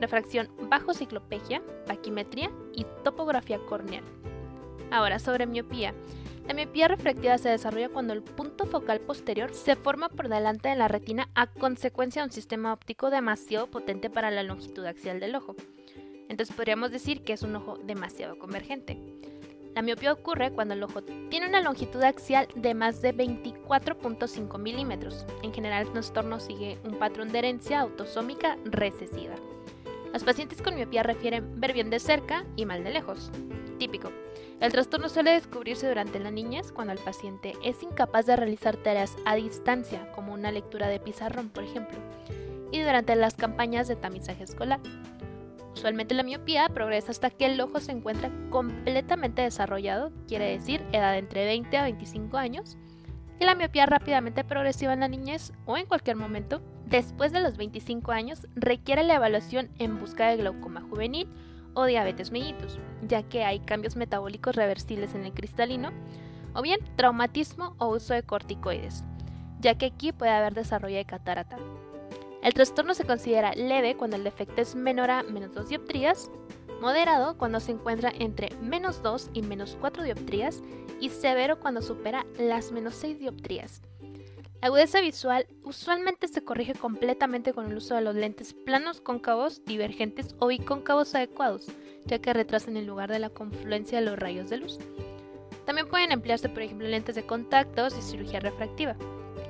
refracción 0.00 0.48
bajo 0.68 0.94
ciclopegia, 0.94 1.60
paquimetría 1.88 2.52
y 2.72 2.86
topografía 3.02 3.58
corneal. 3.68 4.04
Ahora, 4.92 5.18
sobre 5.18 5.46
miopía. 5.46 5.92
La 6.46 6.54
miopía 6.54 6.86
refractiva 6.86 7.36
se 7.36 7.48
desarrolla 7.48 7.88
cuando 7.88 8.12
el 8.12 8.22
punto 8.22 8.64
focal 8.64 9.00
posterior 9.00 9.52
se 9.52 9.74
forma 9.74 10.08
por 10.08 10.28
delante 10.28 10.68
de 10.68 10.76
la 10.76 10.86
retina 10.86 11.30
a 11.34 11.48
consecuencia 11.48 12.22
de 12.22 12.26
un 12.26 12.32
sistema 12.32 12.72
óptico 12.72 13.10
demasiado 13.10 13.66
potente 13.68 14.08
para 14.08 14.30
la 14.30 14.44
longitud 14.44 14.84
axial 14.86 15.18
del 15.18 15.34
ojo. 15.34 15.56
Entonces 16.28 16.54
podríamos 16.54 16.92
decir 16.92 17.24
que 17.24 17.32
es 17.32 17.42
un 17.42 17.56
ojo 17.56 17.76
demasiado 17.76 18.38
convergente. 18.38 19.00
La 19.80 19.84
miopía 19.84 20.12
ocurre 20.12 20.50
cuando 20.50 20.74
el 20.74 20.82
ojo 20.82 21.02
tiene 21.30 21.48
una 21.48 21.62
longitud 21.62 22.02
axial 22.02 22.46
de 22.54 22.74
más 22.74 23.00
de 23.00 23.16
24.5 23.16 24.58
milímetros. 24.58 25.24
En 25.42 25.54
general, 25.54 25.86
el 25.86 25.92
trastorno 25.92 26.38
sigue 26.38 26.76
un 26.84 26.98
patrón 26.98 27.32
de 27.32 27.38
herencia 27.38 27.80
autosómica 27.80 28.58
recesiva. 28.66 29.36
Los 30.12 30.22
pacientes 30.22 30.60
con 30.60 30.74
miopía 30.74 31.02
refieren 31.02 31.58
ver 31.58 31.72
bien 31.72 31.88
de 31.88 31.98
cerca 31.98 32.44
y 32.56 32.66
mal 32.66 32.84
de 32.84 32.90
lejos. 32.90 33.30
Típico. 33.78 34.12
El 34.60 34.70
trastorno 34.70 35.08
suele 35.08 35.30
descubrirse 35.30 35.88
durante 35.88 36.20
la 36.20 36.30
niñez 36.30 36.72
cuando 36.72 36.92
el 36.92 36.98
paciente 36.98 37.54
es 37.64 37.82
incapaz 37.82 38.26
de 38.26 38.36
realizar 38.36 38.76
tareas 38.76 39.16
a 39.24 39.34
distancia, 39.36 40.12
como 40.12 40.34
una 40.34 40.52
lectura 40.52 40.88
de 40.88 41.00
pizarrón, 41.00 41.48
por 41.48 41.64
ejemplo, 41.64 41.96
y 42.70 42.82
durante 42.82 43.16
las 43.16 43.32
campañas 43.32 43.88
de 43.88 43.96
tamizaje 43.96 44.44
escolar. 44.44 44.80
Usualmente 45.74 46.14
la 46.14 46.22
miopía 46.22 46.68
progresa 46.68 47.10
hasta 47.10 47.30
que 47.30 47.46
el 47.46 47.60
ojo 47.60 47.80
se 47.80 47.92
encuentra 47.92 48.30
completamente 48.50 49.42
desarrollado, 49.42 50.12
quiere 50.26 50.50
decir 50.50 50.84
edad 50.92 51.16
entre 51.16 51.44
20 51.44 51.76
a 51.76 51.84
25 51.84 52.36
años, 52.36 52.76
y 53.38 53.44
la 53.44 53.54
miopía 53.54 53.86
rápidamente 53.86 54.44
progresiva 54.44 54.92
en 54.92 55.00
la 55.00 55.08
niñez 55.08 55.52
o 55.64 55.76
en 55.78 55.86
cualquier 55.86 56.16
momento, 56.16 56.60
después 56.86 57.32
de 57.32 57.40
los 57.40 57.56
25 57.56 58.12
años, 58.12 58.46
requiere 58.54 59.02
la 59.02 59.14
evaluación 59.14 59.70
en 59.78 59.98
busca 59.98 60.28
de 60.28 60.36
glaucoma 60.36 60.82
juvenil 60.82 61.28
o 61.74 61.84
diabetes 61.84 62.32
mellitus, 62.32 62.78
ya 63.02 63.22
que 63.22 63.44
hay 63.44 63.60
cambios 63.60 63.96
metabólicos 63.96 64.56
reversibles 64.56 65.14
en 65.14 65.24
el 65.24 65.32
cristalino, 65.32 65.90
o 66.54 66.62
bien 66.62 66.80
traumatismo 66.96 67.76
o 67.78 67.88
uso 67.88 68.12
de 68.12 68.24
corticoides, 68.24 69.04
ya 69.60 69.76
que 69.76 69.86
aquí 69.86 70.12
puede 70.12 70.32
haber 70.32 70.52
desarrollo 70.52 70.96
de 70.96 71.04
catarata. 71.04 71.56
El 72.42 72.54
trastorno 72.54 72.94
se 72.94 73.04
considera 73.04 73.52
leve 73.54 73.96
cuando 73.96 74.16
el 74.16 74.24
defecto 74.24 74.62
es 74.62 74.74
menor 74.74 75.10
a 75.10 75.22
menos 75.22 75.54
2 75.54 75.68
dioptrías, 75.68 76.30
moderado 76.80 77.36
cuando 77.36 77.60
se 77.60 77.72
encuentra 77.72 78.12
entre 78.18 78.48
menos 78.62 79.02
2 79.02 79.30
y 79.34 79.42
menos 79.42 79.76
4 79.80 80.02
dioptrías 80.02 80.62
y 81.00 81.10
severo 81.10 81.60
cuando 81.60 81.82
supera 81.82 82.24
las 82.38 82.72
menos 82.72 82.94
6 82.94 83.18
dioptrías. 83.18 83.82
La 84.62 84.68
agudeza 84.68 85.00
visual 85.00 85.46
usualmente 85.64 86.28
se 86.28 86.44
corrige 86.44 86.74
completamente 86.74 87.52
con 87.52 87.66
el 87.66 87.76
uso 87.76 87.94
de 87.94 88.02
los 88.02 88.14
lentes 88.14 88.52
planos 88.52 89.00
cóncavos, 89.00 89.64
divergentes 89.64 90.34
o 90.38 90.48
bicóncavos 90.48 91.14
adecuados, 91.14 91.66
ya 92.04 92.18
que 92.18 92.32
retrasan 92.32 92.76
el 92.76 92.86
lugar 92.86 93.10
de 93.10 93.20
la 93.20 93.30
confluencia 93.30 94.00
de 94.00 94.04
los 94.04 94.18
rayos 94.18 94.50
de 94.50 94.58
luz. 94.58 94.78
También 95.64 95.88
pueden 95.88 96.12
emplearse, 96.12 96.48
por 96.48 96.62
ejemplo, 96.62 96.88
lentes 96.88 97.14
de 97.14 97.24
contactos 97.24 97.96
y 97.96 98.02
cirugía 98.02 98.40
refractiva. 98.40 98.96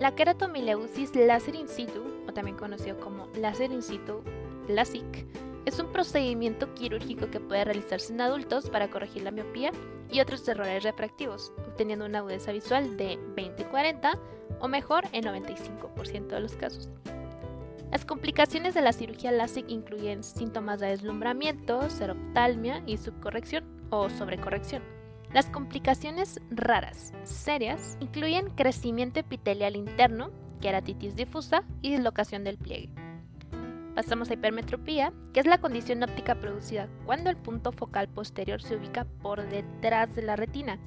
La 0.00 0.14
queratomileusis 0.14 1.14
láser 1.16 1.55
in 1.57 1.66
situ, 1.66 2.05
también 2.33 2.57
conocido 2.57 2.99
como 3.01 3.29
láser 3.35 3.73
in 3.73 3.83
situ, 3.83 4.23
LASIK, 4.69 5.27
es 5.66 5.79
un 5.79 5.93
procedimiento 5.93 6.73
quirúrgico 6.75 7.31
que 7.31 7.40
puede 7.40 7.64
realizarse 7.64 8.12
en 8.12 8.21
adultos 8.21 8.71
para 8.71 8.90
corregir 8.90 9.23
la 9.23 9.31
miopía 9.31 9.73
y 10.11 10.21
otros 10.21 10.47
errores 10.49 10.83
refractivos, 10.83 11.53
obteniendo 11.66 12.07
una 12.07 12.19
agudeza 12.19 12.53
visual 12.53 12.97
de 12.97 13.19
20-40 13.37 14.19
o 14.61 14.69
mejor 14.69 15.05
en 15.12 15.25
95% 15.25 16.27
de 16.29 16.40
los 16.40 16.55
casos. 16.55 16.88
Las 17.90 18.05
complicaciones 18.05 18.75
de 18.75 18.83
la 18.83 18.93
cirugía 18.93 19.33
LASIK 19.33 19.69
incluyen 19.69 20.23
síntomas 20.23 20.81
de 20.81 20.88
deslumbramiento, 20.88 21.90
seroftalmia 21.90 22.83
y 22.87 22.97
subcorrección 22.97 23.64
o 23.90 24.09
sobrecorrección. 24.09 24.83
Las 25.33 25.47
complicaciones 25.47 26.40
raras, 26.51 27.12
serias, 27.25 27.97
incluyen 28.01 28.51
crecimiento 28.51 29.21
epitelial 29.21 29.77
interno, 29.77 30.31
queratitis 30.61 31.16
difusa 31.16 31.64
y 31.83 31.90
dislocación 31.90 32.44
del 32.44 32.59
pliegue. 32.59 32.90
Pasamos 33.94 34.31
a 34.31 34.35
hipermetropía, 34.35 35.12
que 35.33 35.40
es 35.40 35.46
la 35.46 35.61
condición 35.61 36.03
óptica 36.03 36.37
producida 36.37 36.88
cuando 37.05 37.29
el 37.31 37.37
punto 37.37 37.73
focal 37.73 38.09
posterior 38.09 38.62
se 38.62 38.77
ubica 38.77 39.05
por 39.23 39.49
detrás 39.49 40.14
de 40.14 40.23
la 40.23 40.37
retina. 40.37 40.79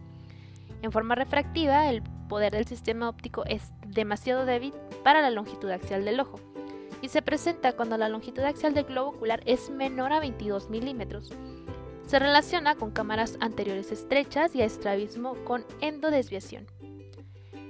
En 0.81 0.91
forma 0.91 1.15
refractiva, 1.15 1.89
el 1.89 2.01
poder 2.29 2.53
del 2.53 2.65
sistema 2.65 3.09
óptico 3.09 3.43
es 3.45 3.71
demasiado 3.87 4.45
débil 4.45 4.73
para 5.03 5.21
la 5.21 5.31
longitud 5.31 5.69
axial 5.69 6.05
del 6.05 6.19
ojo 6.19 6.39
y 7.01 7.09
se 7.09 7.21
presenta 7.21 7.73
cuando 7.73 7.97
la 7.97 8.09
longitud 8.09 8.43
axial 8.43 8.73
del 8.73 8.85
globo 8.85 9.09
ocular 9.09 9.41
es 9.45 9.69
menor 9.69 10.13
a 10.13 10.19
22 10.19 10.69
milímetros 10.69 11.33
se 12.05 12.19
relaciona 12.19 12.75
con 12.75 12.91
cámaras 12.91 13.37
anteriores 13.39 13.91
estrechas 13.91 14.55
y 14.55 14.61
a 14.61 14.65
estrabismo 14.65 15.35
con 15.45 15.65
endodesviación. 15.81 16.67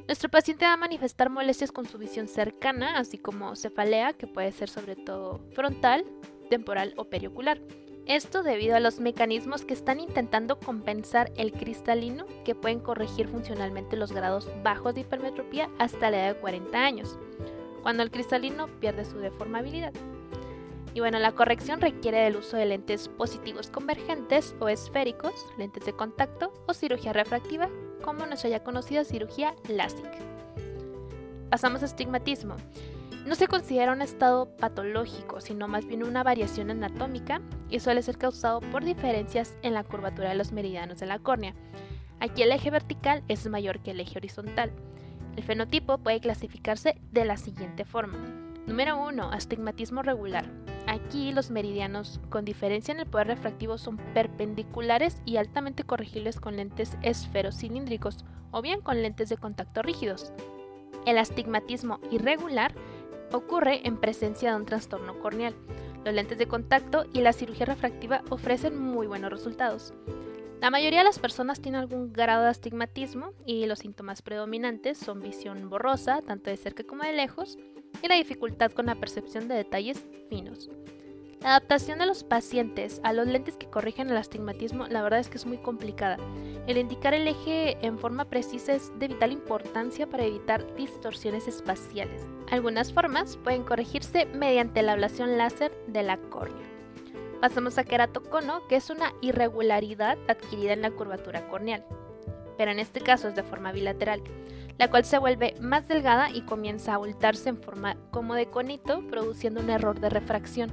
Nuestro 0.08 0.30
paciente 0.30 0.66
va 0.66 0.74
a 0.74 0.78
manifestar 0.78 1.30
molestias 1.30 1.72
con 1.72 1.86
su 1.86 1.98
visión 1.98 2.28
cercana, 2.28 2.98
así 2.98 3.18
como 3.18 3.56
cefalea, 3.56 4.14
que 4.14 4.28
puede 4.28 4.52
ser 4.52 4.70
sobre 4.70 4.98
todo 4.98 5.40
frontal, 5.54 6.06
temporal 6.50 6.94
o 6.98 7.06
periocular. 7.06 7.62
Esto 8.06 8.44
debido 8.44 8.76
a 8.76 8.82
los 8.82 9.00
mecanismos 9.00 9.64
que 9.64 9.74
están 9.74 10.02
intentando 10.02 10.60
compensar 10.60 11.32
el 11.38 11.54
cristalino 11.54 12.26
que 12.44 12.54
pueden 12.54 12.82
corregir 12.82 13.30
funcionalmente 13.30 13.96
los 13.96 14.12
grados 14.12 14.50
bajos 14.62 14.94
de 14.94 15.02
hipermetropía 15.02 15.70
hasta 15.80 16.12
la 16.12 16.18
edad 16.18 16.34
de 16.34 16.42
40 16.42 16.78
años, 16.78 17.18
cuando 17.82 18.04
el 18.04 18.12
cristalino 18.12 18.68
pierde 18.82 19.06
su 19.06 19.20
deformabilidad. 19.20 19.94
Y 20.94 21.00
bueno, 21.00 21.18
la 21.18 21.32
corrección 21.32 21.80
requiere 21.80 22.20
del 22.20 22.36
uso 22.36 22.58
de 22.58 22.66
lentes 22.66 23.08
positivos 23.08 23.70
convergentes 23.70 24.54
o 24.60 24.68
esféricos, 24.68 25.34
lentes 25.58 25.86
de 25.86 25.94
contacto 25.94 26.54
o 26.68 26.74
cirugía 26.74 27.14
refractiva, 27.14 27.70
como 28.04 28.28
nuestra 28.28 28.52
ya 28.52 28.64
conocida 28.64 29.04
cirugía 29.04 29.56
LASIK. 29.68 30.12
Pasamos 31.50 31.82
a 31.82 31.86
estigmatismo. 31.86 32.56
No 33.26 33.36
se 33.36 33.48
considera 33.48 33.94
un 33.94 34.02
estado 34.02 34.56
patológico, 34.58 35.40
sino 35.40 35.68
más 35.68 35.86
bien 35.86 36.04
una 36.04 36.24
variación 36.24 36.70
anatómica 36.70 37.42
y 37.70 37.80
suele 37.80 38.04
ser 38.04 38.18
causado 38.18 38.60
por 38.60 38.84
diferencias 38.84 39.58
en 39.62 39.74
la 39.74 39.84
curvatura 39.84 40.30
de 40.30 40.36
los 40.36 40.52
meridianos 40.52 41.00
de 41.00 41.06
la 41.06 41.20
córnea. 41.20 41.56
Aquí 42.20 42.44
el 42.44 42.52
eje 42.52 42.70
vertical 42.70 43.24
es 43.30 43.48
mayor 43.48 43.80
que 43.80 43.92
el 43.92 44.02
eje 44.02 44.18
horizontal. 44.18 44.72
El 45.38 45.44
fenotipo 45.44 45.98
puede 45.98 46.20
clasificarse 46.20 47.00
de 47.12 47.26
la 47.26 47.38
siguiente 47.38 47.86
forma. 47.86 48.43
Número 48.66 48.98
1. 48.98 49.32
Astigmatismo 49.32 50.04
regular. 50.04 50.46
Aquí 50.88 51.34
los 51.34 51.52
meridianos, 51.52 52.22
con 52.30 52.46
diferencia 52.46 52.94
en 52.94 53.02
el 53.02 53.06
poder 53.06 53.28
refractivo, 53.28 53.78
son 53.78 53.98
perpendiculares 54.14 55.22
y 55.26 55.36
altamente 55.36 55.84
corregibles 55.84 56.40
con 56.40 56.56
lentes 56.56 56.98
esferocilíndricos 57.02 58.24
o 58.52 58.62
bien 58.62 58.80
con 58.80 59.02
lentes 59.02 59.28
de 59.28 59.36
contacto 59.36 59.82
rígidos. 59.82 60.32
El 61.06 61.18
astigmatismo 61.18 62.00
irregular 62.10 62.74
ocurre 63.34 63.86
en 63.86 63.98
presencia 63.98 64.52
de 64.52 64.56
un 64.56 64.66
trastorno 64.66 65.20
corneal. 65.20 65.56
Los 66.06 66.14
lentes 66.14 66.38
de 66.38 66.48
contacto 66.48 67.06
y 67.12 67.20
la 67.20 67.34
cirugía 67.34 67.66
refractiva 67.66 68.22
ofrecen 68.30 68.80
muy 68.80 69.08
buenos 69.08 69.32
resultados. 69.32 69.94
La 70.62 70.70
mayoría 70.70 71.00
de 71.00 71.06
las 71.06 71.20
personas 71.20 71.60
tienen 71.60 71.82
algún 71.82 72.14
grado 72.14 72.44
de 72.44 72.50
astigmatismo 72.50 73.34
y 73.46 73.66
los 73.66 73.80
síntomas 73.80 74.22
predominantes 74.22 74.98
son 74.98 75.20
visión 75.20 75.70
borrosa, 75.70 76.22
tanto 76.22 76.50
de 76.50 76.56
cerca 76.56 76.86
como 76.86 77.04
de 77.04 77.12
lejos, 77.12 77.58
y 78.02 78.08
la 78.08 78.16
dificultad 78.16 78.72
con 78.72 78.88
la 78.88 78.96
percepción 78.96 79.48
de 79.48 79.56
detalles 79.56 80.04
finos. 80.30 80.70
La 81.44 81.50
adaptación 81.50 82.00
de 82.00 82.06
los 82.06 82.24
pacientes 82.24 83.02
a 83.04 83.12
los 83.12 83.28
lentes 83.28 83.58
que 83.58 83.70
corrigen 83.70 84.10
el 84.10 84.16
astigmatismo 84.16 84.88
la 84.88 85.04
verdad 85.04 85.20
es 85.20 85.28
que 85.28 85.36
es 85.36 85.46
muy 85.46 85.58
complicada. 85.58 86.18
El 86.68 86.78
indicar 86.78 87.14
el 87.14 87.28
eje 87.28 87.78
en 87.86 88.00
forma 88.00 88.24
precisa 88.30 88.74
es 88.74 88.98
de 88.98 89.10
vital 89.10 89.34
importancia 89.34 90.08
para 90.08 90.24
evitar 90.24 90.74
distorsiones 90.76 91.50
espaciales. 91.50 92.26
Algunas 92.50 92.94
formas 92.94 93.36
pueden 93.36 93.64
corregirse 93.64 94.26
mediante 94.28 94.82
la 94.84 94.94
ablación 94.94 95.38
láser 95.38 95.74
de 95.88 96.04
la 96.04 96.16
córnea. 96.16 96.66
Pasamos 97.42 97.78
a 97.78 97.84
queratocono, 97.84 98.66
que 98.70 98.78
es 98.78 98.90
una 98.90 99.12
irregularidad 99.20 100.18
adquirida 100.30 100.72
en 100.72 100.82
la 100.82 100.92
curvatura 100.92 101.46
corneal, 101.50 101.84
pero 102.58 102.72
en 102.72 102.80
este 102.80 103.02
caso 103.02 103.28
es 103.28 103.36
de 103.36 103.44
forma 103.44 103.74
bilateral. 103.74 104.24
La 104.78 104.90
cual 104.90 105.06
se 105.06 105.18
vuelve 105.18 105.56
más 105.60 105.88
delgada 105.88 106.30
y 106.30 106.42
comienza 106.42 106.92
a 106.92 106.96
abultarse 106.96 107.50
en 107.50 107.62
forma 107.62 107.96
como 108.12 108.36
de 108.36 108.48
conito, 108.48 109.06
produciendo 109.08 109.62
un 109.62 109.70
error 109.70 110.00
de 110.00 110.10
refracción. 110.10 110.72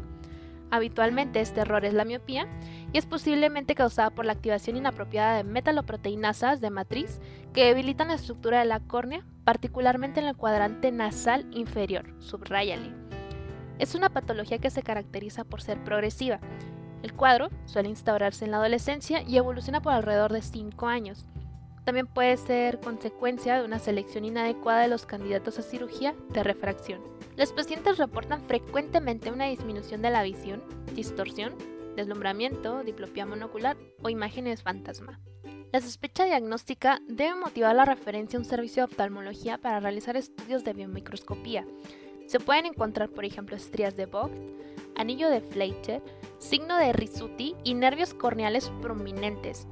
Habitualmente 0.71 1.41
este 1.41 1.63
error 1.63 1.85
es 1.85 1.95
la 1.95 2.05
miopía 2.05 2.47
y 2.93 2.99
es 2.99 3.07
posiblemente 3.07 3.75
causada 3.75 4.11
por 4.11 4.25
la 4.25 4.33
activación 4.33 4.77
inapropiada 4.77 5.37
de 5.37 5.45
metaloproteinasas 5.45 6.61
de 6.61 6.71
matriz 6.71 7.21
que 7.53 7.65
debilitan 7.65 8.09
la 8.09 8.15
estructura 8.15 8.61
de 8.61 8.67
la 8.67 8.81
córnea, 8.81 9.27
particularmente 9.45 10.21
en 10.21 10.27
el 10.27 10.37
cuadrante 10.37 10.93
nasal 10.93 11.47
inferior, 11.51 12.15
subrayale. 12.21 12.93
Es 13.81 13.95
una 13.95 14.11
patología 14.11 14.59
que 14.59 14.71
se 14.71 14.83
caracteriza 14.83 15.43
por 15.43 15.61
ser 15.61 15.83
progresiva. 15.83 16.39
El 17.03 17.15
cuadro 17.15 17.49
suele 17.65 17.89
instaurarse 17.89 18.45
en 18.45 18.53
la 18.53 18.59
adolescencia 18.59 19.23
y 19.23 19.39
evoluciona 19.39 19.81
por 19.81 19.93
alrededor 19.93 20.33
de 20.33 20.43
5 20.43 20.87
años. 20.87 21.27
También 21.85 22.07
puede 22.07 22.37
ser 22.37 22.81
consecuencia 22.81 23.59
de 23.59 23.65
una 23.65 23.79
selección 23.79 24.25
inadecuada 24.25 24.83
de 24.83 24.89
los 24.89 25.07
candidatos 25.07 25.59
a 25.59 25.63
cirugía 25.63 26.15
de 26.29 26.43
refracción. 26.43 27.01
Los 27.37 27.53
pacientes 27.53 27.99
reportan 27.99 28.43
frecuentemente 28.45 29.31
una 29.31 29.47
disminución 29.47 30.03
de 30.03 30.11
la 30.11 30.23
visión, 30.23 30.63
distorsión, 30.95 31.55
deslumbramiento, 31.97 32.83
diplopía 32.83 33.27
monocular 33.27 33.77
o 34.03 34.11
imágenes 34.11 34.63
fantasma. 34.63 35.21
La 35.73 35.81
sospecha 35.81 36.25
diagnóstica 36.25 37.01
debe 37.07 37.37
motivar 37.37 37.77
la 37.77 37.85
referencia 37.85 38.37
a 38.37 38.41
un 38.41 38.45
servicio 38.45 38.83
de 38.83 38.91
oftalmología 38.91 39.59
para 39.59 39.79
realizar 39.79 40.17
estudios 40.17 40.65
de 40.65 40.73
biomicroscopía. 40.73 41.65
Se 42.27 42.41
pueden 42.41 42.67
encontrar, 42.67 43.09
por 43.11 43.25
ejemplo, 43.25 43.57
estrías 43.57 43.97
de 43.97 44.07
Vogt, 44.07 44.35
anillo 44.97 45.31
de 45.31 45.41
Fleischer, 45.41 46.03
signo 46.39 46.77
de 46.77 46.93
Risuti 46.93 47.55
y 47.65 47.75
nervios 47.75 48.15
corneales 48.15 48.71
prominentes, 48.83 49.67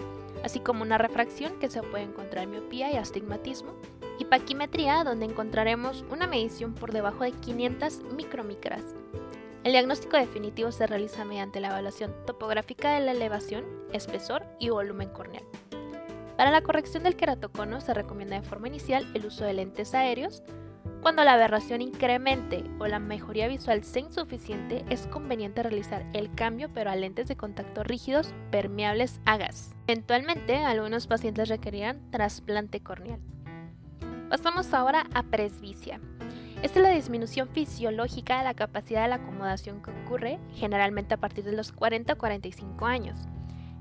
así 0.44 0.60
como 0.60 0.82
una 0.82 0.98
refracción 0.98 1.58
que 1.58 1.70
se 1.70 1.82
puede 1.82 2.04
encontrar 2.04 2.44
en 2.44 2.50
miopía 2.50 2.92
y 2.92 2.96
astigmatismo, 2.96 3.72
y 4.18 4.24
paquimetría 4.24 5.04
donde 5.04 5.26
encontraremos 5.26 6.04
una 6.10 6.26
medición 6.26 6.74
por 6.74 6.92
debajo 6.92 7.24
de 7.24 7.32
500 7.32 8.02
micromicras. 8.16 8.82
El 9.64 9.72
diagnóstico 9.72 10.16
definitivo 10.16 10.72
se 10.72 10.86
realiza 10.86 11.24
mediante 11.24 11.60
la 11.60 11.68
evaluación 11.68 12.14
topográfica 12.26 12.94
de 12.94 13.00
la 13.00 13.12
elevación, 13.12 13.64
espesor 13.92 14.44
y 14.58 14.70
volumen 14.70 15.10
corneal. 15.10 15.44
Para 16.36 16.52
la 16.52 16.62
corrección 16.62 17.02
del 17.02 17.16
queratocono 17.16 17.80
se 17.80 17.92
recomienda 17.94 18.40
de 18.40 18.46
forma 18.46 18.68
inicial 18.68 19.10
el 19.14 19.26
uso 19.26 19.44
de 19.44 19.54
lentes 19.54 19.92
aéreos. 19.92 20.42
Cuando 21.02 21.24
la 21.24 21.34
aberración 21.34 21.80
incremente 21.80 22.64
o 22.78 22.86
la 22.86 22.98
mejoría 22.98 23.48
visual 23.48 23.84
sea 23.84 24.02
insuficiente, 24.02 24.84
es 24.90 25.06
conveniente 25.06 25.62
realizar 25.62 26.04
el 26.12 26.34
cambio 26.34 26.70
pero 26.74 26.90
a 26.90 26.96
lentes 26.96 27.28
de 27.28 27.36
contacto 27.36 27.84
rígidos 27.84 28.34
permeables 28.50 29.20
a 29.24 29.36
gas. 29.36 29.74
Eventualmente, 29.86 30.56
algunos 30.56 31.06
pacientes 31.06 31.48
requerirán 31.48 32.10
trasplante 32.10 32.80
corneal. 32.80 33.20
Pasamos 34.28 34.74
ahora 34.74 35.06
a 35.14 35.22
presbicia. 35.22 36.00
Esta 36.62 36.80
es 36.80 36.82
la 36.82 36.90
disminución 36.90 37.48
fisiológica 37.48 38.38
de 38.38 38.44
la 38.44 38.54
capacidad 38.54 39.02
de 39.02 39.08
la 39.08 39.14
acomodación 39.16 39.80
que 39.80 39.92
ocurre 39.92 40.38
generalmente 40.54 41.14
a 41.14 41.18
partir 41.18 41.44
de 41.44 41.52
los 41.52 41.72
40 41.72 42.12
o 42.12 42.18
45 42.18 42.84
años. 42.84 43.28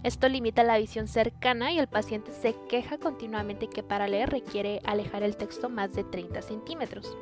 Esto 0.03 0.29
limita 0.29 0.63
la 0.63 0.77
visión 0.77 1.07
cercana 1.07 1.71
y 1.71 1.79
el 1.79 1.87
paciente 1.87 2.31
se 2.31 2.55
queja 2.69 2.97
continuamente 2.97 3.67
que 3.67 3.83
para 3.83 4.07
leer 4.07 4.29
requiere 4.29 4.79
alejar 4.85 5.23
el 5.23 5.35
texto 5.35 5.69
más 5.69 5.93
de 5.93 6.03
30 6.03 6.41
centímetros. 6.41 7.17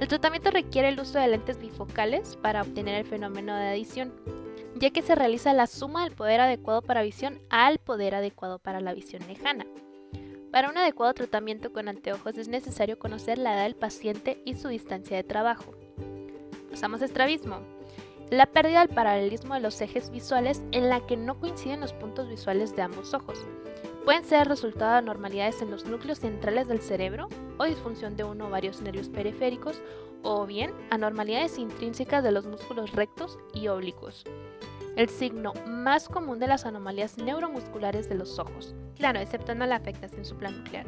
El 0.00 0.08
tratamiento 0.08 0.50
requiere 0.50 0.88
el 0.88 1.00
uso 1.00 1.18
de 1.18 1.28
lentes 1.28 1.58
bifocales 1.58 2.36
para 2.36 2.62
obtener 2.62 2.94
el 2.94 3.04
fenómeno 3.04 3.56
de 3.56 3.68
adición, 3.68 4.12
ya 4.76 4.90
que 4.90 5.02
se 5.02 5.14
realiza 5.14 5.52
la 5.52 5.66
suma 5.66 6.04
del 6.04 6.14
poder 6.14 6.40
adecuado 6.40 6.82
para 6.82 7.02
visión 7.02 7.40
al 7.50 7.78
poder 7.78 8.14
adecuado 8.14 8.58
para 8.58 8.80
la 8.80 8.94
visión 8.94 9.26
lejana. 9.26 9.66
Para 10.50 10.70
un 10.70 10.78
adecuado 10.78 11.12
tratamiento 11.14 11.72
con 11.72 11.88
anteojos 11.88 12.38
es 12.38 12.48
necesario 12.48 12.98
conocer 12.98 13.38
la 13.38 13.54
edad 13.54 13.64
del 13.64 13.76
paciente 13.76 14.40
y 14.46 14.54
su 14.54 14.68
distancia 14.68 15.16
de 15.16 15.24
trabajo. 15.24 15.74
Pasamos 16.70 17.02
a 17.02 17.04
estrabismo. 17.04 17.77
La 18.30 18.46
pérdida 18.46 18.80
del 18.80 18.94
paralelismo 18.94 19.54
de 19.54 19.60
los 19.60 19.80
ejes 19.80 20.10
visuales 20.10 20.62
en 20.72 20.88
la 20.88 21.06
que 21.06 21.16
no 21.16 21.38
coinciden 21.40 21.80
los 21.80 21.92
puntos 21.94 22.28
visuales 22.28 22.76
de 22.76 22.82
ambos 22.82 23.14
ojos. 23.14 23.38
Pueden 24.04 24.24
ser 24.24 24.48
resultado 24.48 24.92
de 24.92 24.98
anormalidades 24.98 25.62
en 25.62 25.70
los 25.70 25.84
núcleos 25.86 26.18
centrales 26.18 26.68
del 26.68 26.80
cerebro 26.80 27.28
o 27.58 27.64
disfunción 27.64 28.16
de 28.16 28.24
uno 28.24 28.46
o 28.46 28.50
varios 28.50 28.80
nervios 28.80 29.08
periféricos 29.08 29.82
o 30.22 30.46
bien 30.46 30.72
anormalidades 30.90 31.58
intrínsecas 31.58 32.22
de 32.22 32.32
los 32.32 32.46
músculos 32.46 32.92
rectos 32.92 33.38
y 33.54 33.68
oblicuos 33.68 34.24
el 34.98 35.08
signo 35.08 35.52
más 35.64 36.08
común 36.08 36.40
de 36.40 36.48
las 36.48 36.66
anomalías 36.66 37.18
neuromusculares 37.18 38.08
de 38.08 38.16
los 38.16 38.40
ojos, 38.40 38.74
claro, 38.96 39.20
exceptuando 39.20 39.64
la 39.64 39.76
afectación 39.76 40.24
supranuclear. 40.24 40.86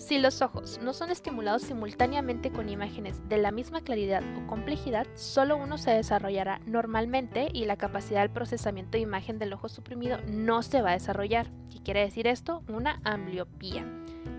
Si 0.00 0.18
los 0.18 0.40
ojos 0.40 0.80
no 0.82 0.94
son 0.94 1.10
estimulados 1.10 1.60
simultáneamente 1.60 2.50
con 2.50 2.70
imágenes 2.70 3.28
de 3.28 3.36
la 3.36 3.52
misma 3.52 3.82
claridad 3.82 4.22
o 4.38 4.46
complejidad, 4.46 5.06
solo 5.14 5.58
uno 5.58 5.76
se 5.76 5.90
desarrollará 5.90 6.58
normalmente 6.64 7.50
y 7.52 7.66
la 7.66 7.76
capacidad 7.76 8.22
del 8.22 8.30
procesamiento 8.30 8.92
de 8.92 9.00
imagen 9.00 9.38
del 9.38 9.52
ojo 9.52 9.68
suprimido 9.68 10.16
no 10.26 10.62
se 10.62 10.80
va 10.80 10.90
a 10.90 10.94
desarrollar. 10.94 11.48
¿Qué 11.70 11.82
quiere 11.82 12.00
decir 12.00 12.26
esto? 12.28 12.62
Una 12.66 12.98
ambliopía. 13.04 13.82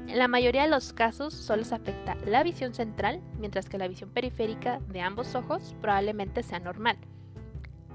En 0.08 0.18
la 0.18 0.28
mayoría 0.28 0.64
de 0.64 0.68
los 0.68 0.94
casos 0.94 1.36
solo 1.36 1.64
se 1.64 1.76
afecta 1.76 2.16
la 2.26 2.42
visión 2.42 2.74
central, 2.74 3.22
mientras 3.38 3.70
que 3.70 3.78
la 3.78 3.88
visión 3.88 4.10
periférica 4.10 4.80
de 4.90 5.02
ambos 5.02 5.36
ojos 5.36 5.76
probablemente 5.80 6.42
sea 6.42 6.60
normal. 6.60 6.98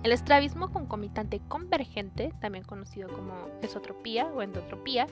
El 0.05 0.13
estrabismo 0.13 0.71
concomitante 0.71 1.41
convergente, 1.49 2.33
también 2.41 2.65
conocido 2.65 3.09
como 3.09 3.35
esotropía 3.61 4.27
o 4.27 4.41
endotropía, 4.41 5.09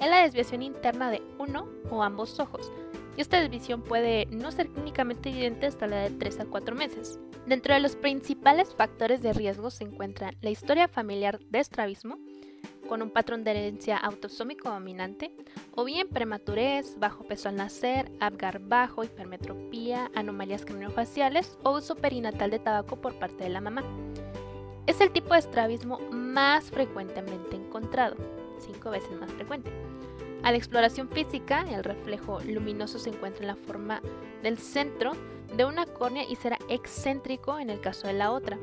es 0.00 0.08
la 0.08 0.22
desviación 0.22 0.62
interna 0.62 1.10
de 1.10 1.22
uno 1.38 1.68
o 1.90 2.02
ambos 2.02 2.38
ojos, 2.40 2.70
y 3.16 3.20
esta 3.20 3.40
desviación 3.40 3.82
puede 3.82 4.26
no 4.26 4.50
ser 4.50 4.68
clínicamente 4.68 5.30
evidente 5.30 5.66
hasta 5.66 5.86
la 5.86 5.96
de 6.02 6.10
3 6.10 6.40
a 6.40 6.44
4 6.46 6.74
meses. 6.74 7.18
Dentro 7.46 7.74
de 7.74 7.80
los 7.80 7.96
principales 7.96 8.74
factores 8.74 9.22
de 9.22 9.32
riesgo 9.32 9.70
se 9.70 9.84
encuentran 9.84 10.36
la 10.40 10.50
historia 10.50 10.88
familiar 10.88 11.38
de 11.50 11.60
estrabismo, 11.60 12.18
con 12.88 13.02
un 13.02 13.10
patrón 13.10 13.44
de 13.44 13.52
herencia 13.52 13.96
autosómico 13.96 14.70
dominante, 14.70 15.34
o 15.74 15.84
bien 15.84 16.08
prematurez, 16.08 16.98
bajo 16.98 17.24
peso 17.24 17.48
al 17.48 17.56
nacer, 17.56 18.10
Apgar 18.20 18.60
bajo, 18.60 19.04
hipermetropía, 19.04 20.10
anomalías 20.14 20.64
craniofaciales 20.64 21.58
o 21.62 21.72
uso 21.72 21.96
perinatal 21.96 22.50
de 22.50 22.58
tabaco 22.58 22.96
por 22.96 23.18
parte 23.18 23.44
de 23.44 23.50
la 23.50 23.60
mamá. 23.60 23.82
Es 24.86 25.00
el 25.00 25.12
tipo 25.12 25.32
de 25.32 25.40
estrabismo 25.40 25.98
más 26.10 26.70
frecuentemente 26.70 27.56
encontrado, 27.56 28.16
cinco 28.58 28.90
veces 28.90 29.12
más 29.18 29.32
frecuente. 29.32 29.70
A 30.42 30.50
la 30.50 30.58
exploración 30.58 31.08
física, 31.08 31.64
el 31.70 31.82
reflejo 31.82 32.40
luminoso 32.40 32.98
se 32.98 33.10
encuentra 33.10 33.42
en 33.42 33.48
la 33.48 33.56
forma 33.56 34.02
del 34.42 34.58
centro 34.58 35.12
de 35.56 35.64
una 35.64 35.86
córnea 35.86 36.24
y 36.28 36.36
será 36.36 36.58
excéntrico 36.68 37.58
en 37.58 37.70
el 37.70 37.80
caso 37.80 38.06
de 38.06 38.12
la 38.12 38.30
otra. 38.30 38.58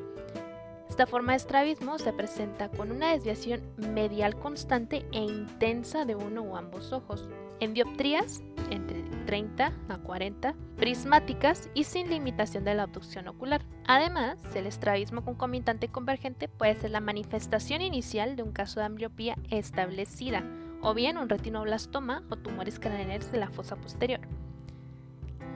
Esta 0.90 1.08
forma 1.08 1.32
de 1.32 1.38
estrabismo 1.38 1.98
se 1.98 2.14
presenta 2.14 2.70
con 2.70 2.92
una 2.92 3.14
desviación 3.14 3.62
medial 3.78 4.38
constante 4.38 5.06
e 5.12 5.20
intensa 5.20 6.06
de 6.06 6.16
uno 6.16 6.42
o 6.42 6.58
ambos 6.58 6.92
ojos. 6.92 7.30
En 7.62 7.74
dioptrías, 7.74 8.42
entre 8.72 9.04
30 9.28 9.72
a 9.88 9.98
40, 10.00 10.56
prismáticas 10.78 11.70
y 11.74 11.86
sin 11.86 12.10
limitación 12.10 12.64
de 12.64 12.74
la 12.74 12.86
obducción 12.86 13.28
ocular. 13.28 13.62
Además, 13.86 14.38
el 14.56 14.66
estrabismo 14.66 15.24
concomitante 15.24 15.88
convergente 15.88 16.48
puede 16.48 16.76
ser 16.76 16.90
la 16.90 17.00
manifestación 17.00 17.82
inicial 17.82 18.36
de 18.36 18.44
un 18.44 18.52
caso 18.52 18.80
de 18.80 18.88
ambliopía 18.88 19.38
establecida, 19.52 20.44
o 20.82 20.94
bien 20.94 21.18
un 21.18 21.30
retinoblastoma 21.30 22.24
o 22.30 22.36
tumores 22.36 22.80
craneales 22.80 23.32
de 23.32 23.38
la 23.38 23.52
fosa 23.52 23.76
posterior. 23.76 24.22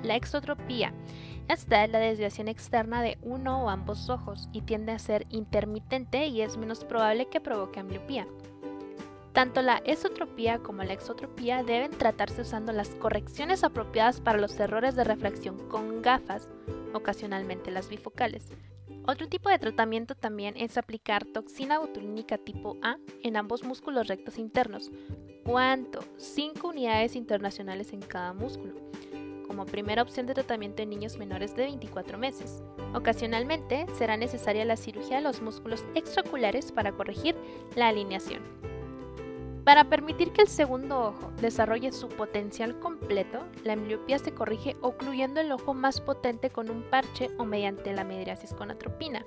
La 0.03 0.16
exotropía 0.16 0.93
esta 1.47 1.84
es 1.84 1.91
la 1.91 1.99
desviación 1.99 2.47
externa 2.47 3.03
de 3.03 3.20
uno 3.22 3.64
o 3.64 3.70
ambos 3.70 4.10
ojos 4.10 4.49
y 4.51 4.62
tiende 4.62 4.91
a 4.91 4.99
ser 4.99 5.28
intermitente 5.30 6.26
y 6.26 6.41
es 6.41 6.58
menos 6.58 6.84
probable 6.84 7.28
que 7.28 7.39
provoque 7.39 7.80
ambliopía. 7.80 8.26
Tanto 9.36 9.61
la 9.61 9.81
esotropía 9.83 10.59
como 10.59 10.86
la 10.86 10.93
exotropía 10.93 11.61
deben 11.61 11.91
tratarse 11.91 12.43
usando 12.43 12.71
las 12.71 12.95
correcciones 12.95 13.65
apropiadas 13.65 14.21
para 14.21 14.39
los 14.39 14.57
errores 14.61 14.95
de 14.95 15.03
refracción 15.03 15.67
con 15.67 16.01
gafas, 16.01 16.47
ocasionalmente 16.93 17.69
las 17.69 17.89
bifocales. 17.89 18.47
Otro 19.05 19.27
tipo 19.27 19.49
de 19.49 19.59
tratamiento 19.59 20.15
también 20.15 20.55
es 20.55 20.77
aplicar 20.77 21.25
toxina 21.25 21.79
botulínica 21.79 22.38
tipo 22.38 22.77
A 22.81 22.95
en 23.23 23.36
ambos 23.36 23.65
músculos 23.65 24.07
rectos 24.07 24.38
internos. 24.38 24.89
¿Cuánto? 25.43 25.99
5 26.15 26.69
unidades 26.69 27.17
internacionales 27.17 27.91
en 27.91 27.99
cada 27.99 28.31
músculo 28.31 28.73
como 29.45 29.65
primera 29.65 30.01
opción 30.01 30.25
de 30.25 30.33
tratamiento 30.33 30.81
en 30.81 30.89
niños 30.89 31.17
menores 31.17 31.55
de 31.55 31.63
24 31.63 32.17
meses. 32.17 32.63
Ocasionalmente 32.93 33.86
será 33.97 34.15
necesaria 34.15 34.65
la 34.65 34.77
cirugía 34.77 35.17
de 35.17 35.23
los 35.23 35.41
músculos 35.41 35.83
extraoculares 35.93 36.71
para 36.71 36.93
corregir 36.93 37.36
la 37.75 37.89
alineación. 37.89 38.74
Para 39.66 39.86
permitir 39.86 40.32
que 40.32 40.43
el 40.43 40.47
segundo 40.47 41.01
ojo 41.07 41.32
desarrolle 41.41 41.91
su 41.91 42.07
potencial 42.07 42.80
completo, 42.80 43.39
la 43.63 43.74
ambliopía 43.74 44.20
se 44.20 44.32
corrige 44.32 44.76
ocluyendo 44.82 45.41
el 45.41 45.51
ojo 45.51 45.74
más 45.74 46.01
potente 46.01 46.51
con 46.51 46.70
un 46.70 46.84
parche 46.84 47.32
o 47.39 47.45
mediante 47.45 47.91
la 47.91 48.03
midriasis 48.03 48.53
con 48.53 48.70
atropina. 48.70 49.26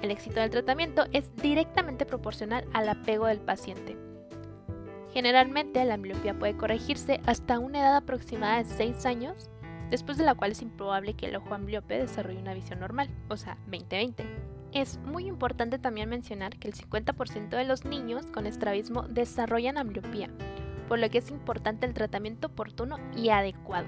El 0.00 0.10
éxito 0.10 0.40
del 0.40 0.48
tratamiento 0.48 1.04
es 1.12 1.36
directamente 1.36 2.06
proporcional 2.06 2.66
al 2.72 2.88
apego 2.88 3.26
del 3.26 3.40
paciente. 3.40 3.98
Generalmente 5.12 5.84
la 5.84 5.98
miopía 5.98 6.38
puede 6.38 6.56
corregirse 6.56 7.20
hasta 7.26 7.58
una 7.58 7.80
edad 7.80 7.96
aproximada 7.96 8.62
de 8.62 8.64
6 8.64 9.04
años, 9.04 9.50
después 9.90 10.16
de 10.16 10.24
la 10.24 10.34
cual 10.34 10.52
es 10.52 10.62
improbable 10.62 11.12
que 11.12 11.26
el 11.26 11.36
ojo 11.36 11.52
ambliope 11.52 11.98
desarrolle 11.98 12.38
una 12.38 12.54
visión 12.54 12.80
normal, 12.80 13.10
o 13.28 13.36
sea, 13.36 13.58
20-20. 13.68 14.24
Es 14.72 14.98
muy 14.98 15.26
importante 15.26 15.78
también 15.78 16.08
mencionar 16.08 16.56
que 16.58 16.68
el 16.68 16.74
50% 16.74 17.48
de 17.50 17.64
los 17.64 17.84
niños 17.84 18.26
con 18.26 18.46
estrabismo 18.46 19.02
desarrollan 19.02 19.78
ambliopía, 19.78 20.30
por 20.88 21.00
lo 21.00 21.10
que 21.10 21.18
es 21.18 21.30
importante 21.30 21.86
el 21.86 21.94
tratamiento 21.94 22.48
oportuno 22.48 22.98
y 23.16 23.30
adecuado. 23.30 23.86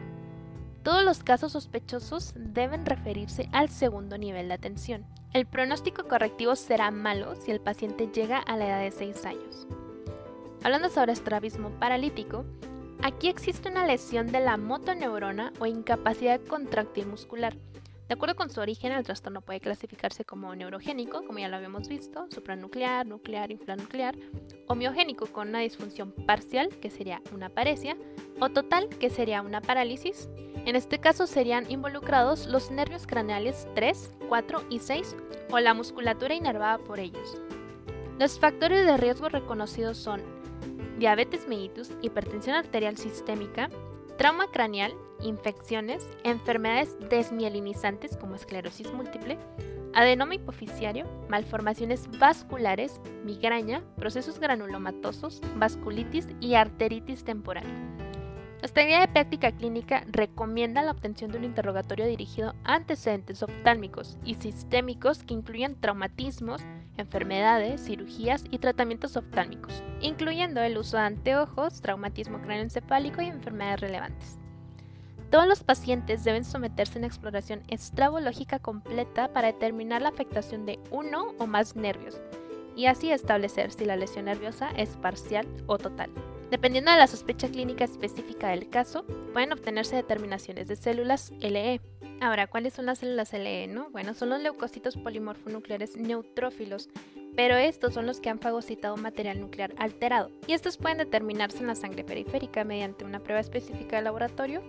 Todos 0.82 1.04
los 1.04 1.22
casos 1.22 1.52
sospechosos 1.52 2.34
deben 2.36 2.84
referirse 2.84 3.48
al 3.52 3.68
segundo 3.68 4.18
nivel 4.18 4.48
de 4.48 4.54
atención. 4.54 5.06
El 5.32 5.46
pronóstico 5.46 6.08
correctivo 6.08 6.56
será 6.56 6.90
malo 6.90 7.36
si 7.36 7.52
el 7.52 7.60
paciente 7.60 8.08
llega 8.12 8.38
a 8.38 8.56
la 8.56 8.66
edad 8.66 8.80
de 8.80 8.90
6 8.90 9.24
años. 9.24 9.68
Hablando 10.64 10.90
sobre 10.90 11.12
estrabismo 11.12 11.70
paralítico, 11.70 12.44
aquí 13.02 13.28
existe 13.28 13.68
una 13.68 13.86
lesión 13.86 14.26
de 14.26 14.40
la 14.40 14.56
motoneurona 14.56 15.52
o 15.60 15.66
incapacidad 15.66 16.40
contractil 16.40 17.06
muscular. 17.06 17.54
De 18.12 18.16
acuerdo 18.16 18.36
con 18.36 18.50
su 18.50 18.60
origen, 18.60 18.92
el 18.92 19.04
trastorno 19.04 19.40
puede 19.40 19.58
clasificarse 19.58 20.22
como 20.22 20.54
neurogénico, 20.54 21.24
como 21.24 21.38
ya 21.38 21.48
lo 21.48 21.56
habíamos 21.56 21.88
visto, 21.88 22.26
supranuclear, 22.28 23.06
nuclear, 23.06 23.50
infranuclear, 23.50 24.18
o 24.68 24.74
miogénico 24.74 25.28
con 25.28 25.48
una 25.48 25.60
disfunción 25.60 26.12
parcial, 26.26 26.68
que 26.82 26.90
sería 26.90 27.22
una 27.32 27.48
paresia, 27.48 27.96
o 28.38 28.50
total, 28.50 28.90
que 28.90 29.08
sería 29.08 29.40
una 29.40 29.62
parálisis. 29.62 30.28
En 30.66 30.76
este 30.76 30.98
caso 30.98 31.26
serían 31.26 31.70
involucrados 31.70 32.48
los 32.48 32.70
nervios 32.70 33.06
craneales 33.06 33.66
3, 33.74 34.12
4 34.28 34.62
y 34.68 34.80
6 34.80 35.16
o 35.50 35.58
la 35.60 35.72
musculatura 35.72 36.34
inervada 36.34 36.76
por 36.76 37.00
ellos. 37.00 37.40
Los 38.18 38.38
factores 38.38 38.84
de 38.84 38.98
riesgo 38.98 39.30
reconocidos 39.30 39.96
son 39.96 40.20
diabetes 40.98 41.48
mellitus, 41.48 41.92
hipertensión 42.02 42.56
arterial 42.56 42.98
sistémica, 42.98 43.70
trauma 44.16 44.48
craneal, 44.50 44.94
infecciones, 45.20 46.08
enfermedades 46.24 46.96
desmielinizantes 47.08 48.16
como 48.16 48.34
esclerosis 48.34 48.92
múltiple, 48.92 49.38
adenoma 49.94 50.34
hipoficiario, 50.34 51.06
malformaciones 51.28 52.08
vasculares, 52.18 53.00
migraña, 53.24 53.82
procesos 53.96 54.38
granulomatosos, 54.38 55.40
vasculitis 55.56 56.28
y 56.40 56.54
arteritis 56.54 57.24
temporal. 57.24 57.64
Nuestra 58.60 58.84
guía 58.84 59.00
de 59.00 59.08
práctica 59.08 59.50
clínica 59.50 60.04
recomienda 60.06 60.82
la 60.82 60.92
obtención 60.92 61.32
de 61.32 61.38
un 61.38 61.44
interrogatorio 61.44 62.06
dirigido 62.06 62.54
a 62.62 62.74
antecedentes 62.74 63.42
oftálmicos 63.42 64.18
y 64.24 64.36
sistémicos 64.36 65.24
que 65.24 65.34
incluyan 65.34 65.74
traumatismos, 65.74 66.62
enfermedades, 66.96 67.84
cirugías 67.84 68.44
y 68.50 68.58
tratamientos 68.58 69.16
oftálmicos, 69.16 69.82
incluyendo 70.00 70.60
el 70.60 70.78
uso 70.78 70.96
de 70.96 71.04
anteojos, 71.04 71.80
traumatismo 71.80 72.40
cráneoencefálico 72.40 73.22
y 73.22 73.26
enfermedades 73.26 73.80
relevantes. 73.80 74.38
Todos 75.30 75.46
los 75.46 75.64
pacientes 75.64 76.24
deben 76.24 76.44
someterse 76.44 76.94
a 76.94 76.98
una 76.98 77.06
exploración 77.06 77.62
estrabológica 77.68 78.58
completa 78.58 79.32
para 79.32 79.48
determinar 79.48 80.02
la 80.02 80.10
afectación 80.10 80.66
de 80.66 80.78
uno 80.90 81.34
o 81.38 81.46
más 81.46 81.74
nervios 81.74 82.20
y 82.76 82.86
así 82.86 83.10
establecer 83.10 83.72
si 83.72 83.84
la 83.84 83.96
lesión 83.96 84.26
nerviosa 84.26 84.70
es 84.76 84.90
parcial 84.96 85.46
o 85.66 85.78
total. 85.78 86.10
Dependiendo 86.50 86.90
de 86.90 86.98
la 86.98 87.06
sospecha 87.06 87.48
clínica 87.48 87.84
específica 87.84 88.48
del 88.48 88.68
caso, 88.68 89.04
pueden 89.32 89.52
obtenerse 89.52 89.96
determinaciones 89.96 90.68
de 90.68 90.76
células 90.76 91.32
LE, 91.40 91.80
Ahora, 92.22 92.46
¿cuáles 92.46 92.72
son 92.72 92.86
las 92.86 93.00
células 93.00 93.32
LE? 93.32 93.66
No? 93.66 93.90
Bueno, 93.90 94.14
son 94.14 94.28
los 94.28 94.40
leucocitos 94.40 94.96
polimorfonucleares 94.96 95.96
neutrófilos, 95.96 96.88
pero 97.34 97.56
estos 97.56 97.94
son 97.94 98.06
los 98.06 98.20
que 98.20 98.30
han 98.30 98.38
fagocitado 98.38 98.96
material 98.96 99.40
nuclear 99.40 99.74
alterado. 99.76 100.30
Y 100.46 100.52
estos 100.52 100.76
pueden 100.76 100.98
determinarse 100.98 101.58
en 101.58 101.66
la 101.66 101.74
sangre 101.74 102.04
periférica 102.04 102.62
mediante 102.62 103.04
una 103.04 103.18
prueba 103.18 103.40
específica 103.40 103.96
de 103.96 104.02
laboratorio, 104.02 104.62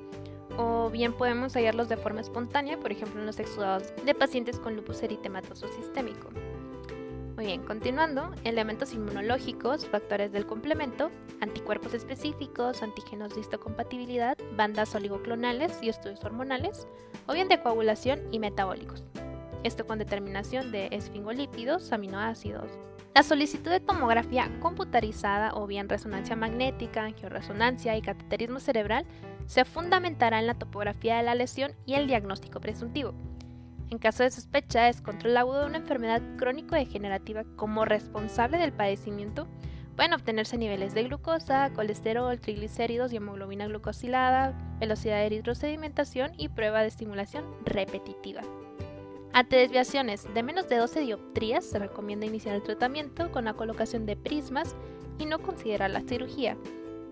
o 0.58 0.90
bien 0.90 1.14
podemos 1.14 1.54
hallarlos 1.54 1.90
de 1.90 1.98
forma 1.98 2.22
espontánea, 2.22 2.80
por 2.80 2.92
ejemplo 2.92 3.20
en 3.20 3.28
los 3.28 3.40
exudados 3.40 3.94
de 4.04 4.16
pacientes 4.16 4.58
con 4.58 4.76
lupus 4.76 5.04
eritematoso 5.04 5.68
sistémico. 5.68 6.30
Muy 7.36 7.48
bien, 7.48 7.64
continuando, 7.64 8.32
elementos 8.44 8.94
inmunológicos, 8.94 9.88
factores 9.88 10.32
del 10.32 10.46
complemento, 10.46 11.10
anticuerpos 11.42 11.96
específicos, 11.96 12.84
antígenos 12.84 13.34
de 13.34 13.42
histocompatibilidad, 13.42 14.38
bandas 14.56 14.94
oligoclonales 14.94 15.82
y 15.82 15.90
estudios 15.90 16.24
hormonales, 16.24 16.88
o 17.26 17.34
bien 17.34 17.48
de 17.48 17.60
coagulación 17.60 18.20
y 18.32 18.38
metabólicos. 18.38 19.04
Esto 19.64 19.88
con 19.88 19.98
determinación 19.98 20.72
de 20.72 20.90
esfingolípidos, 20.92 21.92
aminoácidos. 21.92 22.70
La 23.16 23.24
solicitud 23.24 23.72
de 23.72 23.80
tomografía 23.80 24.52
computarizada 24.60 25.56
o 25.56 25.66
bien 25.66 25.90
resonancia 25.90 26.36
magnética, 26.36 27.04
angioresonancia 27.04 27.98
y 27.98 28.04
cateterismo 28.04 28.60
cerebral 28.60 29.06
se 29.48 29.66
fundamentará 29.66 30.40
en 30.40 30.48
la 30.48 30.60
topografía 30.60 31.18
de 31.18 31.24
la 31.24 31.34
lesión 31.34 31.72
y 31.88 31.96
el 31.96 32.06
diagnóstico 32.06 32.60
presuntivo. 32.60 33.16
En 33.90 33.98
caso 34.00 34.24
de 34.24 34.32
sospecha, 34.32 34.90
es 34.90 35.02
control 35.02 35.38
agudo 35.38 35.62
de 35.62 35.66
una 35.68 35.78
enfermedad 35.78 36.22
crónico-degenerativa 36.38 37.44
como 37.56 37.86
responsable 37.86 38.58
del 38.58 38.74
padecimiento, 38.74 39.48
pueden 39.96 40.14
obtenerse 40.14 40.58
niveles 40.58 40.94
de 40.94 41.04
glucosa, 41.04 41.72
colesterol, 41.74 42.40
triglicéridos 42.40 43.14
y 43.14 43.18
hemoglobina 43.18 43.68
glucosilada, 43.68 44.54
velocidad 44.80 45.18
de 45.18 45.28
eritrosedimentación 45.28 46.32
y 46.38 46.50
prueba 46.50 46.82
de 46.82 46.88
estimulación 46.88 47.46
repetitiva. 47.66 48.42
Ante 49.34 49.56
desviaciones 49.56 50.32
de 50.32 50.44
menos 50.44 50.70
de 50.70 50.78
12 50.78 51.02
dioptrías, 51.02 51.66
se 51.66 51.80
recomienda 51.80 52.26
iniciar 52.26 52.56
el 52.56 52.64
tratamiento 52.64 53.32
con 53.32 53.46
la 53.46 53.54
colocación 53.54 54.06
de 54.06 54.16
prismas 54.16 54.76
y 55.18 55.26
no 55.26 55.40
considerar 55.40 55.90
la 55.90 56.02
cirugía. 56.02 56.58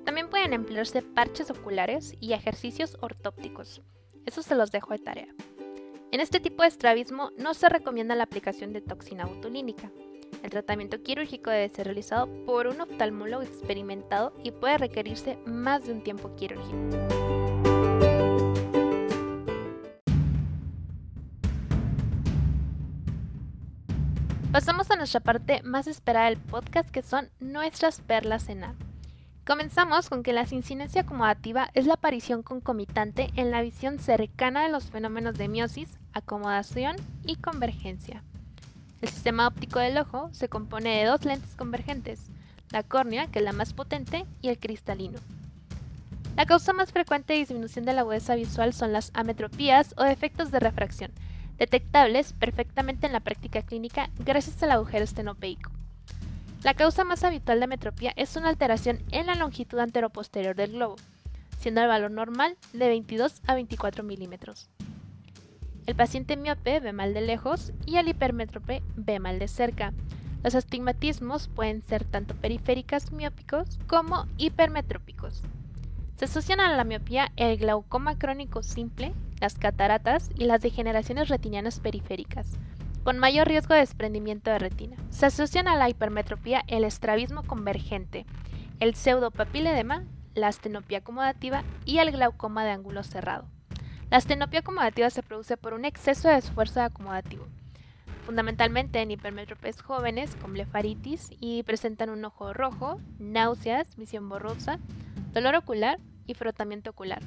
También 0.06 0.30
pueden 0.30 0.54
emplearse 0.54 1.02
parches 1.02 1.50
oculares 1.50 2.16
y 2.20 2.34
ejercicios 2.34 2.98
ortópticos. 3.02 3.82
Eso 4.26 4.44
se 4.44 4.56
los 4.56 4.72
dejo 4.72 4.94
de 4.94 5.00
tarea. 5.00 5.28
En 6.12 6.20
este 6.20 6.42
tipo 6.42 6.62
de 6.62 6.68
estrabismo 6.68 7.32
no 7.38 7.54
se 7.54 7.70
recomienda 7.70 8.16
la 8.16 8.24
aplicación 8.24 8.74
de 8.74 8.82
toxina 8.82 9.26
botulínica. 9.26 9.90
El 10.44 10.50
tratamiento 10.50 11.02
quirúrgico 11.02 11.50
debe 11.52 11.70
ser 11.70 11.86
realizado 11.86 12.28
por 12.46 12.68
un 12.68 12.82
oftalmólogo 12.82 13.44
experimentado 13.44 14.34
y 14.44 14.52
puede 14.52 14.78
requerirse 14.78 15.38
más 15.46 15.86
de 15.86 15.94
un 15.94 16.04
tiempo 16.04 16.36
quirúrgico. 16.36 16.76
Pasamos 24.52 24.92
a 24.92 24.98
nuestra 24.98 25.22
parte 25.22 25.64
más 25.64 25.88
esperada 25.88 26.26
del 26.26 26.38
podcast 26.38 26.92
que 26.92 27.04
son 27.04 27.30
nuestras 27.40 28.02
perlas 28.02 28.50
en 28.50 28.66
A. 28.66 28.76
Comenzamos 29.52 30.08
con 30.08 30.24
que 30.24 30.32
la 30.32 30.46
sincinencia 30.46 31.02
acomodativa 31.02 31.72
es 31.74 31.86
la 31.86 31.96
aparición 31.96 32.42
concomitante 32.42 33.32
en 33.36 33.52
la 33.52 33.62
visión 33.62 34.00
cercana 34.00 34.64
de 34.64 34.72
los 34.72 34.86
fenómenos 34.86 35.38
de 35.38 35.50
miosis 35.50 35.90
acomodación 36.14 36.96
y 37.26 37.36
convergencia. 37.36 38.24
El 39.02 39.10
sistema 39.10 39.46
óptico 39.46 39.80
del 39.80 39.98
ojo 39.98 40.30
se 40.32 40.48
compone 40.48 41.00
de 41.00 41.04
dos 41.04 41.26
lentes 41.26 41.54
convergentes, 41.58 42.28
la 42.70 42.84
córnea, 42.84 43.28
que 43.28 43.40
es 43.40 43.44
la 43.44 43.52
más 43.52 43.74
potente, 43.74 44.26
y 44.42 44.48
el 44.48 44.58
cristalino. 44.58 45.20
La 46.38 46.46
causa 46.46 46.72
más 46.72 46.94
frecuente 46.94 47.34
de 47.34 47.40
disminución 47.40 47.84
de 47.84 47.92
la 47.92 48.02
agudeza 48.02 48.36
visual 48.36 48.72
son 48.72 48.94
las 48.94 49.12
ametropías 49.14 49.94
o 49.98 50.06
defectos 50.06 50.52
de 50.52 50.62
refracción, 50.62 51.12
detectables 51.58 52.32
perfectamente 52.32 53.06
en 53.06 53.12
la 53.12 53.20
práctica 53.20 53.64
clínica 53.64 54.12
gracias 54.20 54.64
al 54.64 54.72
agujero 54.72 55.04
estenopeico. 55.04 55.81
La 56.64 56.76
causa 56.76 57.04
más 57.04 57.24
habitual 57.24 57.60
de 57.60 57.64
ametropía 57.66 58.14
es 58.16 58.36
una 58.36 58.50
alteración 58.50 59.00
en 59.12 59.26
la 59.26 59.36
longitud 59.36 59.80
anteroposterior 59.80 60.56
del 60.56 60.74
globo, 60.74 60.96
siendo 61.58 61.82
el 61.82 61.88
valor 61.88 62.12
normal 62.12 62.56
de 62.72 62.88
22 62.88 63.42
a 63.48 63.56
24 63.56 64.04
milímetros. 64.04 64.70
El 65.88 65.96
paciente 65.96 66.38
miope 66.38 66.80
ve 66.80 66.94
mal 66.94 67.16
de 67.16 67.22
lejos 67.22 67.74
y 67.88 67.98
el 67.98 68.10
hipermétrope 68.10 68.84
ve 68.96 69.20
mal 69.20 69.40
de 69.40 69.48
cerca. 69.48 69.92
Los 70.44 70.54
astigmatismos 70.54 71.48
pueden 71.48 71.82
ser 71.82 72.04
tanto 72.04 72.36
periféricas 72.36 73.12
miópicos 73.12 73.80
como 73.88 74.28
hipermetrópicos. 74.38 75.42
Se 76.16 76.26
asocian 76.26 76.60
a 76.60 76.76
la 76.76 76.84
miopía 76.84 77.32
el 77.38 77.58
glaucoma 77.58 78.20
crónico 78.20 78.62
simple, 78.62 79.14
las 79.40 79.56
cataratas 79.56 80.30
y 80.36 80.46
las 80.46 80.62
degeneraciones 80.62 81.30
retinianas 81.30 81.80
periféricas, 81.80 82.60
con 83.04 83.18
mayor 83.18 83.48
riesgo 83.48 83.74
de 83.74 83.80
desprendimiento 83.80 84.52
de 84.52 84.60
retina. 84.60 84.98
Se 85.10 85.26
asocian 85.26 85.68
a 85.68 85.76
la 85.76 85.90
hipermetropía 85.90 86.64
el 86.68 86.84
estrabismo 86.84 87.44
convergente, 87.44 88.26
el 88.80 88.96
pseudopapiledema, 88.96 90.04
la 90.36 90.48
astenopía 90.48 91.00
acomodativa 91.00 91.64
y 91.86 91.98
el 91.98 92.12
glaucoma 92.12 92.64
de 92.64 92.72
ángulo 92.72 93.04
cerrado. 93.04 93.46
La 94.10 94.18
astenopia 94.18 94.60
acomodativa 94.60 95.10
se 95.10 95.24
produce 95.24 95.58
por 95.58 95.74
un 95.74 95.86
exceso 95.86 96.28
de 96.28 96.38
esfuerzo 96.38 96.82
acomodativo, 96.82 97.48
fundamentalmente 98.26 99.02
en 99.02 99.12
hipermétropes 99.12 99.82
jóvenes 99.82 100.36
con 100.36 100.54
blefaritis 100.54 101.30
y 101.40 101.64
presentan 101.64 102.10
un 102.10 102.24
ojo 102.26 102.54
rojo, 102.54 103.00
náuseas, 103.20 103.96
visión 103.96 104.28
borrosa, 104.30 104.80
dolor 105.34 105.56
ocular 105.56 105.98
y 106.28 106.34
frotamiento 106.34 106.92
ocular. 106.92 107.22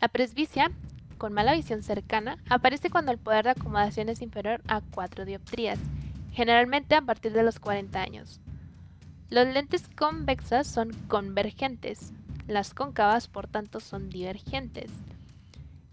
La 0.00 0.08
presbicia, 0.08 0.70
con 1.16 1.32
mala 1.32 1.54
visión 1.54 1.82
cercana, 1.82 2.38
aparece 2.48 2.90
cuando 2.90 3.12
el 3.12 3.18
poder 3.18 3.44
de 3.44 3.50
acomodación 3.50 4.08
es 4.08 4.22
inferior 4.22 4.62
a 4.68 4.80
4 4.80 5.24
dioptrías, 5.24 5.78
generalmente 6.32 6.94
a 6.94 7.02
partir 7.02 7.32
de 7.32 7.42
los 7.42 7.58
40 7.58 8.00
años. 8.00 8.40
Los 9.28 9.48
lentes 9.48 9.88
convexas 9.88 10.66
son 10.66 10.92
convergentes, 11.08 12.12
las 12.46 12.74
cóncavas 12.74 13.26
por 13.26 13.48
tanto 13.48 13.80
son 13.80 14.08
divergentes. 14.08 14.90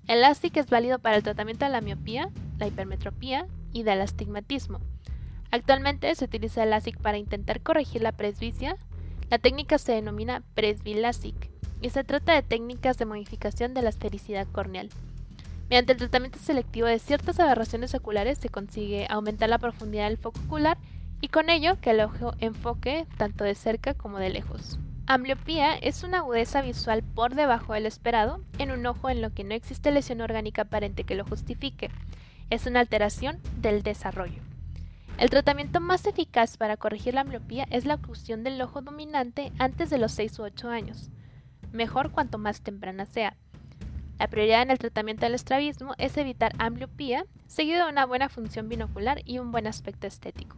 El 0.07 0.21
LASIK 0.21 0.57
es 0.57 0.69
válido 0.69 0.99
para 0.99 1.15
el 1.15 1.24
tratamiento 1.24 1.65
de 1.65 1.71
la 1.71 1.82
miopía, 1.82 2.30
la 2.59 2.67
hipermetropía 2.67 3.47
y 3.71 3.84
del 3.84 4.01
astigmatismo. 4.01 4.80
Actualmente 5.49 6.13
se 6.15 6.26
utiliza 6.26 6.63
el 6.63 6.71
LASIK 6.71 6.99
para 6.99 7.17
intentar 7.17 7.61
corregir 7.61 8.01
la 8.01 8.11
presbicia. 8.11 8.76
La 9.30 9.39
técnica 9.39 9.78
se 9.78 9.93
denomina 9.93 10.43
presbilasic 10.55 11.49
y 11.82 11.89
se 11.89 12.03
trata 12.03 12.34
de 12.34 12.43
técnicas 12.43 12.97
de 12.97 13.05
modificación 13.05 13.74
de 13.74 13.82
la 13.82 13.89
esfericidad 13.89 14.47
corneal. 14.51 14.89
Mediante 15.74 15.93
el 15.93 15.97
tratamiento 15.97 16.38
selectivo 16.38 16.86
de 16.86 16.99
ciertas 16.99 17.39
aberraciones 17.39 17.95
oculares 17.95 18.38
se 18.38 18.47
consigue 18.47 19.07
aumentar 19.09 19.49
la 19.49 19.57
profundidad 19.57 20.07
del 20.07 20.19
foco 20.19 20.39
ocular 20.45 20.78
y 21.19 21.30
con 21.30 21.49
ello 21.49 21.82
que 21.82 21.89
el 21.89 22.01
ojo 22.01 22.36
enfoque 22.38 23.07
tanto 23.17 23.43
de 23.43 23.55
cerca 23.55 23.95
como 23.95 24.19
de 24.19 24.30
lejos. 24.30 24.78
Ambliopía 25.07 25.74
es 25.74 26.03
una 26.03 26.19
agudeza 26.19 26.61
visual 26.61 27.01
por 27.01 27.34
debajo 27.34 27.74
del 27.74 27.88
esperado 27.88 28.43
en 28.59 28.69
un 28.69 28.86
ojo 28.86 29.09
en 29.09 29.24
lo 29.24 29.34
que 29.34 29.43
no 29.43 29.55
existe 29.55 29.91
lesión 29.91 30.21
orgánica 30.21 30.61
aparente 30.61 31.05
que 31.05 31.15
lo 31.15 31.26
justifique. 31.26 31.89
Es 32.51 32.67
una 32.67 32.80
alteración 32.80 33.39
del 33.59 33.82
desarrollo. 33.82 34.43
El 35.17 35.32
tratamiento 35.32 35.80
más 35.80 36.05
eficaz 36.05 36.55
para 36.55 36.78
corregir 36.78 37.15
la 37.15 37.21
ambliopía 37.21 37.65
es 37.71 37.86
la 37.86 37.95
oclusión 37.95 38.43
del 38.43 38.61
ojo 38.61 38.84
dominante 38.84 39.51
antes 39.57 39.89
de 39.89 39.97
los 39.97 40.11
6 40.11 40.38
u 40.38 40.43
8 40.43 40.69
años. 40.69 41.09
Mejor 41.71 42.11
cuanto 42.11 42.38
más 42.38 42.61
temprana 42.61 43.07
sea. 43.07 43.36
La 44.20 44.28
prioridad 44.28 44.61
en 44.61 44.72
el 44.72 44.80
tratamiento 44.80 45.26
del 45.26 45.36
estrabismo 45.36 45.95
es 45.97 46.16
evitar 46.18 46.53
ambliopía, 46.57 47.26
seguido 47.47 47.86
de 47.86 47.91
una 47.91 48.05
buena 48.05 48.30
función 48.30 48.70
binocular 48.70 49.22
y 49.26 49.39
un 49.39 49.51
buen 49.51 49.68
aspecto 49.68 50.07
estético. 50.07 50.55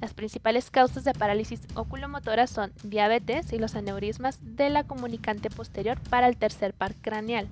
Las 0.00 0.12
principales 0.12 0.70
causas 0.70 1.04
de 1.04 1.14
parálisis 1.14 1.62
oculomotora 1.74 2.46
son 2.46 2.72
diabetes 2.82 3.52
y 3.52 3.58
los 3.58 3.74
aneurismas 3.74 4.38
de 4.42 4.68
la 4.68 4.84
comunicante 4.84 5.48
posterior 5.48 5.98
para 6.10 6.28
el 6.28 6.36
tercer 6.36 6.74
par 6.74 6.94
craneal, 6.96 7.48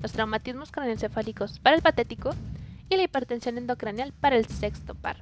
los 0.00 0.12
traumatismos 0.12 0.72
craneoencefálicos 0.72 1.60
para 1.60 1.76
el 1.76 1.82
patético 1.82 2.30
y 2.88 2.96
la 2.96 3.04
hipertensión 3.04 3.58
endocraneal 3.58 4.12
para 4.12 4.36
el 4.36 4.46
sexto 4.46 4.94
par. 4.94 5.18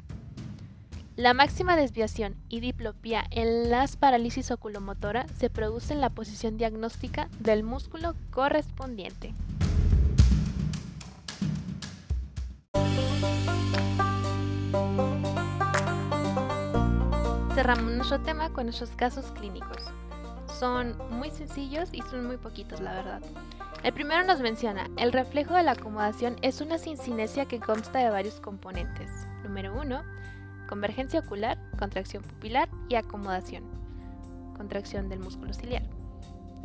La 1.17 1.35
máxima 1.35 1.77
desviación 1.77 2.37
y 2.49 2.61
diplopía 2.61 3.25
en 3.31 3.71
las 3.71 3.97
parálisis 3.97 4.51
oculomotora 4.51 5.27
se 5.39 5.51
produce 5.51 5.93
en 5.93 6.01
la 6.01 6.11
posición 6.11 6.57
diagnóstica 6.57 7.29
del 7.39 7.63
músculo 7.63 8.15
correspondiente. 8.31 9.35
cerramos 17.63 17.93
nuestro 17.93 18.21
tema 18.21 18.53
con 18.53 18.65
nuestros 18.65 18.91
casos 18.91 19.27
clínicos. 19.39 19.85
Son 20.59 20.97
muy 21.11 21.31
sencillos 21.31 21.91
y 21.93 22.03
son 22.03 22.27
muy 22.27 22.37
poquitos, 22.37 22.81
la 22.81 22.93
verdad. 22.93 23.23
El 23.85 23.93
primero 23.93 24.25
nos 24.25 24.41
menciona, 24.41 24.89
el 24.97 25.13
reflejo 25.13 25.55
de 25.55 25.63
la 25.63 25.73
acomodación 25.73 26.37
es 26.43 26.61
una 26.61 26.79
sincinesia 26.79 27.47
que 27.47 27.61
consta 27.61 28.01
de 28.01 28.11
varios 28.11 28.41
componentes. 28.41 29.11
Número 29.45 29.79
1, 29.81 30.03
convergencia 30.73 31.21
ocular, 31.21 31.59
contracción 31.79 32.23
pupilar 32.23 32.67
y 32.89 32.95
acomodación. 32.95 33.63
Contracción 34.57 35.11
del 35.11 35.19
músculo 35.19 35.53
ciliar. 35.53 35.83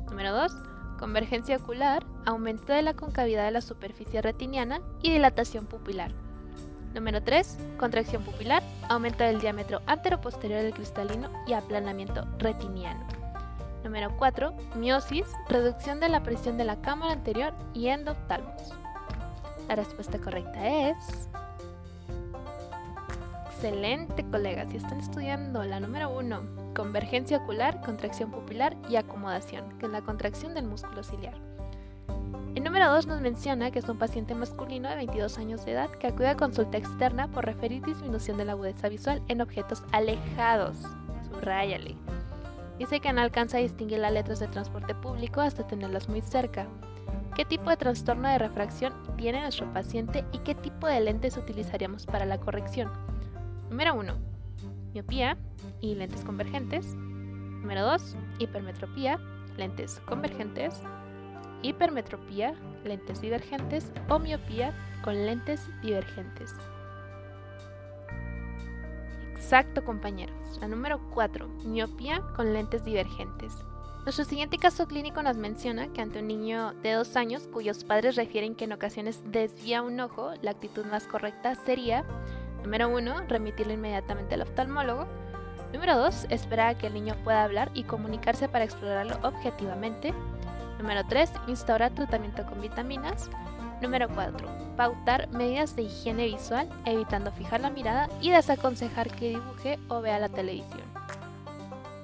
Número 0.05 0.34
2, 0.34 0.49
convergencia 0.97 1.58
ocular, 1.58 2.05
aumento 2.26 2.72
de 2.72 2.84
la 2.84 2.93
concavidad 2.93 3.43
de 3.43 3.51
la 3.51 3.60
superficie 3.60 4.22
retiniana 4.22 4.80
y 5.01 5.12
dilatación 5.12 5.66
pupilar. 5.66 6.14
Número 6.93 7.22
3. 7.22 7.58
Contracción 7.78 8.24
pupilar, 8.24 8.64
aumento 8.88 9.26
del 9.26 9.41
diámetro 9.41 9.82
anteroposterior 9.88 10.62
del 10.62 10.74
cristalino 10.74 11.30
y 11.45 11.51
aplanamiento 11.51 12.26
retiniano. 12.39 13.05
Número 13.84 14.16
4. 14.18 14.53
Miosis, 14.76 15.28
reducción 15.49 15.99
de 15.99 16.08
la 16.08 16.24
presión 16.24 16.58
de 16.58 16.64
la 16.64 16.80
cámara 16.80 17.12
anterior 17.12 17.53
y 17.74 17.88
endoftalmos. 17.88 18.74
La 19.68 19.76
respuesta 19.76 20.18
correcta 20.18 20.66
es... 20.66 21.28
Excelente, 23.60 24.24
colegas. 24.30 24.70
Si 24.70 24.78
están 24.78 24.99
estudiando 24.99 25.64
la 25.64 25.80
número 25.80 26.16
1, 26.16 26.74
convergencia 26.76 27.39
ocular, 27.39 27.82
contracción 27.82 28.30
pupilar 28.30 28.78
y 28.88 28.97
acomodación, 28.97 29.80
que 29.80 29.88
es 29.88 29.91
la 29.91 30.03
contracción 30.03 30.53
del 30.53 30.68
músculo 30.68 31.01
ciliar. 31.01 31.34
El 32.53 32.64
número 32.64 32.91
2 32.91 33.08
nos 33.08 33.20
menciona 33.20 33.72
que 33.72 33.80
es 33.80 33.89
un 33.89 33.97
paciente 33.97 34.36
masculino 34.36 34.89
de 34.89 34.97
22 34.97 35.39
años 35.39 35.66
de 35.66 35.72
edad 35.72 35.89
que 35.89 36.05
acude 36.05 36.28
a 36.28 36.38
consulta 36.38 36.78
externa 36.78 37.32
por 37.32 37.45
referir 37.45 37.84
disminución 37.84 38.38
de 38.38 38.45
la 38.45 38.51
agudeza 38.51 38.89
visual 38.89 39.24
en 39.28 39.41
objetos 39.41 39.82
alejados. 39.91 40.78
Subrayale. 41.28 41.95
Dice 42.78 42.99
que 42.99 43.12
no 43.12 43.22
alcanza 43.22 43.58
a 43.58 43.62
distinguir 43.62 43.97
las 43.97 44.14
letras 44.14 44.39
de 44.39 44.49
transporte 44.49 44.93
público 44.93 45.41
hasta 45.41 45.66
tenerlas 45.66 46.10
muy 46.10 46.22
cerca. 46.22 46.68
¿Qué 47.36 47.43
tipo 47.43 47.72
de 47.72 47.78
trastorno 47.78 48.30
de 48.30 48.38
refracción 48.38 48.93
tiene 49.18 49.41
nuestro 49.41 49.74
paciente 49.74 50.26
y 50.32 50.38
qué 50.39 50.53
tipo 50.53 50.86
de 50.86 50.99
lentes 50.99 51.38
utilizaríamos 51.38 52.05
para 52.05 52.26
la 52.26 52.39
corrección? 52.39 53.16
Número 53.70 53.95
1. 53.95 54.13
Miopía 54.93 55.38
y 55.82 55.95
lentes 55.95 56.24
convergentes. 56.24 56.95
Número 56.95 57.84
2. 57.84 58.15
Hipermetropía, 58.39 59.20
lentes 59.57 59.99
convergentes 60.01 60.82
hipermetropía, 61.61 62.55
lentes 62.84 63.22
divergentes 63.22 63.91
o 64.09 64.20
miopía 64.20 64.74
con 65.03 65.26
lentes 65.26 65.70
divergentes. 65.82 66.53
Exacto 69.32 69.84
compañeros. 69.84 70.57
La 70.59 70.68
número 70.68 70.99
4, 71.13 71.47
miopía 71.65 72.22
con 72.36 72.53
lentes 72.53 72.84
divergentes. 72.84 73.53
Nuestro 74.03 74.24
siguiente 74.24 74.57
caso 74.57 74.88
clínico 74.88 75.22
nos 75.22 75.36
menciona 75.36 75.91
que 75.91 76.01
ante 76.01 76.20
un 76.20 76.28
niño 76.28 76.74
de 76.82 76.93
2 76.93 77.15
años 77.18 77.47
cuyos 77.51 77.84
padres 77.84 78.15
refieren 78.15 78.55
que 78.55 78.63
en 78.63 78.72
ocasiones 78.72 79.22
desvía 79.26 79.82
un 79.82 79.99
ojo, 79.99 80.32
la 80.41 80.51
actitud 80.51 80.86
más 80.86 81.07
correcta 81.07 81.55
sería, 81.55 82.05
número 82.64 82.89
1, 82.89 83.28
remitirlo 83.28 83.74
inmediatamente 83.74 84.36
al 84.36 84.41
oftalmólogo, 84.41 85.05
número 85.74 85.97
2, 85.97 86.28
esperar 86.30 86.70
a 86.70 86.78
que 86.78 86.88
el 86.88 86.93
niño 86.93 87.16
pueda 87.24 87.43
hablar 87.43 87.72
y 87.74 87.84
comunicarse 87.84 88.47
para 88.47 88.66
explorarlo 88.66 89.18
objetivamente, 89.24 90.14
Número 90.80 91.03
3. 91.05 91.32
Instaurar 91.47 91.91
tratamiento 91.93 92.45
con 92.45 92.62
vitaminas. 92.62 93.30
Número 93.82 94.08
4. 94.10 94.47
Pautar 94.76 95.28
medidas 95.30 95.76
de 95.76 95.84
higiene 95.84 96.26
visual, 96.26 96.70
evitando 96.86 97.32
fijar 97.32 97.62
la 97.62 97.70
mirada 97.70 98.10
y 98.22 98.32
desaconsejar 98.32 99.10
que 99.12 99.30
dibuje 99.30 99.80
o 99.88 100.01
vea 100.01 100.20
la 100.20 100.30
televisión. 100.30 100.82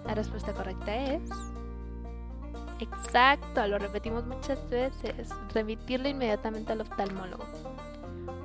La 0.05 0.15
respuesta 0.15 0.53
correcta 0.53 0.95
es... 0.95 1.21
Exacto, 2.79 3.65
lo 3.67 3.77
repetimos 3.77 4.25
muchas 4.25 4.67
veces. 4.69 5.29
Remitirlo 5.53 6.09
inmediatamente 6.09 6.73
al 6.73 6.81
oftalmólogo. 6.81 7.45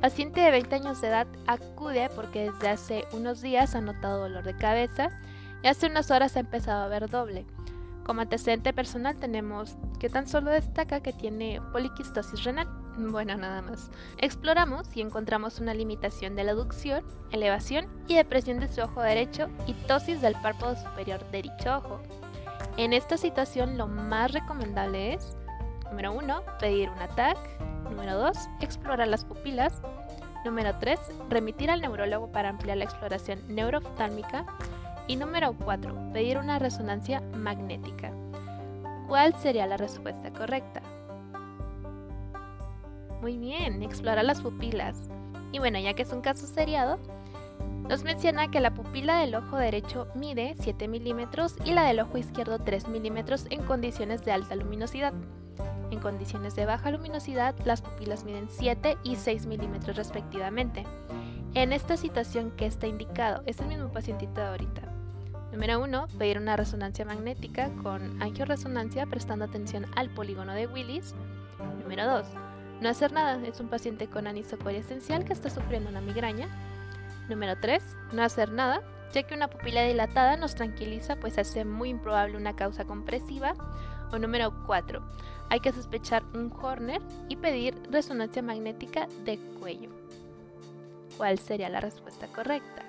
Paciente 0.00 0.40
de 0.40 0.52
20 0.52 0.76
años 0.76 1.00
de 1.00 1.08
edad 1.08 1.26
acude 1.48 2.08
porque 2.14 2.50
desde 2.50 2.68
hace 2.68 3.04
unos 3.12 3.42
días 3.42 3.74
ha 3.74 3.80
notado 3.80 4.20
dolor 4.20 4.44
de 4.44 4.56
cabeza 4.56 5.10
y 5.62 5.66
hace 5.66 5.86
unas 5.86 6.12
horas 6.12 6.36
ha 6.36 6.40
empezado 6.40 6.84
a 6.84 6.88
ver 6.88 7.10
doble. 7.10 7.46
Como 8.04 8.20
antecedente 8.20 8.72
personal 8.72 9.16
tenemos 9.16 9.76
que 9.98 10.08
tan 10.08 10.28
solo 10.28 10.52
destaca 10.52 11.00
que 11.00 11.12
tiene 11.12 11.60
poliquistosis 11.72 12.44
renal. 12.44 12.68
Bueno, 12.96 13.36
nada 13.36 13.60
más. 13.60 13.90
Exploramos 14.18 14.96
y 14.96 15.00
encontramos 15.00 15.58
una 15.58 15.74
limitación 15.74 16.36
de 16.36 16.44
la 16.44 16.52
aducción, 16.52 17.04
elevación 17.32 17.86
y 18.06 18.14
depresión 18.14 18.60
de 18.60 18.68
su 18.68 18.80
ojo 18.80 19.02
derecho 19.02 19.48
y 19.66 19.74
tosis 19.74 20.20
del 20.20 20.34
párpado 20.34 20.76
superior 20.76 21.28
de 21.32 21.42
dicho 21.42 21.76
ojo. 21.76 22.00
En 22.76 22.92
esta 22.92 23.16
situación 23.16 23.76
lo 23.76 23.88
más 23.88 24.30
recomendable 24.32 25.14
es, 25.14 25.36
número 25.90 26.12
1, 26.12 26.42
pedir 26.60 26.90
un 26.90 27.16
TAC, 27.16 27.36
número 27.84 28.18
2, 28.18 28.36
explorar 28.60 29.08
las 29.08 29.24
pupilas, 29.24 29.82
número 30.44 30.76
3, 30.78 30.98
remitir 31.28 31.70
al 31.70 31.80
neurólogo 31.80 32.30
para 32.30 32.48
ampliar 32.48 32.76
la 32.76 32.84
exploración 32.84 33.42
neurooftálmica 33.48 34.44
y 35.06 35.16
número 35.16 35.54
4. 35.64 36.12
Pedir 36.12 36.38
una 36.38 36.58
resonancia 36.58 37.20
magnética. 37.20 38.12
¿Cuál 39.08 39.34
sería 39.34 39.66
la 39.66 39.76
respuesta 39.76 40.30
correcta? 40.32 40.82
Muy 43.20 43.36
bien, 43.38 43.82
explorar 43.82 44.24
las 44.24 44.40
pupilas. 44.40 45.08
Y 45.50 45.58
bueno, 45.58 45.78
ya 45.78 45.94
que 45.94 46.02
es 46.02 46.12
un 46.12 46.20
caso 46.20 46.46
seriado, 46.46 46.98
nos 47.88 48.04
menciona 48.04 48.50
que 48.50 48.60
la 48.60 48.74
pupila 48.74 49.18
del 49.18 49.34
ojo 49.34 49.56
derecho 49.56 50.08
mide 50.14 50.54
7 50.60 50.88
milímetros 50.88 51.56
y 51.64 51.72
la 51.72 51.84
del 51.84 52.00
ojo 52.00 52.18
izquierdo 52.18 52.58
3 52.58 52.88
milímetros 52.88 53.46
en 53.48 53.62
condiciones 53.62 54.24
de 54.26 54.32
alta 54.32 54.54
luminosidad. 54.54 55.14
En 55.90 56.00
condiciones 56.00 56.54
de 56.54 56.66
baja 56.66 56.90
luminosidad, 56.90 57.54
las 57.64 57.82
pupilas 57.82 58.24
miden 58.24 58.48
7 58.50 58.98
y 59.02 59.16
6 59.16 59.46
milímetros 59.46 59.96
respectivamente. 59.96 60.84
En 61.54 61.72
esta 61.72 61.96
situación, 61.96 62.52
¿qué 62.56 62.66
está 62.66 62.86
indicado? 62.86 63.42
Es 63.46 63.60
el 63.60 63.68
mismo 63.68 63.90
pacientito 63.90 64.40
de 64.40 64.46
ahorita. 64.48 64.82
Número 65.52 65.80
1. 65.80 66.08
Pedir 66.18 66.38
una 66.38 66.56
resonancia 66.56 67.04
magnética 67.04 67.70
con 67.82 68.20
angioresonancia 68.22 69.06
prestando 69.06 69.46
atención 69.46 69.86
al 69.96 70.10
polígono 70.10 70.52
de 70.52 70.66
Willis. 70.66 71.14
Número 71.82 72.06
2. 72.06 72.26
No 72.80 72.88
hacer 72.88 73.12
nada. 73.12 73.40
Es 73.46 73.58
un 73.58 73.68
paciente 73.68 74.08
con 74.08 74.26
anisocoria 74.26 74.80
esencial 74.80 75.24
que 75.24 75.32
está 75.32 75.48
sufriendo 75.48 75.88
una 75.88 76.00
migraña. 76.00 76.48
Número 77.28 77.58
3. 77.60 77.82
No 78.12 78.22
hacer 78.22 78.52
nada. 78.52 78.82
ya 79.12 79.22
que 79.22 79.34
una 79.34 79.48
pupila 79.48 79.82
dilatada 79.82 80.36
nos 80.36 80.54
tranquiliza 80.54 81.16
pues 81.16 81.38
hace 81.38 81.64
muy 81.64 81.88
improbable 81.88 82.36
una 82.36 82.54
causa 82.54 82.84
compresiva. 82.84 83.54
O 84.12 84.18
número 84.18 84.52
4, 84.66 85.02
hay 85.50 85.60
que 85.60 85.72
sospechar 85.72 86.22
un 86.34 86.52
Horner 86.52 87.00
y 87.28 87.36
pedir 87.36 87.74
resonancia 87.90 88.42
magnética 88.42 89.06
de 89.24 89.38
cuello. 89.60 89.90
¿Cuál 91.16 91.38
sería 91.38 91.68
la 91.68 91.80
respuesta 91.80 92.26
correcta? 92.28 92.82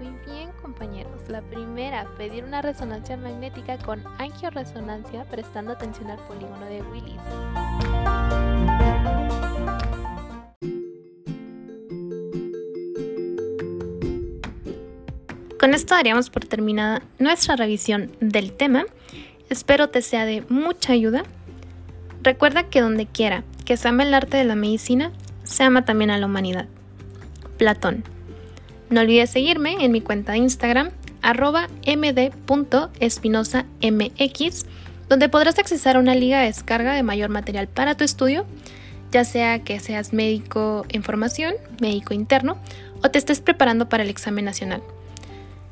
Muy 0.00 0.14
bien 0.26 0.52
compañeros, 0.62 1.28
la 1.28 1.42
primera, 1.42 2.06
pedir 2.16 2.44
una 2.44 2.62
resonancia 2.62 3.16
magnética 3.16 3.78
con 3.78 4.02
angioresonancia 4.18 5.24
prestando 5.24 5.72
atención 5.72 6.10
al 6.10 6.18
polígono 6.26 6.66
de 6.66 6.82
Willis. 6.82 8.47
Con 15.58 15.74
esto 15.74 15.94
daríamos 15.94 16.30
por 16.30 16.44
terminada 16.44 17.02
nuestra 17.18 17.56
revisión 17.56 18.12
del 18.20 18.52
tema. 18.52 18.84
Espero 19.50 19.88
te 19.88 20.02
sea 20.02 20.24
de 20.24 20.44
mucha 20.48 20.92
ayuda. 20.92 21.24
Recuerda 22.22 22.64
que 22.64 22.80
donde 22.80 23.06
quiera 23.06 23.42
que 23.64 23.76
se 23.76 23.88
ama 23.88 24.04
el 24.04 24.14
arte 24.14 24.36
de 24.36 24.44
la 24.44 24.54
medicina, 24.54 25.12
se 25.42 25.64
ama 25.64 25.84
también 25.84 26.10
a 26.10 26.18
la 26.18 26.26
humanidad. 26.26 26.66
Platón. 27.56 28.04
No 28.88 29.00
olvides 29.00 29.30
seguirme 29.30 29.84
en 29.84 29.92
mi 29.92 30.00
cuenta 30.00 30.32
de 30.32 30.38
Instagram, 30.38 30.90
arroba 31.22 31.66
md.espinosamx, 31.84 34.66
donde 35.08 35.28
podrás 35.28 35.58
accesar 35.58 35.96
a 35.96 35.98
una 35.98 36.14
liga 36.14 36.40
de 36.40 36.46
descarga 36.46 36.94
de 36.94 37.02
mayor 37.02 37.30
material 37.30 37.66
para 37.66 37.96
tu 37.96 38.04
estudio, 38.04 38.46
ya 39.10 39.24
sea 39.24 39.64
que 39.64 39.80
seas 39.80 40.12
médico 40.12 40.86
en 40.88 41.02
formación, 41.02 41.54
médico 41.80 42.14
interno, 42.14 42.58
o 43.02 43.10
te 43.10 43.18
estés 43.18 43.40
preparando 43.40 43.88
para 43.88 44.04
el 44.04 44.08
examen 44.08 44.44
nacional. 44.44 44.82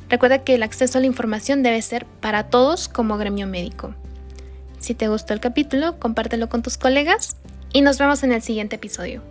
Recuerda 0.08 0.44
que 0.44 0.54
el 0.54 0.62
acceso 0.62 0.98
a 0.98 1.00
la 1.00 1.06
información 1.06 1.62
debe 1.62 1.82
ser 1.82 2.06
para 2.20 2.44
todos 2.44 2.88
como 2.88 3.18
gremio 3.18 3.46
médico. 3.46 3.94
Si 4.78 4.94
te 4.94 5.08
gustó 5.08 5.34
el 5.34 5.40
capítulo, 5.40 5.98
compártelo 5.98 6.48
con 6.48 6.62
tus 6.62 6.78
colegas 6.78 7.36
y 7.72 7.80
nos 7.80 7.98
vemos 7.98 8.22
en 8.22 8.32
el 8.32 8.42
siguiente 8.42 8.76
episodio. 8.76 9.22